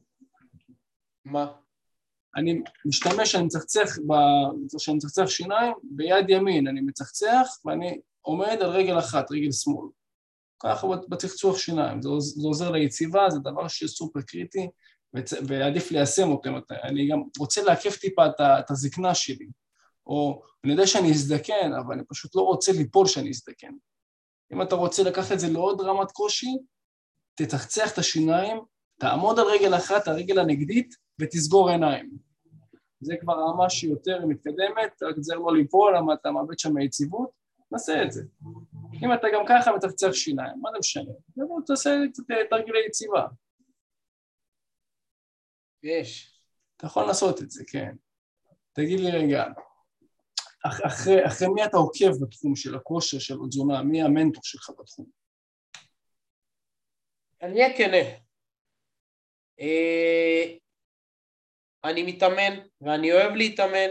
מה? 1.25 1.51
אני 2.35 2.61
משתמש, 2.85 3.35
אני 3.35 3.43
מצחצח, 3.43 3.99
ב... 4.07 4.13
כשאני 4.77 4.97
מצחצח 4.97 5.25
שיניים, 5.25 5.73
ביד 5.83 6.29
ימין 6.29 6.67
אני 6.67 6.81
מצחצח 6.81 7.47
ואני 7.65 7.99
עומד 8.21 8.57
על 8.61 8.69
רגל 8.69 8.99
אחת, 8.99 9.31
רגל 9.31 9.51
שמאל. 9.51 9.87
ככה 10.63 10.87
בצחצוח 11.09 11.57
שיניים, 11.57 12.01
זה, 12.01 12.09
זה 12.19 12.47
עוזר 12.47 12.71
ליציבה, 12.71 13.29
זה 13.29 13.39
דבר 13.39 13.67
שסופר 13.67 14.21
קריטי 14.21 14.69
ועדיף 15.47 15.91
ליישם 15.91 16.29
אותו. 16.29 16.49
אני 16.83 17.07
גם 17.07 17.21
רוצה 17.39 17.63
לעכב 17.63 17.91
טיפה 17.91 18.25
את 18.59 18.71
הזקנה 18.71 19.15
שלי, 19.15 19.47
או 20.05 20.41
אני 20.63 20.71
יודע 20.71 20.87
שאני 20.87 21.11
אזדקן, 21.11 21.73
אבל 21.79 21.93
אני 21.93 22.03
פשוט 22.09 22.35
לא 22.35 22.41
רוצה 22.41 22.71
ליפול 22.71 23.07
שאני 23.07 23.29
אזדקן. 23.29 23.71
אם 24.53 24.61
אתה 24.61 24.75
רוצה 24.75 25.03
לקחת 25.03 25.31
את 25.31 25.39
זה 25.39 25.49
לעוד 25.49 25.81
רמת 25.81 26.11
קושי, 26.11 26.57
תצחצח 27.35 27.93
את 27.93 27.97
השיניים, 27.97 28.57
תעמוד 28.99 29.39
על 29.39 29.45
רגל 29.45 29.75
אחת, 29.75 30.07
הרגל 30.07 30.39
הנגדית, 30.39 30.95
ותסגור 31.21 31.69
עיניים. 31.69 32.09
זה 33.01 33.15
כבר 33.21 33.33
רמה 33.33 33.69
שהיא 33.69 33.91
יותר 33.91 34.25
מתקדמת, 34.25 35.03
רק 35.03 35.15
תזהר 35.15 35.37
לא 35.37 35.55
ליפול, 35.55 35.97
למה 35.97 36.13
אתה 36.13 36.31
מאבד 36.31 36.59
שם 36.59 36.77
היציבות, 36.77 37.29
נעשה 37.71 38.03
את 38.03 38.11
זה. 38.11 38.23
אם 39.03 39.13
אתה 39.13 39.27
גם 39.33 39.43
ככה 39.49 39.71
מצחצח 39.71 40.11
שיניים, 40.11 40.61
מה 40.61 40.69
זה 40.71 40.77
משנה? 40.79 41.11
בוא 41.35 41.61
תעשה 41.65 41.89
קצת 42.13 42.23
תרגילי 42.49 42.79
יציבה. 42.87 43.27
יש. 45.83 46.39
אתה 46.77 46.85
יכול 46.85 47.05
לעשות 47.05 47.41
את 47.41 47.51
זה, 47.51 47.63
כן. 47.67 47.95
תגיד 48.73 48.99
לי 48.99 49.11
רגע, 49.11 49.45
אח, 50.67 50.79
אחרי, 50.85 51.27
אחרי 51.27 51.47
מי 51.47 51.65
אתה 51.65 51.77
עוקב 51.77 52.23
בתחום 52.23 52.55
של 52.55 52.75
הכושר, 52.75 53.19
של 53.19 53.35
התזונה? 53.45 53.83
מי 53.83 54.01
המנטור 54.01 54.41
שלך 54.43 54.69
בתחום? 54.79 55.05
אני 57.41 57.61
אהיה 57.61 57.77
כנה. 57.77 58.19
אה, 59.59 60.55
אני 61.83 62.03
מתאמן, 62.03 62.59
ואני 62.81 63.11
אוהב 63.11 63.31
להתאמן, 63.35 63.89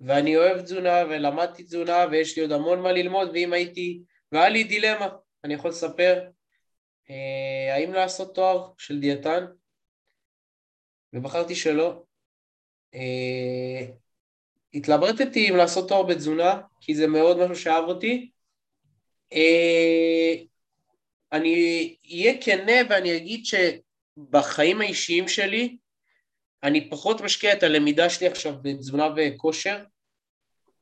ואני 0.00 0.36
אוהב 0.36 0.62
תזונה, 0.62 1.04
ולמדתי 1.08 1.62
תזונה, 1.62 2.06
ויש 2.10 2.36
לי 2.36 2.42
עוד 2.42 2.52
המון 2.52 2.80
מה 2.80 2.92
ללמוד, 2.92 3.28
ואם 3.34 3.52
הייתי... 3.52 4.02
והיה 4.34 4.48
לי 4.48 4.64
דילמה, 4.64 5.08
אני 5.44 5.54
יכול 5.54 5.70
לספר, 5.70 6.28
אה, 7.10 7.74
האם 7.74 7.92
לעשות 7.92 8.34
תואר 8.34 8.72
של 8.78 9.00
דיאטן, 9.00 9.44
ובחרתי 11.12 11.54
שלא. 11.54 12.02
אה, 12.94 13.86
התלברטתי 14.74 15.50
אם 15.50 15.56
לעשות 15.56 15.88
תואר 15.88 16.02
בתזונה, 16.02 16.60
כי 16.80 16.94
זה 16.94 17.06
מאוד 17.06 17.38
משהו 17.38 17.56
שאהב 17.56 17.84
אותי. 17.84 18.30
אה, 19.32 20.34
אני 21.32 21.96
אהיה 22.12 22.42
כנה 22.42 22.72
ואני 22.90 23.16
אגיד 23.16 23.44
שבחיים 23.44 24.80
האישיים 24.80 25.28
שלי, 25.28 25.76
אני 26.62 26.90
פחות 26.90 27.20
משקיע 27.20 27.52
את 27.52 27.62
הלמידה 27.62 28.10
שלי 28.10 28.26
עכשיו 28.26 28.54
בתזונה 28.62 29.08
וכושר, 29.16 29.84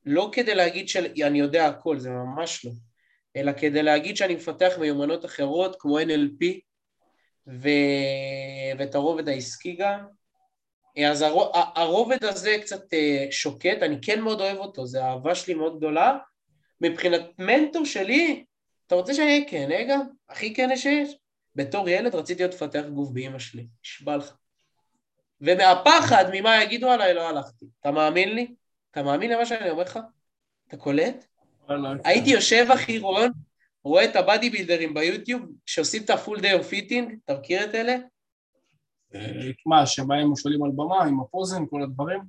לא 0.06 0.30
כדי 0.32 0.54
להגיד 0.54 0.88
שאני 0.88 1.38
יודע 1.38 1.66
הכל, 1.66 1.98
זה 1.98 2.10
ממש 2.10 2.64
לא, 2.64 2.70
אלא 3.36 3.52
כדי 3.52 3.82
להגיד 3.82 4.16
שאני 4.16 4.34
מפתח 4.34 4.72
מיומנות 4.80 5.24
אחרות 5.24 5.76
כמו 5.78 5.98
NLP 5.98 6.44
ו... 7.46 7.68
ואת 8.78 8.94
הרובד 8.94 9.28
העסקי 9.28 9.76
גם. 9.76 10.06
אז 11.08 11.24
הרובד 11.74 12.24
הזה 12.24 12.56
קצת 12.60 12.94
אה, 12.94 13.26
שוקט, 13.30 13.82
אני 13.82 13.96
כן 14.02 14.20
מאוד 14.20 14.40
אוהב 14.40 14.58
אותו, 14.58 14.86
זו 14.86 15.00
אהבה 15.00 15.34
שלי 15.34 15.54
מאוד 15.54 15.76
גדולה. 15.76 16.18
מבחינת 16.80 17.20
מנטור 17.38 17.84
שלי, 17.84 18.44
אתה 18.86 18.94
רוצה 18.94 19.14
שאני 19.14 19.26
אהיה 19.26 19.50
כן, 19.50 19.68
רגע? 19.70 19.96
הכי 20.28 20.54
כן 20.54 20.76
שיש? 20.76 21.16
בתור 21.54 21.88
ילד 21.88 22.14
רציתי 22.14 22.42
להיות 22.42 22.54
מפתח 22.54 22.82
גוף 22.94 23.10
באימא 23.10 23.38
שלי, 23.38 23.66
נשבע 23.84 24.16
לך. 24.16 24.36
ומהפחד 25.40 26.24
ממה 26.32 26.62
יגידו 26.62 26.90
עליי 26.90 27.14
לא 27.14 27.28
הלכתי. 27.28 27.66
אתה 27.80 27.90
מאמין 27.90 28.34
לי? 28.34 28.54
אתה 28.90 29.02
מאמין 29.02 29.30
למה 29.30 29.46
שאני 29.46 29.70
אומר 29.70 29.82
לך? 29.82 29.98
אתה 30.68 30.76
קולט? 30.76 31.26
הייתי 32.04 32.30
יושב, 32.30 32.66
אחי 32.74 32.98
רון, 32.98 33.30
רואה 33.84 34.04
את 34.04 34.16
ה 34.16 34.50
bodybuilder 34.50 34.87
ים 34.87 34.94
ביוטיוב 34.94 35.42
שעושים 35.66 36.02
את 36.02 36.10
ה 36.10 36.16
full 36.16 36.40
day 36.40 36.54
of 36.54 36.66
eating, 36.66 37.18
אתה 37.24 37.34
מכיר 37.38 37.64
את 37.64 37.74
אלה? 37.74 37.96
מה, 39.66 39.86
שבהם 39.86 40.26
מושלים 40.26 40.64
על 40.64 40.70
במה 40.74 41.04
עם 41.04 41.20
ה 41.20 41.26
posing, 41.26 41.66
כל 41.70 41.82
הדברים? 41.82 42.20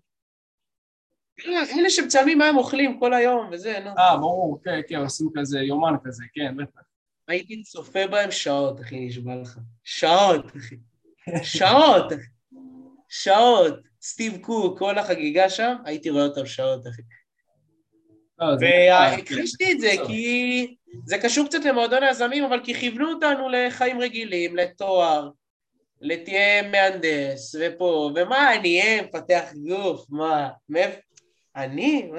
אלה 1.47 1.89
שמצלמים 1.89 2.37
מה 2.37 2.45
הם 2.45 2.57
אוכלים 2.57 2.99
כל 2.99 3.13
היום 3.13 3.49
וזה, 3.51 3.79
נו. 3.79 3.89
אה, 3.89 4.17
ברור, 4.17 4.59
כן, 4.63 4.79
כן, 4.87 4.95
עושים 4.95 5.29
כזה 5.37 5.59
יומן 5.59 5.93
כזה, 6.03 6.23
כן, 6.33 6.57
בטח. 6.57 6.81
הייתי 7.27 7.63
צופה 7.63 8.07
בהם 8.07 8.31
שעות, 8.31 8.81
אחי, 8.81 9.05
נשבע 9.05 9.35
לך. 9.35 9.59
שעות, 9.83 10.45
אחי. 10.57 10.75
שעות, 11.43 12.13
אחי. 12.13 12.57
שעות. 13.09 13.73
סטיב 14.01 14.37
קוק, 14.41 14.79
כל 14.79 14.97
החגיגה 14.97 15.49
שם, 15.49 15.75
הייתי 15.85 16.09
רואה 16.09 16.25
אותם 16.25 16.45
שעות, 16.45 16.87
אחי. 16.87 17.01
לא, 18.39 18.45
והכחישתי 18.61 19.71
את 19.71 19.79
זה 19.79 19.91
כי 20.07 20.75
זה 21.05 21.17
קשור 21.17 21.47
קצת 21.47 21.65
למועדון 21.65 22.03
היזמים, 22.03 22.43
אבל 22.43 22.59
כי 22.63 22.73
כיוונו 22.73 23.09
אותנו 23.09 23.49
לחיים 23.49 23.99
רגילים, 23.99 24.55
לתואר, 24.55 25.29
לתהיה 26.01 26.69
מהנדס, 26.71 27.55
ופה, 27.59 28.11
ומה 28.15 28.55
אני 28.55 28.81
אהיה 28.81 29.01
מפתח 29.01 29.43
גוף, 29.67 30.05
מה, 30.09 30.49
מאיפה? 30.69 30.99
אני? 31.55 32.11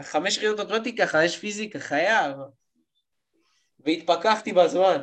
חמש 0.00 0.36
יחידות 0.36 0.60
אוטומטיקה, 0.60 1.06
חמש 1.06 1.36
פיזיקה, 1.36 1.78
חייב. 1.78 2.36
והתפכחתי 3.80 4.52
בזמן. 4.52 5.00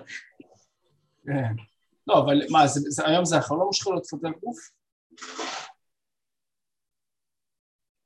כן. 1.26 1.54
לא, 2.08 2.20
אבל 2.20 2.42
מה, 2.50 2.66
היום 3.06 3.26
זה 3.26 3.38
החלום 3.38 3.74
שלך 3.74 3.88
לפתח 3.88 4.30
גוף? 4.44 4.58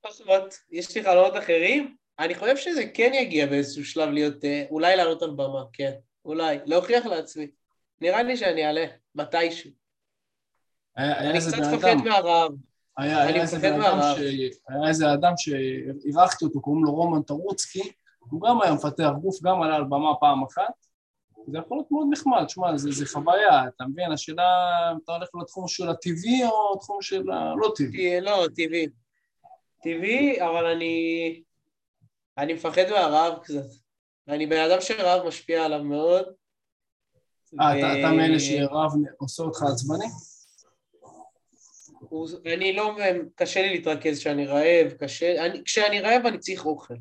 פחות. 0.06 0.60
יש 0.72 0.96
לי 0.98 1.04
חלומות 1.04 1.38
אחרים? 1.38 1.96
אני 2.20 2.36
חושב 2.36 2.58
שזה 2.58 2.86
כן 2.94 3.12
יגיע 3.14 3.46
באיזשהו 3.46 3.86
שלב 3.86 4.10
להיות, 4.10 4.46
אה, 4.46 4.66
אולי 4.70 4.96
לעלות 4.96 5.22
על 5.22 5.30
במה, 5.30 5.64
כן. 5.74 5.92
אולי. 6.26 6.60
להוכיח 6.66 7.06
לעצמי. 7.06 7.48
נראה 8.02 8.24
לי 8.24 8.38
שאני 8.38 8.66
אעלה, 8.66 8.86
מתישהו. 9.16 9.72
אני 10.98 11.40
קצת 11.40 11.58
מפחד 11.74 11.96
מהרעב. 12.04 12.52
היה, 12.98 13.24
היה, 13.24 13.42
איזה 13.42 13.58
ש... 13.60 13.64
היה 14.70 14.88
איזה 14.88 15.14
אדם 15.14 15.34
שאירחתי 15.38 16.46
אותו, 16.46 16.62
קוראים 16.62 16.84
לו 16.84 16.92
רומן 16.92 17.22
טרוצקי, 17.22 17.92
הוא 18.20 18.42
גם 18.42 18.62
היה 18.62 18.74
מפתח 18.74 19.10
גוף, 19.22 19.42
גם 19.44 19.62
עלה 19.62 19.76
על 19.76 19.84
במה 19.84 20.16
פעם 20.20 20.44
אחת, 20.44 20.74
זה 21.48 21.58
יכול 21.58 21.78
להיות 21.78 21.92
מאוד 21.92 22.08
נחמד, 22.12 22.50
שמע, 22.50 22.78
זה, 22.78 22.92
זה 22.92 23.06
חוויה, 23.06 23.68
אתה 23.68 23.86
מבין? 23.86 24.12
השאלה 24.12 24.44
אם 24.92 24.98
אתה 25.04 25.12
הולך 25.12 25.30
לתחום 25.42 25.68
של 25.68 25.90
הטבעי 25.90 26.46
או 26.46 26.76
לתחום 26.76 27.02
של 27.02 27.32
הלא 27.32 27.74
טבעי. 27.76 28.22
לא, 28.22 28.46
טבעי. 28.56 28.88
טבעי, 29.86 30.42
אבל 30.42 30.66
אני... 30.66 31.44
אני 32.38 32.54
מפחד 32.54 32.90
מהרעב 32.90 33.40
קצת. 33.44 33.70
אני 34.28 34.48
בן 34.48 34.70
אדם 34.70 34.82
שרעב 34.82 35.28
משפיע 35.28 35.66
עליו 35.66 35.84
מאוד, 35.84 36.26
אה, 37.62 37.68
ו... 37.68 38.00
אתה 38.00 38.12
מאלה 38.12 38.40
שרב 38.40 38.92
עושה 39.18 39.44
אותך 39.44 39.64
עצבני? 39.64 40.06
אני 42.54 42.74
לא, 42.74 42.98
קשה 43.36 43.62
לי 43.62 43.70
להתרכז 43.70 44.20
כשאני 44.20 44.46
רעב, 44.46 44.92
קשה, 45.00 45.46
אני, 45.46 45.64
כשאני 45.64 46.02
רעב 46.02 46.26
אני 46.26 46.40
צריך 46.40 46.66
אוכל. 46.66 46.94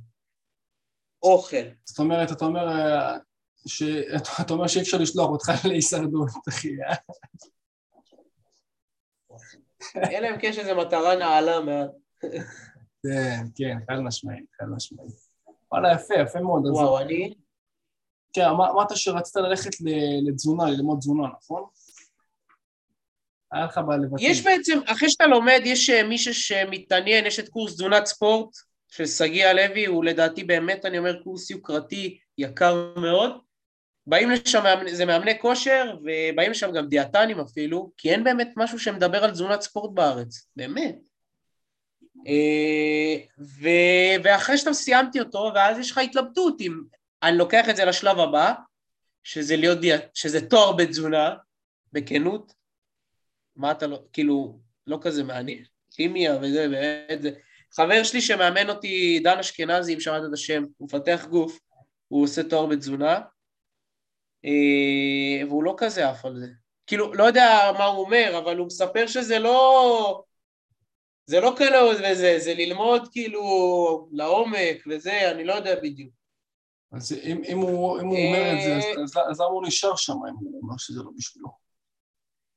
אוכל. 1.22 1.64
זאת 1.85 1.99
אומרת, 1.99 2.32
אתה 2.32 2.45
אומר, 2.45 2.68
אה, 2.68 3.18
ש... 3.66 3.82
אתה 4.41 4.53
אומר 4.55 4.66
שאי 4.66 4.82
אפשר 4.82 4.99
לשלוח 4.99 5.28
אותך 5.28 5.49
להישרדות, 5.68 6.28
אחי? 6.49 6.68
אלא 9.97 10.28
אם 10.28 10.39
כן 10.41 10.53
שזה 10.53 10.74
מטרה 10.74 11.16
נעלה 11.16 11.61
מעט. 11.61 11.91
כן, 13.05 13.44
כן, 13.55 13.76
חד 13.86 13.98
משמעית, 14.00 14.44
חד 14.61 14.66
משמעית. 14.76 15.11
וואלה, 15.72 15.92
יפה, 15.92 16.14
יפה 16.14 16.40
מאוד. 16.40 16.66
וואו, 16.66 16.98
אני... 16.98 17.34
כן, 18.32 18.44
אמרת 18.44 18.96
שרצית 18.96 19.36
ללכת 19.36 19.70
לתזונה, 20.28 20.70
ללמוד 20.70 20.98
תזונה, 20.98 21.28
נכון? 21.38 21.64
היה 23.52 23.64
לך 23.64 23.78
בלבטים. 23.78 24.30
יש 24.30 24.44
בעצם, 24.44 24.78
אחרי 24.86 25.11
שאתה 25.11 25.26
לומד, 25.26 25.61
יש 25.64 25.90
אה, 25.90 26.02
מישהו 26.02 26.34
שמתעניין, 26.34 27.26
יש 27.26 27.38
את 27.38 27.48
קורס 27.48 27.74
תזונת 27.74 28.07
ספורט 28.07 28.57
של 28.88 29.07
שגיא 29.07 29.46
הלוי, 29.46 29.86
הוא 29.86 30.05
לדעתי 30.05 30.44
באמת, 30.44 30.84
אני 30.84 30.98
אומר, 30.98 31.22
קורס 31.22 31.50
יוקרתי 31.50 32.18
יקר 32.38 32.94
מאוד. 32.96 33.30
באים 34.07 34.30
לשם, 34.30 34.64
זה 34.92 35.05
מאמני 35.05 35.38
כושר, 35.38 35.96
ובאים 36.00 36.50
לשם 36.50 36.72
גם 36.72 36.86
דיאטנים 36.86 37.40
אפילו, 37.40 37.90
כי 37.96 38.11
אין 38.11 38.24
באמת 38.24 38.48
משהו 38.57 38.78
שמדבר 38.78 39.24
על 39.24 39.30
תזונת 39.30 39.61
ספורט 39.61 39.90
בארץ, 39.94 40.48
באמת. 40.57 41.14
אה, 42.27 43.16
ו... 43.39 43.68
ואחרי 44.25 44.59
שאתה 44.59 44.72
סיימתי 44.72 45.20
אותו, 45.20 45.53
ואז 45.55 45.79
יש 45.79 45.91
לך 45.91 45.99
התלבטות 45.99 46.61
אם 46.61 46.81
אני 47.22 47.39
לוקח 47.39 47.68
את 47.68 47.77
זה 47.77 47.85
לשלב 47.85 48.18
הבא, 48.18 48.53
שזה 49.22 49.57
להיות, 49.57 49.79
שזה 50.14 50.49
תואר 50.49 50.72
בתזונה, 50.72 51.35
בכנות, 51.93 52.53
מה 53.57 53.70
אתה 53.70 53.87
לא, 53.87 54.03
כאילו, 54.12 54.59
לא 54.87 54.99
כזה 55.01 55.25
מעניין. 55.25 55.64
כימיה 55.91 56.37
וזה, 56.43 56.68
באמת 56.68 57.22
זה. 57.22 57.31
חבר 57.72 58.03
שלי 58.03 58.20
שמאמן 58.20 58.70
אותי, 58.70 59.20
דן 59.25 59.39
אשכנזי, 59.39 59.95
אם 59.95 60.01
שמעת 60.01 60.22
את 60.29 60.33
השם, 60.33 60.64
הוא 60.77 60.87
מפתח 60.87 61.27
גוף, 61.31 61.59
הוא 62.09 62.25
עושה 62.25 62.43
תואר 62.43 62.66
בתזונה, 62.66 63.20
אה, 64.45 65.47
והוא 65.49 65.64
לא 65.64 65.75
כזה 65.77 66.09
עף 66.09 66.25
על 66.25 66.39
זה. 66.39 66.47
כאילו, 66.87 67.14
לא 67.14 67.25
יודע 67.25 67.70
מה 67.79 67.85
הוא 67.85 68.05
אומר, 68.05 68.35
אבל 68.39 68.57
הוא 68.57 68.66
מספר 68.66 69.07
שזה 69.07 69.39
לא... 69.39 70.22
זה 71.27 71.41
לא 71.41 71.55
כאילו 71.57 71.79
וזה, 71.91 72.39
זה 72.39 72.55
ללמוד 72.55 73.09
כאילו 73.12 73.43
לעומק 74.12 74.85
וזה, 74.91 75.31
אני 75.31 75.45
לא 75.45 75.53
יודע 75.53 75.81
בדיוק. 75.83 76.14
אז 76.93 77.12
אם, 77.12 77.43
אם 77.49 77.59
הוא, 77.59 78.01
אם 78.01 78.07
הוא 78.07 78.16
אומר 78.16 78.53
את 78.53 78.62
זה, 78.64 78.77
אז, 78.77 78.85
אז, 79.05 79.31
אז 79.31 79.41
למה 79.41 79.51
הוא 79.51 79.66
נשאר 79.66 79.97
שם 79.97 80.12
אם 80.12 80.35
הוא 80.41 80.61
אומר 80.62 80.75
שזה 80.79 81.03
לא 81.03 81.11
בשבילו? 81.16 81.49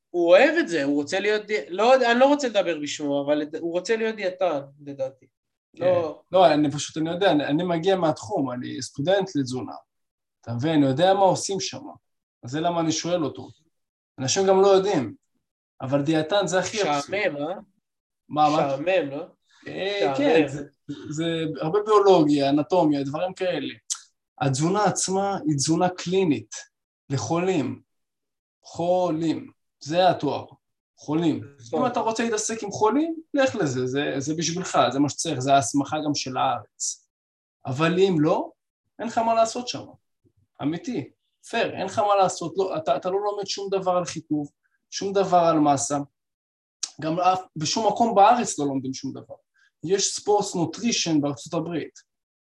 הוא 0.10 0.30
אוהב 0.30 0.56
את 0.60 0.68
זה, 0.68 0.84
הוא 0.84 0.96
רוצה 0.96 1.20
להיות, 1.20 1.42
לא, 1.70 2.12
אני 2.12 2.20
לא 2.20 2.26
רוצה 2.26 2.48
לדבר 2.48 2.80
בשמו, 2.80 3.26
אבל 3.26 3.42
הוא 3.60 3.72
רוצה 3.72 3.96
להיות 3.96 4.16
דיאטן, 4.16 4.60
לדעתי. 4.86 5.26
כן. 5.76 5.86
לא... 5.86 6.22
לא, 6.32 6.54
אני 6.54 6.72
פשוט, 6.72 6.98
אני 6.98 7.10
יודע, 7.10 7.32
אני, 7.32 7.46
אני 7.46 7.64
מגיע 7.64 7.96
מהתחום, 7.96 8.52
אני 8.52 8.82
סטודנט 8.82 9.36
לתזונה. 9.36 9.74
אתה 10.42 10.54
מבין? 10.54 10.74
אני 10.74 10.86
יודע 10.86 11.14
מה 11.14 11.20
עושים 11.20 11.60
שם. 11.60 11.84
אז 12.44 12.52
זה 12.52 12.62
למה 12.62 12.82
אני 12.82 12.92
שואל 12.92 13.24
אותו. 13.24 13.50
אנשים 14.20 14.48
גם 14.48 14.62
לא 14.62 14.68
יודעים, 14.68 15.16
אבל 15.82 16.02
דיאטן 16.02 16.48
זה 16.48 16.60
הכי. 16.60 16.78
משעמם, 16.78 17.38
אה? 17.38 17.56
מה, 18.30 18.50
מה? 18.50 18.68
משעמם, 18.68 19.10
לא? 19.10 19.26
אה, 19.68 20.14
כן, 20.18 20.48
זה, 20.48 20.64
זה 21.10 21.26
הרבה 21.62 21.80
ביולוגיה, 21.86 22.50
אנטומיה, 22.50 23.04
דברים 23.04 23.34
כאלה. 23.34 23.74
התזונה 24.42 24.84
עצמה 24.84 25.38
היא 25.48 25.56
תזונה 25.56 25.90
קלינית 25.90 26.56
לחולים. 27.10 27.82
חולים. 28.64 29.52
זה 29.80 30.10
התואר. 30.10 30.46
חולים. 30.98 31.42
אם 31.76 31.86
אתה 31.86 32.00
רוצה 32.00 32.24
להתעסק 32.24 32.64
עם 32.64 32.72
חולים, 32.72 33.16
לך 33.34 33.56
לזה, 33.56 33.88
זה, 33.88 34.14
זה 34.18 34.34
בשבילך, 34.38 34.80
זה 34.92 35.00
מה 35.00 35.10
שצריך, 35.10 35.40
זה 35.40 35.54
ההסמכה 35.54 35.98
גם 36.06 36.16
של 36.16 36.38
הארץ. 36.38 37.08
אבל 37.66 38.00
אם 38.00 38.16
לא, 38.20 38.52
אין 39.00 39.08
לך 39.08 39.18
מה 39.18 39.34
לעשות 39.34 39.68
שם. 39.68 39.84
אמיתי. 40.62 41.10
פייר, 41.50 41.76
אין 41.76 41.86
לך 41.86 42.00
מה 42.00 42.16
לעשות, 42.16 42.54
לא, 42.58 42.78
אתה, 42.78 42.96
אתה 42.96 43.10
לא 43.10 43.20
לומד 43.20 43.48
שום 43.48 43.70
דבר 43.72 43.92
על 43.92 44.06
חיטוב, 44.06 44.52
שום 44.90 45.14
דבר 45.14 45.38
על 45.38 45.60
מסה, 45.60 45.98
גם 47.02 47.16
בשום 47.56 47.88
מקום 47.88 48.16
בארץ 48.16 48.60
לא 48.60 48.66
לומדים 48.66 48.94
שום 48.94 49.12
דבר. 49.14 49.36
יש 49.84 50.16
ספורט 50.16 50.56
נוטרישן 50.56 51.22
בארצות 51.22 51.54
הברית. 51.54 52.00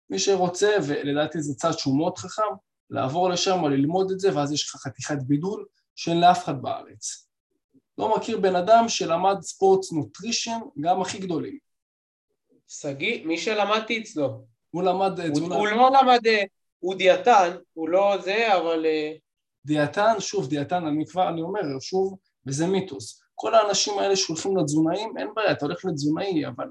מי 0.10 0.20
שרוצה, 0.20 0.78
ולדעתי 0.88 1.42
זה 1.42 1.54
צד 1.56 1.72
שהוא 1.72 1.98
מאוד 1.98 2.18
חכם, 2.18 2.56
לעבור 2.90 3.30
לשם 3.30 3.64
או 3.64 3.70
ללמוד 3.70 4.12
את 4.12 4.20
זה, 4.20 4.38
ואז 4.38 4.52
יש 4.52 4.70
לך 4.70 4.76
חתיכת 4.82 5.18
בידול 5.28 5.66
שאין 5.96 6.20
לאף 6.20 6.44
אחד 6.44 6.62
בארץ. 6.62 7.28
לא 7.98 8.16
מכיר 8.18 8.40
בן 8.40 8.56
אדם 8.56 8.90
שלמד 8.90 9.42
ספורט 9.42 9.92
נוטרישן, 9.92 10.60
גם 10.82 11.02
הכי 11.02 11.18
גדולים. 11.18 11.58
שגיא, 12.68 13.26
מי 13.26 13.38
שלמדתי 13.38 14.02
אצלו. 14.02 14.46
הוא 14.70 14.84
למד 14.84 15.32
תזונה. 15.32 15.56
הוא 15.56 15.68
לא 15.68 15.92
למד, 16.02 16.28
אה, 16.28 16.44
הוא 16.80 16.96
דיאטן, 16.96 17.58
הוא 17.74 17.90
לא 17.90 18.18
זה, 18.24 18.58
אבל... 18.58 18.86
אה, 18.86 19.12
דיאטן, 19.66 20.20
שוב, 20.20 20.50
דיאטן, 20.50 20.86
אני 20.86 21.06
כבר, 21.06 21.30
אני 21.30 21.42
אומר, 21.42 21.62
שוב, 21.80 22.18
וזה 22.48 22.68
מיתוס. 22.68 23.22
כל 23.36 23.56
האנשים 23.56 24.00
האלה 24.00 24.16
שהולכים 24.16 24.58
לתזונאים, 24.58 25.18
אין 25.18 25.28
בעיה, 25.36 25.52
אתה 25.52 25.66
הולך 25.66 25.86
לתזונאי, 25.86 26.48
אבל 26.48 26.70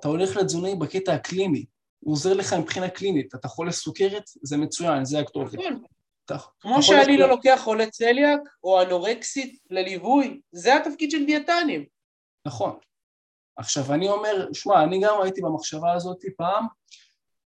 אתה 0.00 0.08
הולך 0.08 0.36
לתזונאי 0.36 0.74
בקטע 0.74 1.14
הקליני. 1.14 1.64
הוא 2.00 2.12
עוזר 2.12 2.34
לך 2.34 2.52
מבחינה 2.52 2.88
קלינית. 2.88 3.34
אתה 3.34 3.48
חולה 3.48 3.72
סוכרת, 3.72 4.22
זה 4.42 4.56
מצוין, 4.56 5.04
זה 5.04 5.18
הכתובת. 5.18 5.58
נכון. 6.30 6.50
כמו 6.60 6.82
שאני 6.82 7.16
לא 7.16 7.28
לוקח 7.28 7.60
חולה 7.64 7.90
צליאק 7.90 8.40
או 8.64 8.82
אנורקסית 8.82 9.58
לליווי, 9.70 10.40
זה 10.52 10.76
התפקיד 10.76 11.10
של 11.10 11.26
דיאטנים. 11.26 11.84
נכון. 12.46 12.78
עכשיו, 13.56 13.94
אני 13.94 14.08
אומר, 14.08 14.48
שמע, 14.52 14.84
אני 14.84 15.00
גם 15.00 15.22
הייתי 15.22 15.40
במחשבה 15.40 15.92
הזאת 15.92 16.18
פעם, 16.36 16.66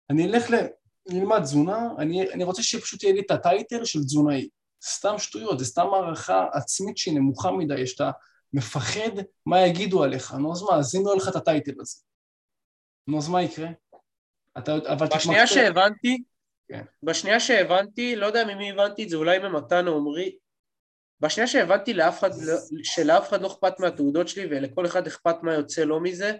אני 0.09 0.25
אלך 0.25 0.49
ללמד 1.07 1.41
תזונה, 1.41 1.87
אני, 1.97 2.31
אני 2.31 2.43
רוצה 2.43 2.63
שפשוט 2.63 3.03
יהיה 3.03 3.13
לי 3.13 3.21
את 3.21 3.31
הטייטל 3.31 3.85
של 3.85 3.99
תזונאי. 3.99 4.49
סתם 4.85 5.17
שטויות, 5.17 5.59
זה 5.59 5.65
סתם 5.65 5.87
הערכה 5.93 6.45
עצמית 6.53 6.97
שהיא 6.97 7.15
נמוכה 7.15 7.51
מדי, 7.51 7.87
שאתה 7.87 8.11
מפחד 8.55 9.09
מה 9.45 9.61
יגידו 9.67 10.03
עליך. 10.03 10.33
נו, 10.33 10.51
אז 10.51 10.61
מה, 10.61 10.77
אז 10.77 10.95
אם 10.95 11.01
לא 11.05 11.09
יהיה 11.09 11.17
לך 11.17 11.27
את 11.27 11.35
הטייטל 11.35 11.71
הזה. 11.79 12.01
נו, 13.07 13.17
אז 13.17 13.29
מה 13.29 13.43
יקרה? 13.43 13.67
אתה, 14.57 14.75
אבל 14.75 15.07
בשנייה 15.07 15.45
תתמקד... 15.45 15.61
שהבנתי, 15.61 16.23
כן. 16.67 16.83
בשנייה 17.03 17.39
שהבנתי, 17.39 18.15
לא 18.15 18.25
יודע 18.25 18.45
ממי 18.45 18.71
הבנתי 18.71 19.03
את 19.03 19.09
זה, 19.09 19.15
אולי 19.15 19.39
ממתן 19.39 19.87
או 19.87 19.97
עמרי, 19.97 20.37
בשנייה 21.19 21.47
שהבנתי 21.47 21.93
לאף 21.93 22.19
אחד, 22.19 22.29
לא- 22.41 22.59
שלאף 22.83 23.29
אחד 23.29 23.41
לא 23.41 23.47
אכפת 23.47 23.79
מהתעודות 23.79 24.27
שלי 24.27 24.47
ולכל 24.51 24.85
אחד 24.85 25.07
אכפת 25.07 25.35
מה 25.43 25.53
יוצא 25.53 25.83
לו 25.83 25.99
מזה, 25.99 26.37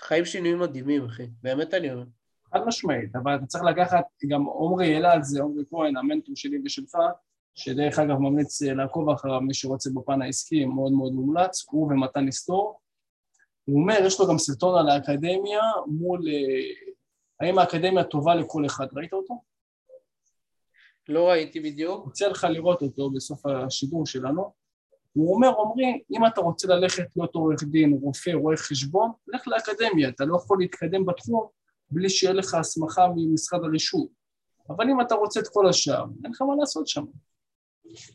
חיים 0.00 0.24
שלי 0.24 0.40
נהיים 0.40 0.58
מדהימים, 0.58 1.04
אחי. 1.04 1.26
באמת 1.42 1.74
אני 1.74 1.92
אומר. 1.92 2.04
חד 2.54 2.60
משמעית, 2.66 3.16
אבל 3.16 3.36
אתה 3.36 3.46
צריך 3.46 3.64
לקחת, 3.64 4.04
גם 4.28 4.40
עמרי 4.40 4.94
העלה 4.94 5.12
על 5.12 5.22
זה, 5.22 5.42
עמרי 5.42 5.64
כהן, 5.70 5.96
המנטור 5.96 6.36
שלי 6.36 6.58
ושלך, 6.64 6.94
שדרך 7.56 7.98
אגב 7.98 8.18
ממליץ 8.18 8.62
לעקוב 8.62 9.10
אחריו, 9.10 9.40
מי 9.40 9.54
שרוצה 9.54 9.90
בפן 9.94 10.22
העסקי, 10.22 10.64
מאוד 10.64 10.92
מאוד 10.92 11.12
מומלץ, 11.12 11.66
הוא 11.70 11.92
ומתן 11.92 12.26
היסטור. 12.26 12.80
הוא 13.64 13.80
אומר, 13.80 13.98
יש 14.06 14.20
לו 14.20 14.28
גם 14.28 14.38
סרטון 14.38 14.78
על 14.78 14.88
האקדמיה 14.88 15.60
מול... 15.86 16.28
אה, 16.28 16.96
האם 17.40 17.58
האקדמיה 17.58 18.04
טובה 18.04 18.34
לכל 18.34 18.66
אחד, 18.66 18.86
ראית 18.96 19.12
אותו? 19.12 19.42
לא 21.08 21.28
ראיתי 21.28 21.60
בדיוק. 21.60 22.04
רוצה 22.04 22.28
לך 22.28 22.46
לראות 22.50 22.82
אותו 22.82 23.10
בסוף 23.10 23.46
השידור 23.46 24.06
שלנו. 24.06 24.52
הוא 25.12 25.34
אומר, 25.34 25.48
עמרי, 25.48 26.02
אם 26.10 26.26
אתה 26.26 26.40
רוצה 26.40 26.68
ללכת 26.68 27.04
להיות 27.16 27.34
עורך 27.34 27.62
דין, 27.62 27.98
רופא, 28.02 28.30
רואה 28.30 28.56
חשבון, 28.56 29.12
לך 29.26 29.48
לאקדמיה, 29.48 30.08
אתה 30.08 30.24
לא 30.24 30.36
יכול 30.36 30.58
להתקדם 30.60 31.06
בתחום 31.06 31.46
בלי 31.90 32.10
שיהיה 32.10 32.32
לך 32.32 32.54
הסמכה 32.54 33.06
ממשרד 33.16 33.64
הרישוי. 33.64 34.06
אבל 34.68 34.90
אם 34.90 35.00
אתה 35.00 35.14
רוצה 35.14 35.40
את 35.40 35.48
כל 35.48 35.68
השאר, 35.68 36.04
אין 36.24 36.30
לך 36.32 36.42
מה 36.42 36.54
לעשות 36.60 36.88
שם. 36.88 37.04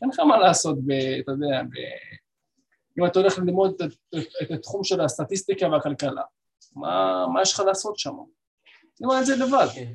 אין 0.02 0.08
לך 0.08 0.20
מה 0.20 0.38
לעשות, 0.38 0.78
ב, 0.86 0.90
אתה 0.90 1.32
יודע, 1.32 1.62
ב, 1.62 1.74
אם 2.98 3.06
אתה 3.06 3.18
הולך 3.18 3.38
ללמוד 3.38 3.82
את, 3.82 3.92
את, 4.18 4.26
את 4.42 4.50
התחום 4.50 4.84
של 4.84 5.00
הסטטיסטיקה 5.00 5.68
והכלכלה, 5.68 6.22
מה, 6.76 7.26
מה 7.32 7.42
יש 7.42 7.52
לך 7.52 7.60
לעשות 7.60 7.98
שם? 7.98 8.14
תלמד 8.94 9.16
את 9.20 9.26
זה 9.26 9.36
לבד. 9.36 9.66
כן. 9.74 9.92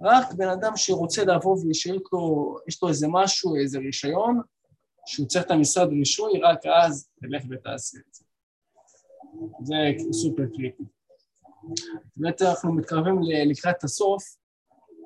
רק 0.00 0.32
בן 0.32 0.48
אדם 0.48 0.72
שרוצה 0.76 1.24
לבוא 1.24 1.56
ושיש 1.70 2.00
לו, 2.12 2.56
יש 2.68 2.82
לו 2.82 2.88
איזה 2.88 3.06
משהו, 3.10 3.56
איזה 3.56 3.78
רישיון, 3.78 4.40
שהוא 5.06 5.26
צריך 5.26 5.44
את 5.44 5.50
המשרד 5.50 5.88
רישוי, 5.88 6.40
רק 6.42 6.66
אז 6.66 7.08
תלך 7.20 7.42
ותעשה 7.50 7.98
את 7.98 8.14
זה. 8.14 8.24
זה 9.62 9.74
סופר 10.12 10.42
קריטי. 10.56 10.82
באמת 12.16 12.42
אנחנו 12.42 12.72
מתקרבים 12.72 13.20
לקראת 13.50 13.84
הסוף, 13.84 14.24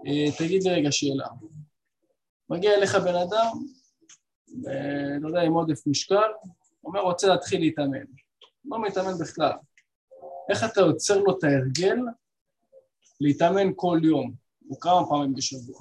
אה, 0.07 0.39
תגיד 0.39 0.62
לי 0.62 0.70
רגע 0.70 0.93
שאלה. 0.93 1.26
מגיע 2.51 2.74
אליך 2.74 2.94
בן 2.94 3.14
אדם, 3.14 3.46
לא 5.20 5.28
יודע, 5.28 5.40
עם 5.40 5.53
עודף 5.53 5.86
משקל, 5.86 6.30
אומר 6.84 7.01
רוצה 7.01 7.26
להתחיל 7.26 7.61
להתאמן. 7.61 8.05
לא 8.64 8.82
מתאמן 8.82 9.18
בכלל. 9.20 9.53
איך 10.51 10.64
אתה 10.64 10.80
יוצר 10.80 11.18
לו 11.18 11.38
את 11.38 11.44
ההרגל 11.44 11.98
להתאמן 13.20 13.72
כל 13.76 14.01
יום, 14.03 14.34
או 14.70 14.80
כמה 14.80 15.09
פעמים 15.09 15.34
בשבוע? 15.34 15.80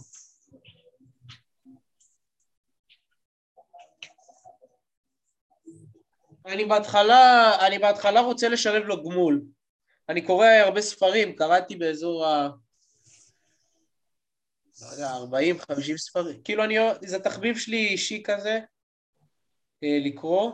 אני 6.45 6.65
בהתחלה, 6.65 7.51
אני 7.67 7.79
בהתחלה 7.79 8.21
רוצה 8.21 8.49
לשלב 8.49 8.83
לו 8.83 9.03
גמול. 9.03 9.41
אני 10.09 10.25
קורא 10.25 10.47
הרבה 10.47 10.81
ספרים, 10.81 11.35
קראתי 11.35 11.75
באזור 11.75 12.25
ה... 12.25 12.49
לא 14.81 14.87
יודע, 14.87 15.11
40, 15.11 15.59
50 15.59 15.97
ספרים. 15.97 16.41
כאילו 16.43 16.63
אני, 16.63 16.75
זה 17.01 17.19
תחביב 17.19 17.57
שלי 17.57 17.87
אישי 17.87 18.23
כזה, 18.25 18.59
אה, 19.83 19.97
לקרוא, 20.05 20.51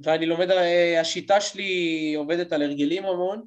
ואני 0.00 0.26
לומד, 0.26 0.50
אה, 0.50 1.00
השיטה 1.00 1.40
שלי 1.40 2.14
עובדת 2.16 2.52
על 2.52 2.62
הרגלים 2.62 3.06
המון. 3.06 3.46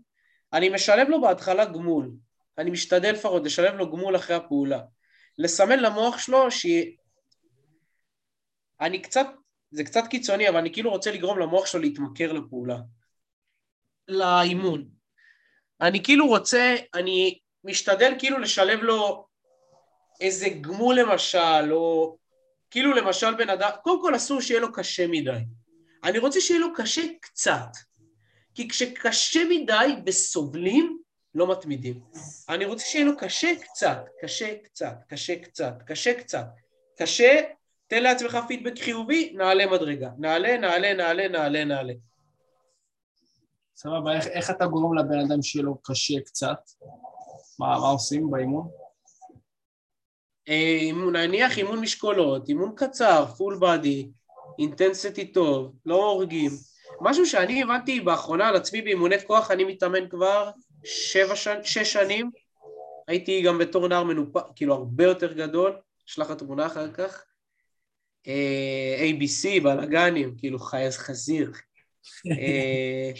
אני 0.54 0.70
משלב 0.70 1.10
לו 1.10 1.22
בהתחלה 1.22 1.66
גמול. 1.66 2.12
אני 2.58 2.72
משתדל 2.72 3.12
לפחות 3.12 3.44
לשלב 3.46 3.76
לו 3.76 3.92
גמול 3.92 4.16
אחרי 4.16 4.36
הפעולה. 4.36 4.82
לסמן 5.38 5.80
למוח 5.80 6.18
שלו 6.18 6.52
שהיא... 6.52 6.98
אני 8.82 9.02
קצת, 9.02 9.26
זה 9.72 9.84
קצת 9.84 10.04
קיצוני, 10.10 10.50
אבל 10.50 10.58
אני 10.58 10.74
כאילו 10.74 10.90
רוצה 10.92 11.12
לגרום 11.12 11.40
למוח 11.40 11.66
שלו 11.66 11.82
להתמכר 11.82 12.34
לפעולה. 12.34 12.78
לאימון. 14.08 14.90
אני 15.82 16.04
כאילו 16.04 16.28
רוצה, 16.28 16.76
אני 16.94 17.40
משתדל 17.64 18.14
כאילו 18.20 18.40
לשלב 18.40 18.80
לו 18.80 19.28
איזה 20.22 20.50
גמול 20.50 21.00
למשל, 21.00 21.72
או 21.72 22.18
כאילו 22.72 22.94
למשל 22.94 23.36
בן 23.36 23.50
אדם, 23.50 23.70
קודם 23.84 24.02
כל 24.02 24.16
אסור 24.16 24.42
שיהיה 24.42 24.60
לו 24.60 24.74
קשה 24.74 25.08
מדי. 25.08 25.40
אני 26.04 26.20
רוצה 26.20 26.42
שיהיה 26.42 26.60
לו 26.60 26.68
קשה 26.76 27.02
קצת. 27.22 27.68
כי 28.56 28.70
כשקשה 28.70 29.40
מדי 29.50 29.96
וסובלים, 30.06 30.98
לא 31.36 31.52
מתמידים. 31.52 32.00
אני 32.50 32.66
רוצה 32.66 32.86
שיהיה 32.86 33.06
לו 33.06 33.18
קשה 33.18 33.56
קצת, 33.62 34.06
קשה 34.22 34.56
קצת, 34.64 34.96
קשה 35.08 35.40
קצת, 35.40 35.74
קשה 35.86 36.14
קצת. 36.14 36.46
קשה, 37.00 37.42
תן 37.88 38.04
לעצמך 38.04 38.38
פידבק 38.48 38.80
חיובי, 38.80 39.34
נעלה 39.38 39.66
מדרגה. 39.68 40.10
נעלה, 40.18 40.58
נעלה, 40.58 40.94
נעלה, 40.94 41.28
נעלה, 41.28 41.66
נעלה. 41.66 41.94
סבבה, 43.76 44.16
איך, 44.16 44.28
איך 44.28 44.50
אתה 44.50 44.66
גורם 44.66 44.98
לבן 44.98 45.20
אדם 45.20 45.42
שיהיה 45.42 45.66
לו 45.66 45.78
קשה 45.82 46.20
קצת? 46.26 46.60
מה, 47.60 47.80
מה 47.80 47.88
עושים 47.88 48.32
באימון? 48.32 48.81
אימון, 50.48 51.16
נניח 51.16 51.58
אימון 51.58 51.80
משקולות, 51.80 52.50
אימון 52.50 52.72
קצר, 52.76 53.26
פול 53.26 53.60
בדי, 53.62 54.10
אינטנסיטי 54.60 55.26
טוב, 55.26 55.74
לא 55.86 55.96
הורגים. 55.96 56.52
משהו 57.02 57.26
שאני 57.26 57.64
הבנתי 57.64 58.00
באחרונה 58.00 58.48
על 58.48 58.56
עצמי 58.56 58.82
באימוני 58.82 59.16
כוח, 59.28 59.52
אני 59.52 59.64
מתאמן 59.64 60.10
כבר 60.10 60.50
שבע, 60.84 61.36
שש 61.64 61.94
שנים, 61.94 62.32
הייתי 63.08 63.42
גם 63.42 63.58
בתור 63.58 63.88
נער 63.88 64.04
מנופח, 64.04 64.42
כאילו 64.56 64.74
הרבה 64.74 65.04
יותר 65.04 65.34
גדול, 65.34 65.78
אשלח 66.10 66.32
לך 66.32 66.38
תמונה 66.38 66.66
אחר 66.66 66.92
כך. 66.92 67.24
אה, 68.28 69.12
ABC, 69.12 69.64
בלאגנים, 69.64 70.36
כאילו 70.38 70.60
חייז 70.60 70.98
חזיר. 70.98 71.52
אה, 72.32 73.12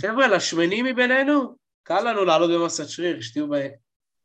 חבר'ה, 0.00 0.28
לשמנים 0.28 0.84
מבינינו, 0.84 1.56
קל 1.82 2.10
לנו 2.10 2.24
לעלות 2.24 2.50
במסת 2.50 2.88
שריר, 2.88 3.20
שתהיו 3.20 3.48
ב... 3.48 3.54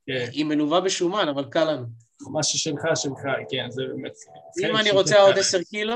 כן. 0.07 0.27
היא 0.31 0.45
מלווה 0.45 0.81
בשומן, 0.81 1.27
אבל 1.27 1.45
קל 1.49 1.71
לנו. 1.71 1.85
מה 2.29 2.43
ששלך, 2.43 2.81
שלך, 2.95 3.21
כן, 3.49 3.71
זה 3.71 3.81
באמת... 3.87 4.13
אם 4.59 4.77
אני 4.77 4.91
רוצה 4.91 5.21
עוד 5.21 5.37
עשר 5.37 5.63
קילו, 5.63 5.95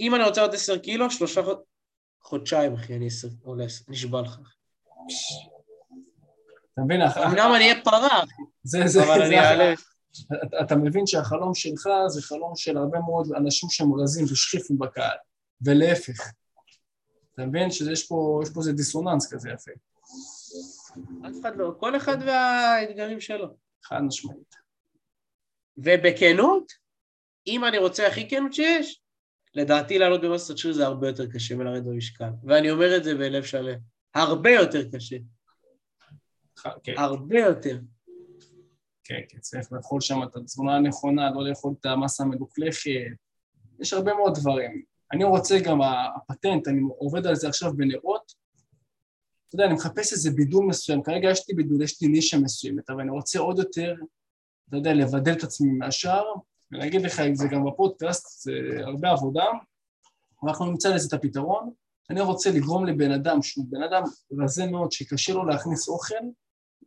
אם 0.00 0.14
אני 0.14 0.24
רוצה 0.24 0.42
עוד 0.42 0.54
עשר 0.54 0.78
קילו, 0.78 1.10
שלושה 1.10 1.40
חודשיים, 2.22 2.74
אחי, 2.74 2.96
אני 2.96 3.08
עולה, 3.42 3.64
נשבע 3.88 4.20
לך. 4.20 4.38
אתה 6.72 6.82
מבין? 6.84 7.00
אמנם 7.02 7.52
אני 7.56 7.64
אהיה 7.64 7.84
פרה, 7.84 8.22
אבל 9.04 9.22
אני 9.22 9.38
אעלה. 9.38 9.74
אתה 10.62 10.76
מבין 10.76 11.06
שהחלום 11.06 11.54
שלך 11.54 11.88
זה 12.08 12.22
חלום 12.22 12.56
של 12.56 12.76
הרבה 12.76 12.98
מאוד 12.98 13.28
אנשים 13.36 13.68
שהם 13.70 14.00
רזים 14.00 14.24
ושכיפים 14.24 14.78
בקהל, 14.78 15.16
ולהפך. 15.62 16.30
אתה 17.34 17.46
מבין 17.46 17.70
שיש 17.70 18.06
פה 18.06 18.40
איזה 18.58 18.72
דיסוננס 18.72 19.32
כזה 19.32 19.50
יפה. 19.50 19.70
אף 21.26 21.34
אחד 21.40 21.56
לא, 21.56 21.72
כל 21.80 21.96
אחד 21.96 22.16
והאתגרים 22.26 23.20
שלו. 23.20 23.46
חד 23.84 24.00
משמעית. 24.00 24.59
ובכנות, 25.84 26.72
אם 27.46 27.64
אני 27.64 27.78
רוצה 27.78 28.06
הכי 28.06 28.28
כנות 28.28 28.52
שיש, 28.52 29.00
לדעתי 29.54 29.98
לעלות 29.98 30.20
במסת 30.20 30.58
שריר 30.58 30.74
זה 30.74 30.86
הרבה 30.86 31.08
יותר 31.08 31.26
קשה 31.26 31.56
מלרדת 31.56 31.84
במשקל. 31.84 32.30
ואני 32.44 32.70
אומר 32.70 32.96
את 32.96 33.04
זה 33.04 33.14
בלב 33.14 33.44
שלם. 33.44 33.78
הרבה 34.14 34.50
יותר 34.50 34.90
קשה. 34.92 35.16
כן. 36.84 36.94
הרבה 36.96 37.38
יותר. 37.38 37.78
כן, 39.04 39.20
כן, 39.28 39.38
צריך 39.38 39.72
לאכול 39.72 40.00
שם 40.00 40.22
את 40.22 40.36
התזונה 40.36 40.76
הנכונה, 40.76 41.30
לא 41.30 41.48
לאכול 41.48 41.74
את 41.80 41.86
המסה 41.86 42.22
המלוכלכת, 42.22 42.90
יש 43.80 43.92
הרבה 43.92 44.14
מאוד 44.14 44.34
דברים. 44.40 44.82
אני 45.12 45.24
רוצה 45.24 45.58
גם, 45.64 45.78
הפטנט, 46.16 46.68
אני 46.68 46.80
עובד 46.98 47.26
על 47.26 47.34
זה 47.34 47.48
עכשיו 47.48 47.72
בנרות, 47.76 48.32
אתה 49.48 49.54
יודע, 49.54 49.64
אני 49.64 49.74
מחפש 49.74 50.12
איזה 50.12 50.30
בידול 50.30 50.66
מסוים, 50.66 51.02
כרגע 51.02 51.30
יש 51.30 51.48
לי 51.48 51.54
בידול, 51.54 51.82
יש 51.82 52.02
לי 52.02 52.08
נישה 52.08 52.38
מסוימת, 52.38 52.90
אבל 52.90 53.00
אני 53.00 53.10
רוצה 53.10 53.38
עוד 53.38 53.58
יותר, 53.58 53.94
אתה 54.70 54.78
יודע, 54.78 54.94
לבדל 54.94 55.32
את 55.32 55.42
עצמי 55.42 55.72
מהשאר, 55.72 56.24
ואני 56.72 56.86
אגיד 56.86 57.02
לך 57.02 57.20
אם 57.20 57.34
זה 57.34 57.48
גם 57.48 57.64
בפודקאסט, 57.64 58.42
זה 58.42 58.52
הרבה 58.84 59.10
עבודה, 59.10 59.44
ואנחנו 60.42 60.66
נמצא 60.66 60.94
לזה 60.94 61.08
את 61.08 61.12
הפתרון. 61.12 61.70
אני 62.10 62.20
רוצה 62.20 62.50
לגרום 62.50 62.86
לבן 62.86 63.12
אדם 63.12 63.42
שהוא 63.42 63.66
בן 63.68 63.82
אדם 63.82 64.02
רזה 64.38 64.66
מאוד, 64.66 64.92
שקשה 64.92 65.32
לו 65.32 65.46
להכניס 65.46 65.88
אוכל, 65.88 66.14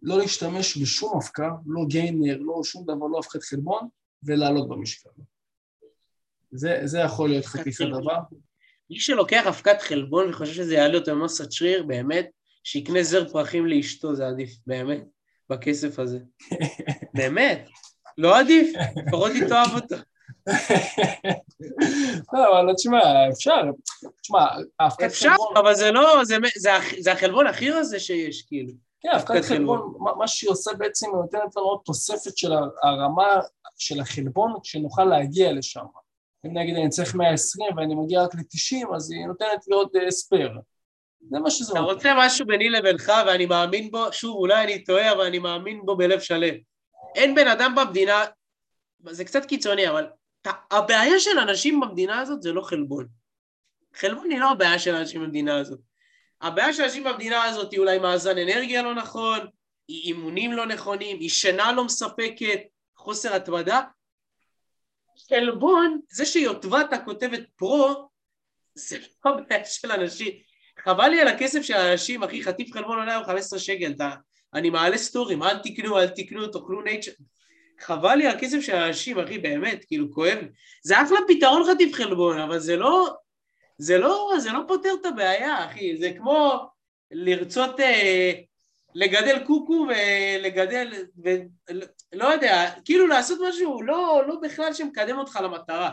לא 0.02 0.18
להשתמש 0.18 0.78
בשום 0.78 1.18
אבקה, 1.18 1.50
לא 1.66 1.86
גיינר, 1.88 2.38
לא 2.38 2.64
שום 2.64 2.84
דבר, 2.84 3.08
לא 3.08 3.20
הפחת 3.20 3.44
חלבון, 3.44 3.88
ולעלות 4.24 4.70
במשקל. 4.70 5.10
זה, 6.52 6.82
זה 6.84 7.00
יכול 7.00 7.30
להיות 7.30 7.46
חתיכת 7.46 7.86
דבר. 7.86 8.18
מי 8.90 9.00
שלוקח 9.00 9.48
אבקת 9.48 9.82
חלבון 9.82 10.30
וחושב 10.30 10.54
שזה 10.54 10.74
יעלה 10.74 10.98
אותו 10.98 11.12
במסת 11.12 11.52
שריר, 11.52 11.84
באמת, 11.84 12.30
שיקנה 12.64 13.04
זר 13.04 13.30
פרחים 13.30 13.66
לאשתו, 13.66 14.16
זה 14.16 14.28
עדיף, 14.28 14.58
באמת, 14.68 15.04
בכסף 15.50 16.00
הזה. 16.00 16.20
באמת, 17.14 17.70
לא 18.18 18.40
עדיף, 18.40 18.74
לפחות 18.96 19.32
היא 19.32 19.48
תאהב 19.48 19.76
אותו. 19.76 19.96
לא, 22.34 22.62
אבל 22.62 22.74
תשמע, 22.74 23.30
אפשר, 23.34 23.62
תשמע, 24.22 24.48
חלבון... 24.82 25.06
אפשר, 25.06 25.36
אבל 25.60 25.76
זה 25.76 25.92
לא, 25.92 26.22
זה 27.00 27.12
החלבון 27.12 27.48
הכי 27.48 27.72
רזה 27.72 28.00
שיש, 28.00 28.42
כאילו. 28.42 28.74
כן, 29.02 29.10
אבקת 29.16 29.46
חלבון, 29.46 29.94
מה 30.18 30.28
שהיא 30.28 30.50
עושה 30.50 30.72
בעצם, 30.74 31.08
היא 31.08 31.16
נותנת 31.16 31.56
לנו 31.56 31.66
עוד 31.66 31.80
תוספת 31.86 32.38
של 32.38 32.54
הרמה 32.84 33.40
של 33.78 34.00
החלבון, 34.00 34.54
שנוכל 34.64 35.04
להגיע 35.04 35.52
לשם. 35.52 35.86
אם 36.46 36.58
נגיד 36.58 36.76
אני 36.76 36.90
צריך 36.90 37.16
120 37.16 37.78
ואני 37.78 37.96
מגיע 37.96 38.24
רק 38.24 38.36
ל-90, 38.36 38.96
אז 38.96 39.12
היא 39.12 39.26
נותנת 39.28 39.68
לי 39.68 39.76
עוד 39.76 39.90
ספייר. 40.10 40.60
זה 41.30 41.40
מה 41.40 41.52
שזה... 41.52 41.72
אתה 41.74 41.80
רוצה 41.80 42.14
משהו 42.18 42.46
ביני 42.46 42.70
לבינך 42.70 43.12
ואני 43.26 43.46
מאמין 43.46 43.92
בו, 43.92 44.14
שוב, 44.14 44.36
אולי 44.36 44.64
אני 44.64 44.84
טועה, 44.84 45.12
אבל 45.12 45.26
אני 45.26 45.40
מאמין 45.40 45.82
בו 45.86 45.98
בלב 45.98 46.20
שלם. 46.20 46.56
אין 47.16 47.36
בן 47.36 47.48
אדם 47.48 47.76
במדינה, 47.76 48.26
זה 49.10 49.26
קצת 49.26 49.46
קיצוני, 49.46 49.90
אבל 49.90 50.08
הבעיה 50.72 51.20
של 51.20 51.40
אנשים 51.40 51.80
במדינה 51.80 52.22
הזאת 52.22 52.42
זה 52.42 52.52
לא 52.52 52.62
חלבון. 52.62 53.08
חלבון 53.96 54.32
היא 54.32 54.40
לא 54.40 54.52
הבעיה 54.52 54.80
של 54.80 54.96
אנשים 54.96 55.22
במדינה 55.22 55.58
הזאת. 55.58 55.80
הבעיה 56.42 56.74
של 56.74 56.84
אנשים 56.84 57.04
במדינה 57.04 57.44
הזאת 57.44 57.72
היא 57.72 57.80
אולי 57.80 58.00
מאזן 58.00 58.38
אנרגיה 58.38 58.82
לא 58.82 58.96
נכון, 58.96 59.40
היא 59.88 60.04
אימונים 60.04 60.54
לא 60.54 60.66
נכונים, 60.66 61.20
היא 61.20 61.30
שינה 61.30 61.72
לא 61.72 61.86
מספקת, 61.86 62.60
חוסר 62.96 63.34
התמדה. 63.36 63.82
חלבון, 65.30 66.00
זה 66.12 66.26
שיוטבתה 66.26 66.98
כותבת 67.06 67.42
פרו, 67.56 68.10
זה 68.76 68.98
לא 69.26 69.32
הבעיה 69.32 69.66
של 69.66 69.92
אנשים. 69.92 70.53
חבל 70.84 71.08
לי 71.08 71.22
על 71.22 71.28
הכסף 71.28 71.62
של 71.62 71.74
האנשים, 71.74 72.24
אחי, 72.24 72.44
חטיף 72.44 72.74
חלבון 72.74 73.00
עולה 73.00 73.12
היום 73.12 73.26
15 73.26 73.60
שקל, 73.60 73.94
אני 74.54 74.70
מעלה 74.70 74.98
סטורים, 74.98 75.44
אל 75.44 75.58
תקנו, 75.58 76.00
אל 76.00 76.08
תקנו, 76.08 76.48
תאכלו 76.48 76.82
נייצ'ר. 76.82 77.12
חבל 77.80 78.16
לי 78.16 78.28
על 78.28 78.38
הכסף 78.38 78.60
של 78.60 78.76
האנשים, 78.76 79.20
אחי, 79.20 79.38
באמת, 79.38 79.86
כאילו, 79.86 80.14
כואב. 80.14 80.38
זה 80.84 81.02
אחלה 81.02 81.20
פתרון 81.28 81.64
חטיף 81.72 81.94
חלבון, 81.96 82.40
אבל 82.40 82.60
זה 82.60 82.78
לא, 82.78 83.10
זה 83.78 83.98
לא, 83.98 84.32
זה 84.38 84.52
לא 84.52 84.60
פותר 84.68 84.90
את 85.02 85.06
הבעיה, 85.06 85.66
אחי, 85.66 85.98
זה 85.98 86.12
כמו 86.18 86.68
לרצות 87.12 87.80
אה, 87.80 88.32
לגדל 88.96 89.46
קוקו 89.46 89.88
ולגדל, 89.90 90.94
ולא 91.18 92.26
יודע, 92.26 92.70
כאילו 92.86 93.08
לעשות 93.08 93.40
משהו 93.50 93.82
לא, 93.82 94.22
לא 94.28 94.36
בכלל 94.42 94.74
שמקדם 94.74 95.18
אותך 95.18 95.40
למטרה. 95.44 95.92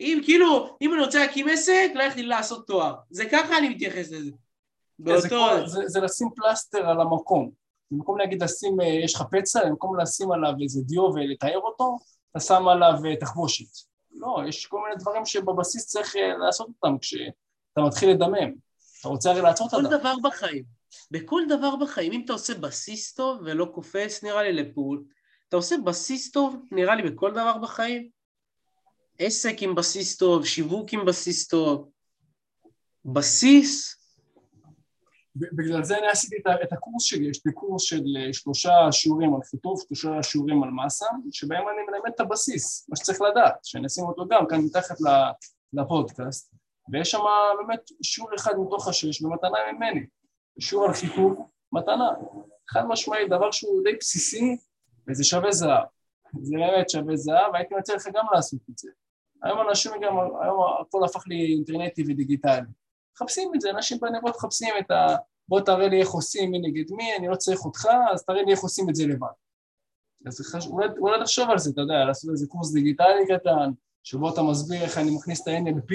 אם 0.00 0.20
כאילו, 0.24 0.76
אם 0.82 0.94
אני 0.94 1.02
רוצה 1.02 1.18
להקים 1.18 1.48
עסק, 1.48 1.90
לך 1.94 2.16
לי 2.16 2.22
לעשות 2.22 2.66
תואר. 2.66 2.94
זה 3.10 3.24
ככה 3.32 3.58
אני 3.58 3.68
מתייחס 3.68 4.10
לזה. 4.10 4.30
באותו... 4.98 5.20
זה, 5.20 5.28
כל, 5.28 5.66
זה, 5.66 5.80
זה 5.86 6.00
לשים 6.00 6.28
פלסטר 6.36 6.88
על 6.88 7.00
המקום. 7.00 7.50
במקום 7.90 8.18
להגיד 8.18 8.42
לשים, 8.42 8.80
אה, 8.80 8.86
יש 8.86 9.14
לך 9.14 9.22
פצע, 9.30 9.64
במקום 9.64 10.00
לשים 10.00 10.32
עליו 10.32 10.52
איזה 10.62 10.80
דיו 10.82 11.02
ולתאר 11.02 11.58
אותו, 11.58 11.98
אתה 12.30 12.40
שם 12.40 12.68
עליו 12.68 12.92
אה, 13.06 13.16
תחבושת. 13.16 13.86
לא, 14.12 14.40
יש 14.48 14.66
כל 14.66 14.80
מיני 14.82 14.96
דברים 15.00 15.24
שבבסיס 15.24 15.86
צריך 15.86 16.16
אה, 16.16 16.36
לעשות 16.38 16.68
אותם 16.68 16.98
כשאתה 16.98 17.80
מתחיל 17.86 18.10
לדמם. 18.10 18.52
אתה 19.00 19.08
רוצה 19.08 19.30
הרי 19.30 19.42
לעצור 19.42 19.68
את 19.68 19.72
הדם. 19.72 19.84
בכל 19.84 19.98
דבר 19.98 20.14
בחיים. 20.22 20.64
בכל 21.10 21.42
דבר 21.48 21.76
בחיים, 21.76 22.12
אם 22.12 22.22
אתה 22.24 22.32
עושה 22.32 22.54
בסיס 22.54 23.14
טוב 23.14 23.40
ולא 23.44 23.64
קופץ, 23.74 24.24
נראה 24.24 24.42
לי 24.42 24.52
לפעול, 24.52 25.04
אתה 25.48 25.56
עושה 25.56 25.76
בסיס 25.84 26.30
טוב, 26.30 26.56
נראה 26.72 26.94
לי 26.94 27.10
בכל 27.10 27.30
דבר 27.30 27.58
בחיים. 27.58 28.19
עסק 29.22 29.56
עם 29.60 29.74
בסיס 29.74 30.16
טוב, 30.16 30.46
שיווק 30.46 30.92
עם 30.92 31.04
בסיס 31.04 31.48
טוב. 31.48 31.90
בסיס 33.04 33.96
בגלל 35.36 35.84
זה 35.84 35.98
אני 35.98 36.06
עשיתי 36.06 36.36
את 36.62 36.72
הקורס 36.72 37.02
שלי, 37.02 37.30
יש 37.30 37.46
לי 37.46 37.52
קורס 37.52 37.82
של 37.82 38.02
אה, 38.18 38.32
שלושה 38.32 38.72
שיעורים 38.92 39.34
על 39.34 39.40
חיטוף, 39.42 39.82
שלושה 39.86 40.22
שיעורים 40.22 40.62
על 40.62 40.70
מסה, 40.70 41.06
שבהם 41.32 41.62
אני 41.68 41.82
מלמד 41.90 42.10
את 42.14 42.20
הבסיס, 42.20 42.88
מה 42.88 42.96
שצריך 42.96 43.20
לדעת, 43.20 43.54
שאני 43.62 43.86
אשים 43.86 44.04
אותו 44.04 44.28
גם 44.28 44.46
כאן 44.48 44.60
מתחת 44.60 44.96
לפודקאסט, 45.72 46.54
ויש 46.92 47.10
שם 47.10 47.18
באמת 47.58 47.80
שיעור 48.02 48.34
אחד 48.34 48.52
מתוך 48.66 48.88
השש 48.88 49.22
במתנה 49.22 49.58
ממני, 49.72 50.06
שיעור 50.58 50.86
על 50.86 50.94
חיטוף, 50.94 51.38
מתנה, 51.72 52.10
חד 52.70 52.82
משמעי, 52.88 53.28
דבר 53.28 53.50
שהוא 53.50 53.82
די 53.84 53.96
בסיסי, 54.00 54.56
וזה 55.08 55.24
שווה 55.24 55.52
זהב, 55.52 55.84
זה 56.42 56.56
באמת 56.56 56.90
שווה 56.90 57.16
זהב, 57.16 57.52
והייתי 57.52 57.74
מציע 57.74 57.94
לך 57.94 58.08
גם 58.14 58.24
לעשות 58.32 58.60
את 58.70 58.78
זה. 58.78 58.90
היום 59.42 59.68
אנשים 59.68 59.92
גם, 60.02 60.16
היום 60.18 60.62
הכל 60.80 61.04
הפך 61.04 61.24
לי 61.26 61.54
אינטרנטי 61.54 62.02
ודיגיטלי. 62.08 62.66
מחפשים 63.14 63.50
את 63.54 63.60
זה, 63.60 63.70
אנשים 63.70 63.98
בנבות 64.00 64.36
מחפשים 64.36 64.74
את 64.80 64.90
ה... 64.90 65.16
בוא 65.48 65.60
תראה 65.60 65.88
לי 65.88 66.00
איך 66.00 66.10
עושים 66.10 66.50
מי 66.50 66.58
נגד 66.58 66.92
מי, 66.92 67.16
אני 67.16 67.28
לא 67.28 67.36
צריך 67.36 67.64
אותך, 67.64 67.88
אז 68.12 68.24
תראה 68.24 68.42
לי 68.42 68.52
איך 68.52 68.60
עושים 68.60 68.90
את 68.90 68.94
זה 68.94 69.06
לבד. 69.06 69.26
אז 70.26 70.40
חשוב, 70.40 70.72
אולי, 70.72 70.86
אולי 70.98 71.20
תחשוב 71.20 71.50
על 71.50 71.58
זה, 71.58 71.70
אתה 71.70 71.80
יודע, 71.80 72.04
לעשות 72.04 72.30
איזה 72.30 72.46
קורס 72.46 72.72
דיגיטלי 72.72 73.26
קטן, 73.28 73.70
שבו 74.02 74.32
אתה 74.32 74.42
מסביר 74.42 74.82
איך 74.82 74.98
אני 74.98 75.10
מכניס 75.10 75.42
את 75.42 75.48
ה-NLP, 75.48 75.94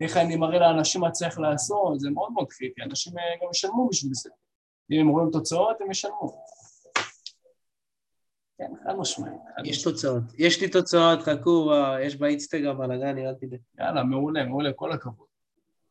איך 0.00 0.16
אני 0.16 0.36
מראה 0.36 0.58
לאנשים 0.58 1.00
מה 1.00 1.10
צריך 1.10 1.38
לעשות, 1.38 2.00
זה 2.00 2.10
מאוד 2.10 2.32
מאוד 2.32 2.46
קריטי, 2.50 2.82
אנשים 2.82 3.18
אה, 3.18 3.22
גם 3.42 3.50
ישלמו 3.50 3.88
בשביל 3.88 4.14
זה. 4.14 4.30
אם 4.90 5.00
הם 5.00 5.08
רואים 5.08 5.30
תוצאות, 5.30 5.80
הם 5.80 5.90
ישלמו. 5.90 6.42
כן, 8.58 8.72
חד 8.84 8.92
משמעית. 8.98 9.40
יש 9.64 9.82
תוצאות. 9.82 10.22
יש 10.38 10.60
לי 10.60 10.68
תוצאות, 10.68 11.22
חכו, 11.22 11.72
יש 12.02 12.16
באינסטגרם 12.16 12.78
בלאגן, 12.78 13.18
אל 13.18 13.34
תדע. 13.34 13.56
יאללה, 13.78 14.02
מעולה, 14.02 14.44
מעולה, 14.44 14.72
כל 14.72 14.92
הכבוד. 14.92 15.26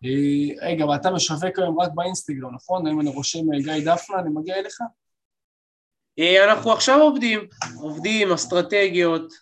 אה, 0.06 0.68
רגע, 0.68 0.86
ואתה 0.86 1.12
משווק 1.12 1.60
היום 1.60 1.80
רק 1.80 1.92
באינסטגרם, 1.96 2.56
נכון? 2.56 2.88
אם 2.88 3.02
אני 3.02 3.10
רושם 3.10 3.54
אה, 3.54 3.60
גיא 3.60 3.94
דפנה, 3.94 4.20
אני 4.20 4.30
מגיע 4.30 4.56
אליך? 4.56 4.82
אה, 6.20 6.52
אנחנו 6.52 6.72
עכשיו 6.72 7.02
עובדים, 7.02 7.40
עובדים, 7.82 8.32
אסטרטגיות, 8.32 9.34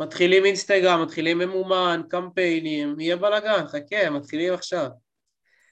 מתחילים 0.00 0.44
אינסטגרם, 0.44 1.02
מתחילים 1.02 1.38
ממומן, 1.38 2.02
קמפיינים, 2.08 3.00
יהיה 3.00 3.16
בלאגן, 3.16 3.66
חכה, 3.66 4.10
מתחילים 4.10 4.54
עכשיו. 4.54 4.88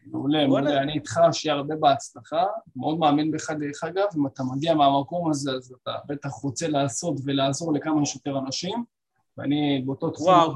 מעולה, 0.07 0.47
מעולה, 0.47 0.83
אני 0.83 0.93
איתך, 0.93 1.21
שיהיה 1.33 1.55
הרבה 1.55 1.77
בהצלחה, 1.77 2.45
מאוד 2.77 2.99
מאמין 2.99 3.31
בך 3.31 3.51
דרך 3.51 3.85
אגב, 3.85 4.07
אם 4.17 4.27
אתה 4.27 4.43
מגיע 4.55 4.75
מהמקום 4.75 5.31
הזה 5.31 5.53
אז 5.53 5.75
אתה 5.83 5.93
בטח 6.07 6.31
רוצה 6.31 6.69
לעשות 6.69 7.17
ולעזור 7.25 7.73
לכמה 7.73 8.07
שיותר 8.07 8.39
אנשים, 8.39 8.85
ואני 9.39 9.83
באותו 9.87 10.11
תחום... 10.11 10.27
וואו, 10.27 10.53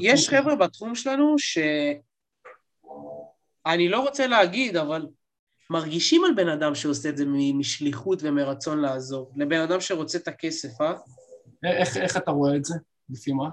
יש 0.00 0.28
חבר'ה 0.28 0.56
בתחום 0.56 0.94
שלנו 0.94 1.38
ש... 1.38 1.58
אני 3.66 3.88
לא 3.88 4.00
רוצה 4.00 4.26
להגיד, 4.26 4.76
אבל 4.76 5.06
מרגישים 5.70 6.24
על 6.24 6.34
בן 6.34 6.48
אדם 6.48 6.74
שעושה 6.74 7.08
את 7.08 7.16
זה 7.16 7.24
משליחות 7.54 8.18
ומרצון 8.22 8.80
לעזור, 8.80 9.32
לבן 9.36 9.60
אדם 9.60 9.80
שרוצה 9.80 10.18
את 10.18 10.28
הכסף, 10.28 10.80
אה? 10.80 10.92
איך, 11.64 11.96
איך 11.96 12.16
אתה 12.16 12.30
רואה 12.30 12.56
את 12.56 12.64
זה? 12.64 12.74
לפי 13.10 13.32
מה? 13.32 13.48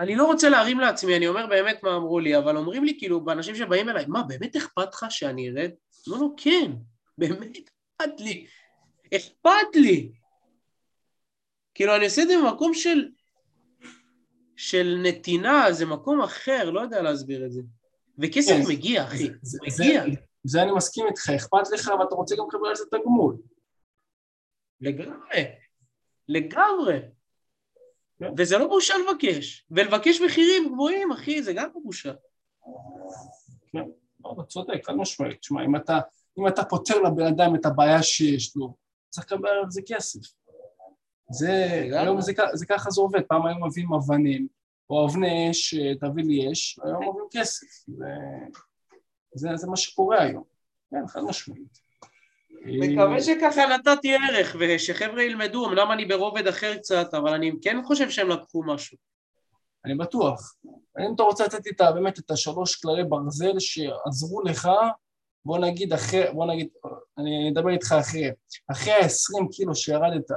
אני 0.00 0.16
לא 0.16 0.26
רוצה 0.26 0.48
להרים 0.48 0.80
לעצמי, 0.80 1.16
אני 1.16 1.28
אומר 1.28 1.46
באמת 1.46 1.82
מה 1.82 1.96
אמרו 1.96 2.20
לי, 2.20 2.38
אבל 2.38 2.56
אומרים 2.56 2.84
לי 2.84 2.98
כאילו, 2.98 3.20
באנשים 3.20 3.54
שבאים 3.54 3.88
אליי, 3.88 4.04
מה, 4.08 4.22
באמת 4.22 4.56
אכפת 4.56 4.94
לך 4.94 5.06
שאני 5.10 5.48
ארד? 5.48 5.70
לא, 6.06 6.18
לא, 6.18 6.28
כן, 6.36 6.72
באמת 7.18 7.56
אכפת 7.56 8.20
לי. 8.20 8.46
אכפת 9.16 9.74
לי. 9.74 10.12
כאילו, 11.74 11.96
אני 11.96 12.04
עושה 12.04 12.22
את 12.22 12.28
זה 12.28 12.34
במקום 12.44 12.74
של, 12.74 13.08
של 14.56 15.00
נתינה, 15.02 15.72
זה 15.72 15.86
מקום 15.86 16.20
אחר, 16.20 16.70
לא 16.70 16.80
יודע 16.80 17.02
להסביר 17.02 17.46
את 17.46 17.52
זה. 17.52 17.62
וכסף 18.18 18.52
כן, 18.52 18.62
מגיע, 18.68 19.04
אחי, 19.04 19.28
זה, 19.42 19.58
מגיע. 19.62 20.02
זה, 20.04 20.10
זה 20.44 20.62
אני 20.62 20.72
מסכים 20.72 21.06
איתך, 21.06 21.30
אכפת 21.30 21.70
לך, 21.72 21.90
ואתה 22.00 22.14
רוצה 22.14 22.36
גם 22.36 22.44
לקבל 22.48 22.68
על 22.68 22.76
זה 22.76 22.84
תגמול. 22.90 23.36
לגמרי, 24.80 25.44
לגמרי. 26.28 26.98
כן. 28.20 28.32
וזה 28.36 28.58
לא 28.58 28.66
בושה 28.66 28.94
לבקש, 28.98 29.66
ולבקש 29.70 30.20
מחירים 30.20 30.72
גבוהים, 30.72 31.12
אחי, 31.12 31.42
זה 31.42 31.52
גם 31.52 31.68
לא 31.74 31.80
בושה. 31.84 32.12
כן, 33.72 33.84
לא, 34.24 34.32
אתה 34.32 34.42
צודק, 34.42 34.84
חד 34.84 34.92
משמעית. 34.92 35.40
תשמע, 35.40 35.64
אם 35.64 35.76
אתה, 35.76 35.98
אם 36.38 36.48
אתה 36.48 36.64
פותר 36.64 37.00
לבן 37.00 37.26
אדם 37.26 37.54
את 37.54 37.66
הבעיה 37.66 38.02
שיש 38.02 38.56
לו, 38.56 38.74
צריך 39.08 39.32
לקבל 39.32 39.48
על 39.48 39.70
זה 39.70 39.82
כסף. 39.86 40.20
זה, 41.30 41.52
היום 41.92 42.20
זה, 42.20 42.32
זה 42.52 42.66
ככה 42.66 42.90
זה 42.90 43.00
עובד, 43.00 43.20
פעם 43.28 43.46
היו 43.46 43.66
מביאים 43.66 43.94
אבנים, 43.94 44.46
או 44.90 45.06
אבני 45.06 45.50
אש, 45.50 45.74
תביא 45.74 46.24
לי 46.24 46.52
אש, 46.52 46.78
היום 46.84 47.08
מביאים 47.08 47.28
כסף. 47.30 47.66
זה, 47.86 48.06
זה, 49.34 49.48
זה 49.54 49.66
מה 49.66 49.76
שקורה 49.76 50.22
היום. 50.22 50.44
כן, 50.90 51.06
חד 51.06 51.20
משמעית. 51.20 51.89
מקווה 52.64 53.20
שככה 53.20 53.62
נתתי 53.66 54.14
ערך 54.14 54.56
ושחבר'ה 54.58 55.22
ילמדו, 55.22 55.66
אמנם 55.66 55.92
אני 55.92 56.04
ברובד 56.04 56.46
אחר 56.46 56.76
קצת, 56.76 57.14
אבל 57.14 57.34
אני 57.34 57.52
כן 57.62 57.76
חושב 57.84 58.10
שהם 58.10 58.28
לקחו 58.28 58.62
משהו. 58.62 58.98
אני 59.84 59.94
בטוח. 59.94 60.54
אם 60.98 61.14
אתה 61.14 61.22
רוצה 61.22 61.44
לתת 61.44 61.66
איתה 61.66 61.92
באמת 61.92 62.18
את 62.18 62.30
השלוש 62.30 62.76
כללי 62.76 63.04
ברזל 63.04 63.58
שעזרו 63.58 64.42
לך, 64.42 64.68
בוא 65.44 65.58
נגיד 65.58 65.92
אחרי, 65.92 66.32
בוא 66.32 66.46
נגיד, 66.46 66.68
אני 67.18 67.50
אדבר 67.52 67.70
איתך 67.70 67.92
אחרי, 68.00 68.30
אחרי 68.70 68.92
ה-20 68.92 69.52
קילו 69.52 69.74
שירדת, 69.74 70.30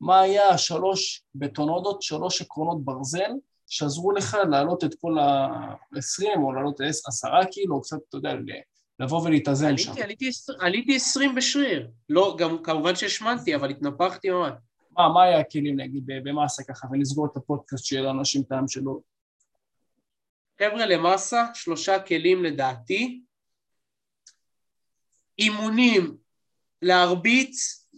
מה 0.00 0.20
היה 0.20 0.48
השלוש 0.48 1.22
בטונודות, 1.34 2.02
שלוש 2.02 2.42
עקרונות 2.42 2.84
ברזל 2.84 3.30
שעזרו 3.66 4.12
לך 4.12 4.36
להעלות 4.50 4.84
את 4.84 4.94
כל 5.00 5.18
ה-20 5.18 6.38
או 6.42 6.52
להעלות 6.52 6.80
10 6.80 7.28
קילו, 7.50 7.74
או 7.74 7.80
קצת, 7.80 7.96
אתה 8.08 8.16
יודע, 8.16 8.34
לבוא 8.98 9.22
ולהתאזן 9.22 9.78
שם. 9.78 9.92
עליתי, 10.02 10.30
עליתי 10.60 10.96
20 10.96 11.34
בשריר. 11.34 11.90
לא, 12.08 12.36
גם 12.38 12.62
כמובן 12.62 12.96
שהשמנתי, 12.96 13.54
אבל 13.54 13.70
התנפחתי 13.70 14.30
ממש. 14.30 14.52
מה, 14.90 15.08
מה 15.08 15.22
היה 15.22 15.40
הכלים, 15.40 15.80
נגיד, 15.80 16.02
במאסה 16.06 16.64
ככה, 16.64 16.86
ונסגור 16.92 17.26
את 17.26 17.36
הפודקאסט 17.36 17.84
שיהיה 17.84 18.02
לאנשים 18.02 18.42
טעם 18.42 18.68
שלו? 18.68 19.02
חבר'ה, 20.62 20.86
למאסה, 20.86 21.44
שלושה 21.54 22.00
כלים 22.00 22.44
לדעתי. 22.44 23.22
אימונים 25.38 26.16
להרביץ, 26.82 27.88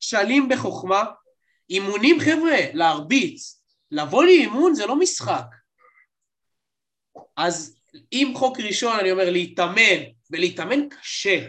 שלים 0.00 0.48
בחוכמה. 0.48 1.04
אימונים, 1.70 2.20
חבר'ה, 2.20 2.58
להרביץ. 2.72 3.62
לבוא 3.90 4.24
לאימון 4.24 4.74
זה 4.74 4.86
לא 4.86 4.98
משחק. 4.98 5.46
אז 7.36 7.81
אם 8.12 8.32
חוק 8.36 8.60
ראשון 8.60 8.98
אני 8.98 9.12
אומר 9.12 9.30
להתאמן, 9.30 10.02
ולהתאמן 10.30 10.88
קשה, 10.88 11.46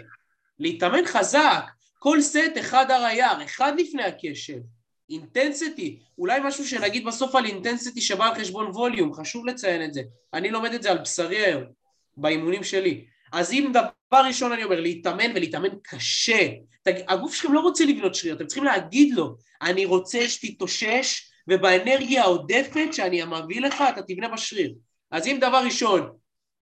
להתאמן 0.60 1.06
חזק, 1.06 1.64
כל 2.00 2.22
סט 2.22 2.58
אחד 2.60 2.92
הר 2.92 3.04
היער, 3.06 3.44
אחד 3.44 3.74
לפני 3.78 4.04
הקשב, 4.04 4.58
אינטנסיטי, 5.10 6.00
אולי 6.18 6.40
משהו 6.44 6.68
שנגיד 6.68 7.06
בסוף 7.06 7.36
על 7.36 7.46
אינטנסיטי 7.46 8.02
שבא 8.02 8.28
על 8.28 8.36
חשבון 8.36 8.66
ווליום, 8.66 9.14
חשוב 9.14 9.46
לציין 9.46 9.84
את 9.84 9.94
זה, 9.94 10.02
אני 10.34 10.52
לומד 10.52 10.74
את 10.74 10.84
זה 10.84 10.92
על 10.92 10.98
בשרי 10.98 11.38
היום, 11.38 11.64
באימונים 12.18 12.64
שלי. 12.64 13.06
אז 13.32 13.52
אם 13.52 13.72
דבר 13.74 14.28
ראשון 14.28 14.52
אני 14.52 14.64
אומר 14.64 14.80
להתאמן 14.80 15.32
ולהתאמן 15.36 15.70
קשה, 15.84 16.50
הגוף 16.86 17.34
שלכם 17.34 17.54
לא 17.54 17.60
רוצה 17.60 17.86
לבנות 17.86 18.16
שריר, 18.16 18.36
אתם 18.36 18.46
צריכים 18.46 18.64
להגיד 18.64 19.14
לו, 19.14 19.36
אני 19.62 19.86
רוצה 19.86 20.30
שתתאושש 20.30 21.32
ובאנרגיה 21.48 22.24
העודפת 22.24 22.88
שאני 22.92 23.22
מביא 23.24 23.62
לך 23.62 23.84
אתה 23.90 24.02
תבנה 24.02 24.28
בשריר. 24.28 24.74
אז 25.12 25.28
אם 25.28 25.38
דבר 25.42 25.62
ראשון 25.66 26.10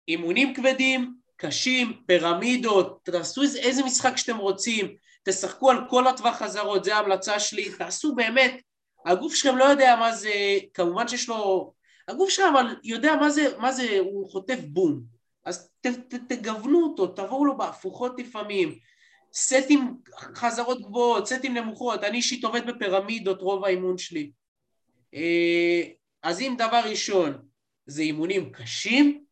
אימונים 0.09 0.55
כבדים, 0.55 1.15
קשים, 1.37 1.93
פירמידות, 2.07 3.01
תעשו 3.03 3.43
איזה, 3.43 3.83
משחק 3.85 4.17
שאתם 4.17 4.37
רוצים, 4.37 4.95
תשחקו 5.25 5.71
על 5.71 5.79
כל 5.89 6.07
הטווח 6.07 6.37
חזרות, 6.37 6.85
זו 6.85 6.93
ההמלצה 6.93 7.41
שלי, 7.41 7.71
תעשו 7.73 8.15
באמת, 8.15 8.61
הגוף 9.07 9.35
שלכם 9.35 9.57
לא 9.57 9.65
יודע 9.65 9.97
מה 9.97 10.13
זה, 10.13 10.33
כמובן 10.75 11.09
שיש 11.09 11.29
לו, 11.29 11.73
הגוף 12.09 12.31
שלכם 12.31 12.49
יודע 12.85 13.17
מה 13.17 13.31
זה, 13.31 13.59
מה 13.59 13.73
זה, 13.73 13.99
הוא 13.99 14.31
חוטף 14.31 14.59
בום, 14.69 15.03
אז 15.45 15.71
ת, 15.81 15.87
ת, 15.87 16.15
תגוונו 16.33 16.83
אותו, 16.83 17.07
תבואו 17.07 17.45
לו 17.45 17.57
בהפוכות 17.57 18.21
לפעמים, 18.21 18.79
סטים 19.35 19.95
חזרות 20.35 20.81
גבוהות, 20.81 21.27
סטים 21.27 21.55
נמוכות, 21.55 22.05
אני 22.05 22.17
אישית 22.17 22.45
עובד 22.45 22.67
בפירמידות 22.67 23.41
רוב 23.41 23.65
האימון 23.65 23.99
שלי. 23.99 24.31
אה, 25.15 25.83
אז 26.23 26.41
אם 26.41 26.55
דבר 26.59 26.81
ראשון 26.85 27.39
זה 27.87 28.03
אימונים 28.03 28.53
קשים, 28.53 29.25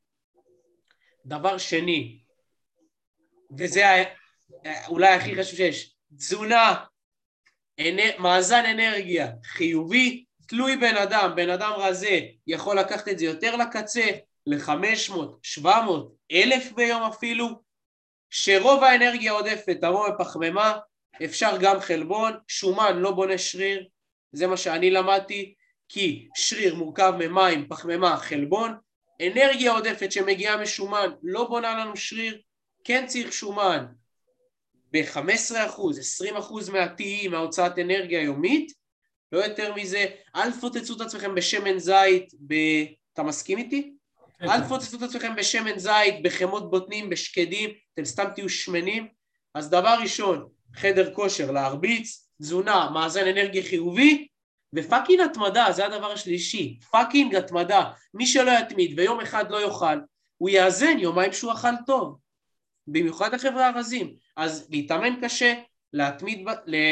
דבר 1.26 1.58
שני, 1.58 2.18
וזה 3.58 4.04
אולי 4.88 5.08
הכי 5.08 5.34
חשוב 5.34 5.56
שיש, 5.56 5.94
תזונה. 6.16 6.84
מאזן 8.18 8.64
אנרגיה 8.66 9.32
חיובי, 9.44 10.24
תלוי 10.48 10.76
בן 10.76 10.96
אדם, 10.96 11.32
בן 11.36 11.50
אדם 11.50 11.72
רזה 11.76 12.20
יכול 12.46 12.78
לקחת 12.78 13.08
את 13.08 13.18
זה 13.18 13.24
יותר 13.24 13.56
לקצה, 13.56 14.10
ל-500, 14.46 15.12
700, 15.42 16.14
אלף 16.32 16.72
ביום 16.72 17.02
אפילו, 17.02 17.62
שרוב 18.30 18.84
האנרגיה 18.84 19.32
העודפת 19.32 19.76
תבוא 19.80 20.08
בפחמימה, 20.08 20.78
אפשר 21.24 21.56
גם 21.60 21.80
חלבון, 21.80 22.32
שומן 22.48 22.96
לא 22.96 23.10
בונה 23.10 23.38
שריר, 23.38 23.88
זה 24.32 24.46
מה 24.46 24.56
שאני 24.56 24.90
למדתי, 24.90 25.54
כי 25.88 26.28
שריר 26.34 26.74
מורכב 26.74 27.12
ממים, 27.18 27.68
פחמימה, 27.68 28.16
חלבון, 28.16 28.76
אנרגיה 29.22 29.72
עודפת 29.72 30.12
שמגיעה 30.12 30.62
משומן 30.62 31.10
לא 31.22 31.44
בונה 31.44 31.84
לנו 31.84 31.96
שריר, 31.96 32.40
כן 32.84 33.06
צריך 33.06 33.32
שומן 33.32 33.86
ב-15%, 34.92 35.18
20% 36.34 36.70
מהTE, 36.72 37.28
מההוצאת 37.30 37.78
אנרגיה 37.78 38.20
היומית, 38.20 38.72
לא 39.32 39.44
יותר 39.44 39.74
מזה, 39.74 40.06
אל 40.36 40.52
תפוצצו 40.52 40.96
את 40.96 41.00
עצמכם 41.00 41.34
בשמן 41.34 41.78
זית, 41.78 42.34
ב... 42.46 42.54
אתה 43.12 43.22
מסכים 43.22 43.58
איתי? 43.58 43.92
כן. 44.38 44.48
אל 44.48 44.60
תפוצצו 44.60 44.96
את 44.96 45.02
עצמכם 45.02 45.36
בשמן 45.36 45.78
זית, 45.78 46.22
בחמאת 46.22 46.70
בוטנים, 46.70 47.10
בשקדים, 47.10 47.70
אתם 47.94 48.04
סתם 48.04 48.24
תהיו 48.34 48.48
שמנים. 48.48 49.08
אז 49.54 49.70
דבר 49.70 49.96
ראשון, 50.02 50.48
חדר 50.74 51.14
כושר 51.14 51.50
להרביץ, 51.50 52.28
תזונה, 52.42 52.90
מאזן 52.94 53.26
אנרגיה 53.28 53.62
חיובי, 53.62 54.28
ו 54.76 54.82
fucking 54.82 55.20
התמדה, 55.20 55.66
זה 55.72 55.86
הדבר 55.86 56.12
השלישי, 56.12 56.78
fucking 56.90 57.34
התמדה. 57.34 57.90
מי 58.14 58.26
שלא 58.26 58.50
יתמיד 58.50 58.98
ויום 58.98 59.20
אחד 59.20 59.50
לא 59.50 59.62
יאכל, 59.62 59.98
הוא 60.38 60.50
יאזן 60.50 60.98
יומיים 60.98 61.32
שהוא 61.32 61.52
אכל 61.52 61.76
טוב. 61.86 62.18
במיוחד 62.86 63.34
החבר'ה 63.34 63.68
הרזים. 63.68 64.14
אז 64.36 64.68
להתאמן 64.70 65.14
קשה, 65.22 65.54
להתמיד, 65.92 66.46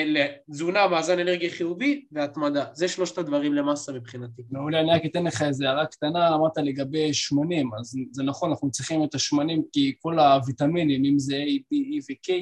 לתזונה, 0.07 0.89
מאזן 0.89 1.19
אנרגיה 1.19 1.51
חיובי 1.51 2.05
והתמדה. 2.13 2.65
זה 2.73 2.89
שלושת 2.89 3.19
הדברים 3.19 3.55
למאסה 3.55 3.93
מבחינתי. 3.93 4.43
מעולה, 4.51 4.81
אני 4.81 4.91
רק 4.91 5.03
אתן 5.05 5.25
לך 5.25 5.43
איזה 5.43 5.69
הערה 5.69 5.87
קטנה, 5.87 6.35
אמרת 6.35 6.59
לגבי 6.59 7.15
שמנים, 7.15 7.71
אז 7.81 7.97
זה 8.13 8.23
נכון, 8.23 8.51
אנחנו 8.51 8.71
צריכים 8.71 9.05
את 9.05 9.15
השמנים 9.15 9.63
כי 9.73 9.95
כל 9.99 10.19
הוויטמינים, 10.19 11.05
אם 11.05 11.19
זה 11.19 11.37
A, 11.37 11.59
B, 11.59 11.77
E 11.77 12.05
ו-K, 12.11 12.33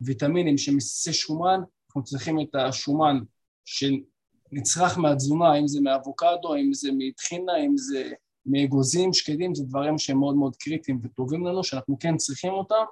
ויטמינים 0.00 0.58
שמסיסי 0.58 1.12
שומן, 1.12 1.60
אנחנו 1.88 2.04
צריכים 2.04 2.40
את 2.40 2.54
השומן 2.54 3.18
שנצרך 4.50 4.98
מהתזונה, 4.98 5.58
אם 5.58 5.68
זה 5.68 5.80
מאבוקדו, 5.80 6.54
אם 6.56 6.72
זה 6.72 6.90
מטחינה, 6.98 7.56
אם 7.66 7.76
זה 7.76 8.10
מאגוזים, 8.46 9.12
שקדים, 9.12 9.54
זה 9.54 9.64
דברים 9.64 9.98
שהם 9.98 10.18
מאוד 10.18 10.36
מאוד 10.36 10.56
קריטיים 10.56 11.00
וטובים 11.02 11.46
לנו, 11.46 11.64
שאנחנו 11.64 11.96
כן 12.00 12.16
צריכים 12.16 12.52
אותם, 12.52 12.84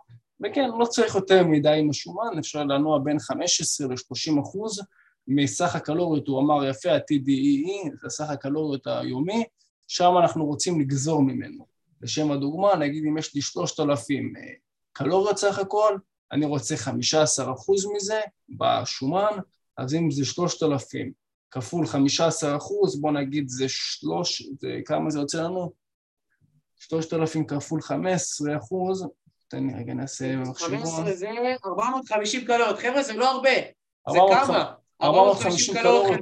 וכן, 0.44 0.70
לא 0.78 0.84
צריך 0.84 1.14
יותר 1.14 1.46
מדי 1.46 1.78
עם 1.78 1.90
השומן, 1.90 2.38
אפשר 2.38 2.64
לנוע 2.64 2.98
בין 2.98 3.18
15 3.18 3.86
ל-30 3.86 4.40
אחוז 4.42 4.80
מסך 5.28 5.76
הקלוריות, 5.76 6.28
הוא 6.28 6.40
אמר 6.40 6.68
יפה, 6.68 6.92
ה-TDEE, 6.92 7.90
זה 8.02 8.08
סך 8.08 8.30
הקלוריות 8.30 8.86
היומי, 8.86 9.44
שם 9.88 10.12
אנחנו 10.22 10.46
רוצים 10.46 10.80
לגזור 10.80 11.22
ממנו. 11.22 11.66
לשם 12.02 12.30
הדוגמה, 12.30 12.76
נגיד 12.76 13.04
אם 13.04 13.18
יש 13.18 13.34
לי 13.34 13.40
3,000 13.40 14.36
אה, 14.36 14.42
קלוריות 14.92 15.38
סך 15.38 15.58
הכל, 15.58 15.98
אני 16.32 16.46
רוצה 16.46 16.76
15 16.76 17.52
אחוז 17.52 17.86
מזה 17.96 18.20
בשומן, 18.48 19.38
אז 19.76 19.94
אם 19.94 20.10
זה 20.10 20.24
3,000 20.24 21.12
כפול 21.52 21.86
15 21.86 22.56
אחוז, 22.56 23.00
בוא 23.00 23.12
נגיד 23.12 23.48
זה 23.48 23.64
שלוש, 23.68 24.42
זה, 24.60 24.68
כמה 24.84 25.10
זה 25.10 25.18
יוצא 25.18 25.42
לנו? 25.42 25.72
3,000 26.78 27.46
כפול 27.46 27.82
15 27.82 28.56
אחוז, 28.56 29.06
תן 29.48 29.66
לי 29.66 29.74
רגע 29.74 29.94
נעשה 29.94 30.36
מחשבון. 30.36 30.78
15 30.78 31.12
זה 31.12 31.28
450 31.64 32.44
קלוריות, 32.44 32.78
חבר'ה 32.78 33.02
זה 33.02 33.12
לא 33.12 33.30
הרבה, 33.30 33.50
זה 34.10 34.18
כמה? 34.30 34.74
450 35.02 35.74
קלוריות. 35.74 36.20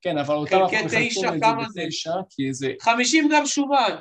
כן, 0.00 0.18
אבל 0.18 0.34
אותם 0.34 0.56
אנחנו 0.56 0.76
מחלקים 0.76 0.84
את 0.84 1.72
זה 1.72 1.82
בתשע, 1.84 2.14
כי 2.30 2.52
זה... 2.52 2.72
50 2.80 3.28
גם 3.32 3.46
שומן. 3.46 3.96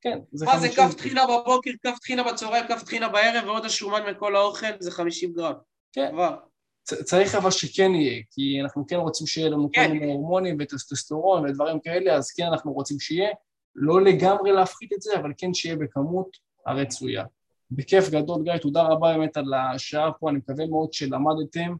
כן, 0.00 0.18
זה 0.32 0.46
50. 0.46 0.60
מה 0.60 0.68
זה 0.68 0.76
כף 0.76 0.94
טחינה 0.94 1.24
בבוקר, 1.26 1.70
כף 1.82 1.98
טחינה 1.98 2.22
בצהריים, 2.22 2.64
כף 2.68 2.82
טחינה 2.82 3.08
בערב, 3.08 3.44
ועוד 3.46 3.64
השומן 3.64 4.10
מכל 4.10 4.36
האוכל, 4.36 4.66
זה 4.80 4.90
50 4.90 5.32
גרם. 5.32 5.54
כן. 5.92 6.10
כבר. 6.12 6.36
צריך 6.84 7.34
אבל 7.34 7.50
שכן 7.50 7.94
יהיה, 7.94 8.22
כי 8.30 8.60
אנחנו 8.62 8.86
כן 8.86 8.96
רוצים 8.96 9.26
שיהיה 9.26 9.48
לנו 9.48 9.70
כן. 9.72 9.86
כל 9.86 9.92
מיני 9.92 10.12
הורמונים 10.12 10.56
וטסטסטורון 10.60 11.44
ודברים 11.44 11.80
כאלה, 11.80 12.14
אז 12.14 12.30
כן 12.30 12.44
אנחנו 12.44 12.72
רוצים 12.72 13.00
שיהיה, 13.00 13.28
לא 13.74 14.04
לגמרי 14.04 14.52
להפחית 14.52 14.92
את 14.92 15.02
זה, 15.02 15.16
אבל 15.16 15.32
כן 15.38 15.54
שיהיה 15.54 15.76
בכמות 15.76 16.36
הרצויה. 16.66 17.24
בכיף 17.70 18.08
גדול, 18.08 18.42
גיא, 18.42 18.56
תודה 18.56 18.82
רבה 18.82 19.12
באמת 19.12 19.36
על 19.36 19.54
השעה 19.54 20.12
פה, 20.12 20.30
אני 20.30 20.38
מקווה 20.38 20.66
מאוד 20.66 20.92
שלמדתם. 20.92 21.74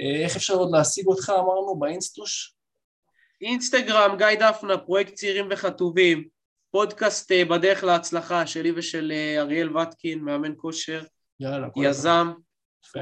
אה, 0.00 0.24
איך 0.24 0.36
אפשר 0.36 0.54
עוד 0.54 0.70
להשיג 0.72 1.06
אותך, 1.06 1.32
אמרנו, 1.38 1.76
באינסטוש? 1.78 2.54
אינסטגרם, 3.40 4.16
גיא 4.18 4.26
דפנה, 4.40 4.78
פרויקט 4.78 5.14
צעירים 5.14 5.48
וחטובים, 5.50 6.28
פודקאסט 6.70 7.32
אה, 7.32 7.44
בדרך 7.44 7.84
להצלחה 7.84 8.46
שלי 8.46 8.72
ושל 8.76 9.12
אה, 9.14 9.40
אריאל 9.40 9.76
וטקין, 9.76 10.18
מאמן 10.18 10.52
כושר, 10.56 11.02
יאללה, 11.40 11.68
יזם. 11.76 12.32
יפה. 12.84 13.00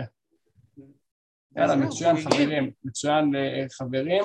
יאללה, 1.57 1.77
מצוין 1.77 2.17
חברים, 2.17 2.71
מצוין 2.85 3.33
חברים. 3.79 4.25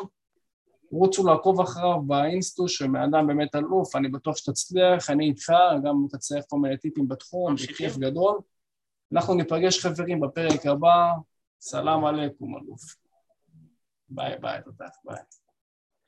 רוצו 0.92 1.28
לעקוב 1.28 1.62
אחריו 1.62 2.02
באינסטוש, 2.02 2.78
שבן 2.78 2.96
אדם 2.96 3.28
באמת 3.28 3.56
אלוף, 3.56 3.96
אני 3.96 4.10
בטוח 4.10 4.38
שתצליח, 4.38 5.10
אני 5.10 5.26
איתך, 5.26 5.54
גם 5.84 6.06
תצליח 6.10 6.46
כל 6.48 6.60
מיני 6.60 6.78
טיפים 6.78 7.08
בתחום, 7.08 7.56
בכיף 7.56 7.98
גדול. 7.98 8.40
אנחנו 9.14 9.34
ניפגש 9.34 9.86
חברים 9.86 10.20
בפרק 10.20 10.66
הבא, 10.66 11.12
סלאם 11.62 12.06
עליכום 12.06 12.58
אלוף. 12.58 12.82
ביי 14.10 14.38
ביי, 14.42 14.62
תודה, 14.66 14.88
ביי. 15.06 15.22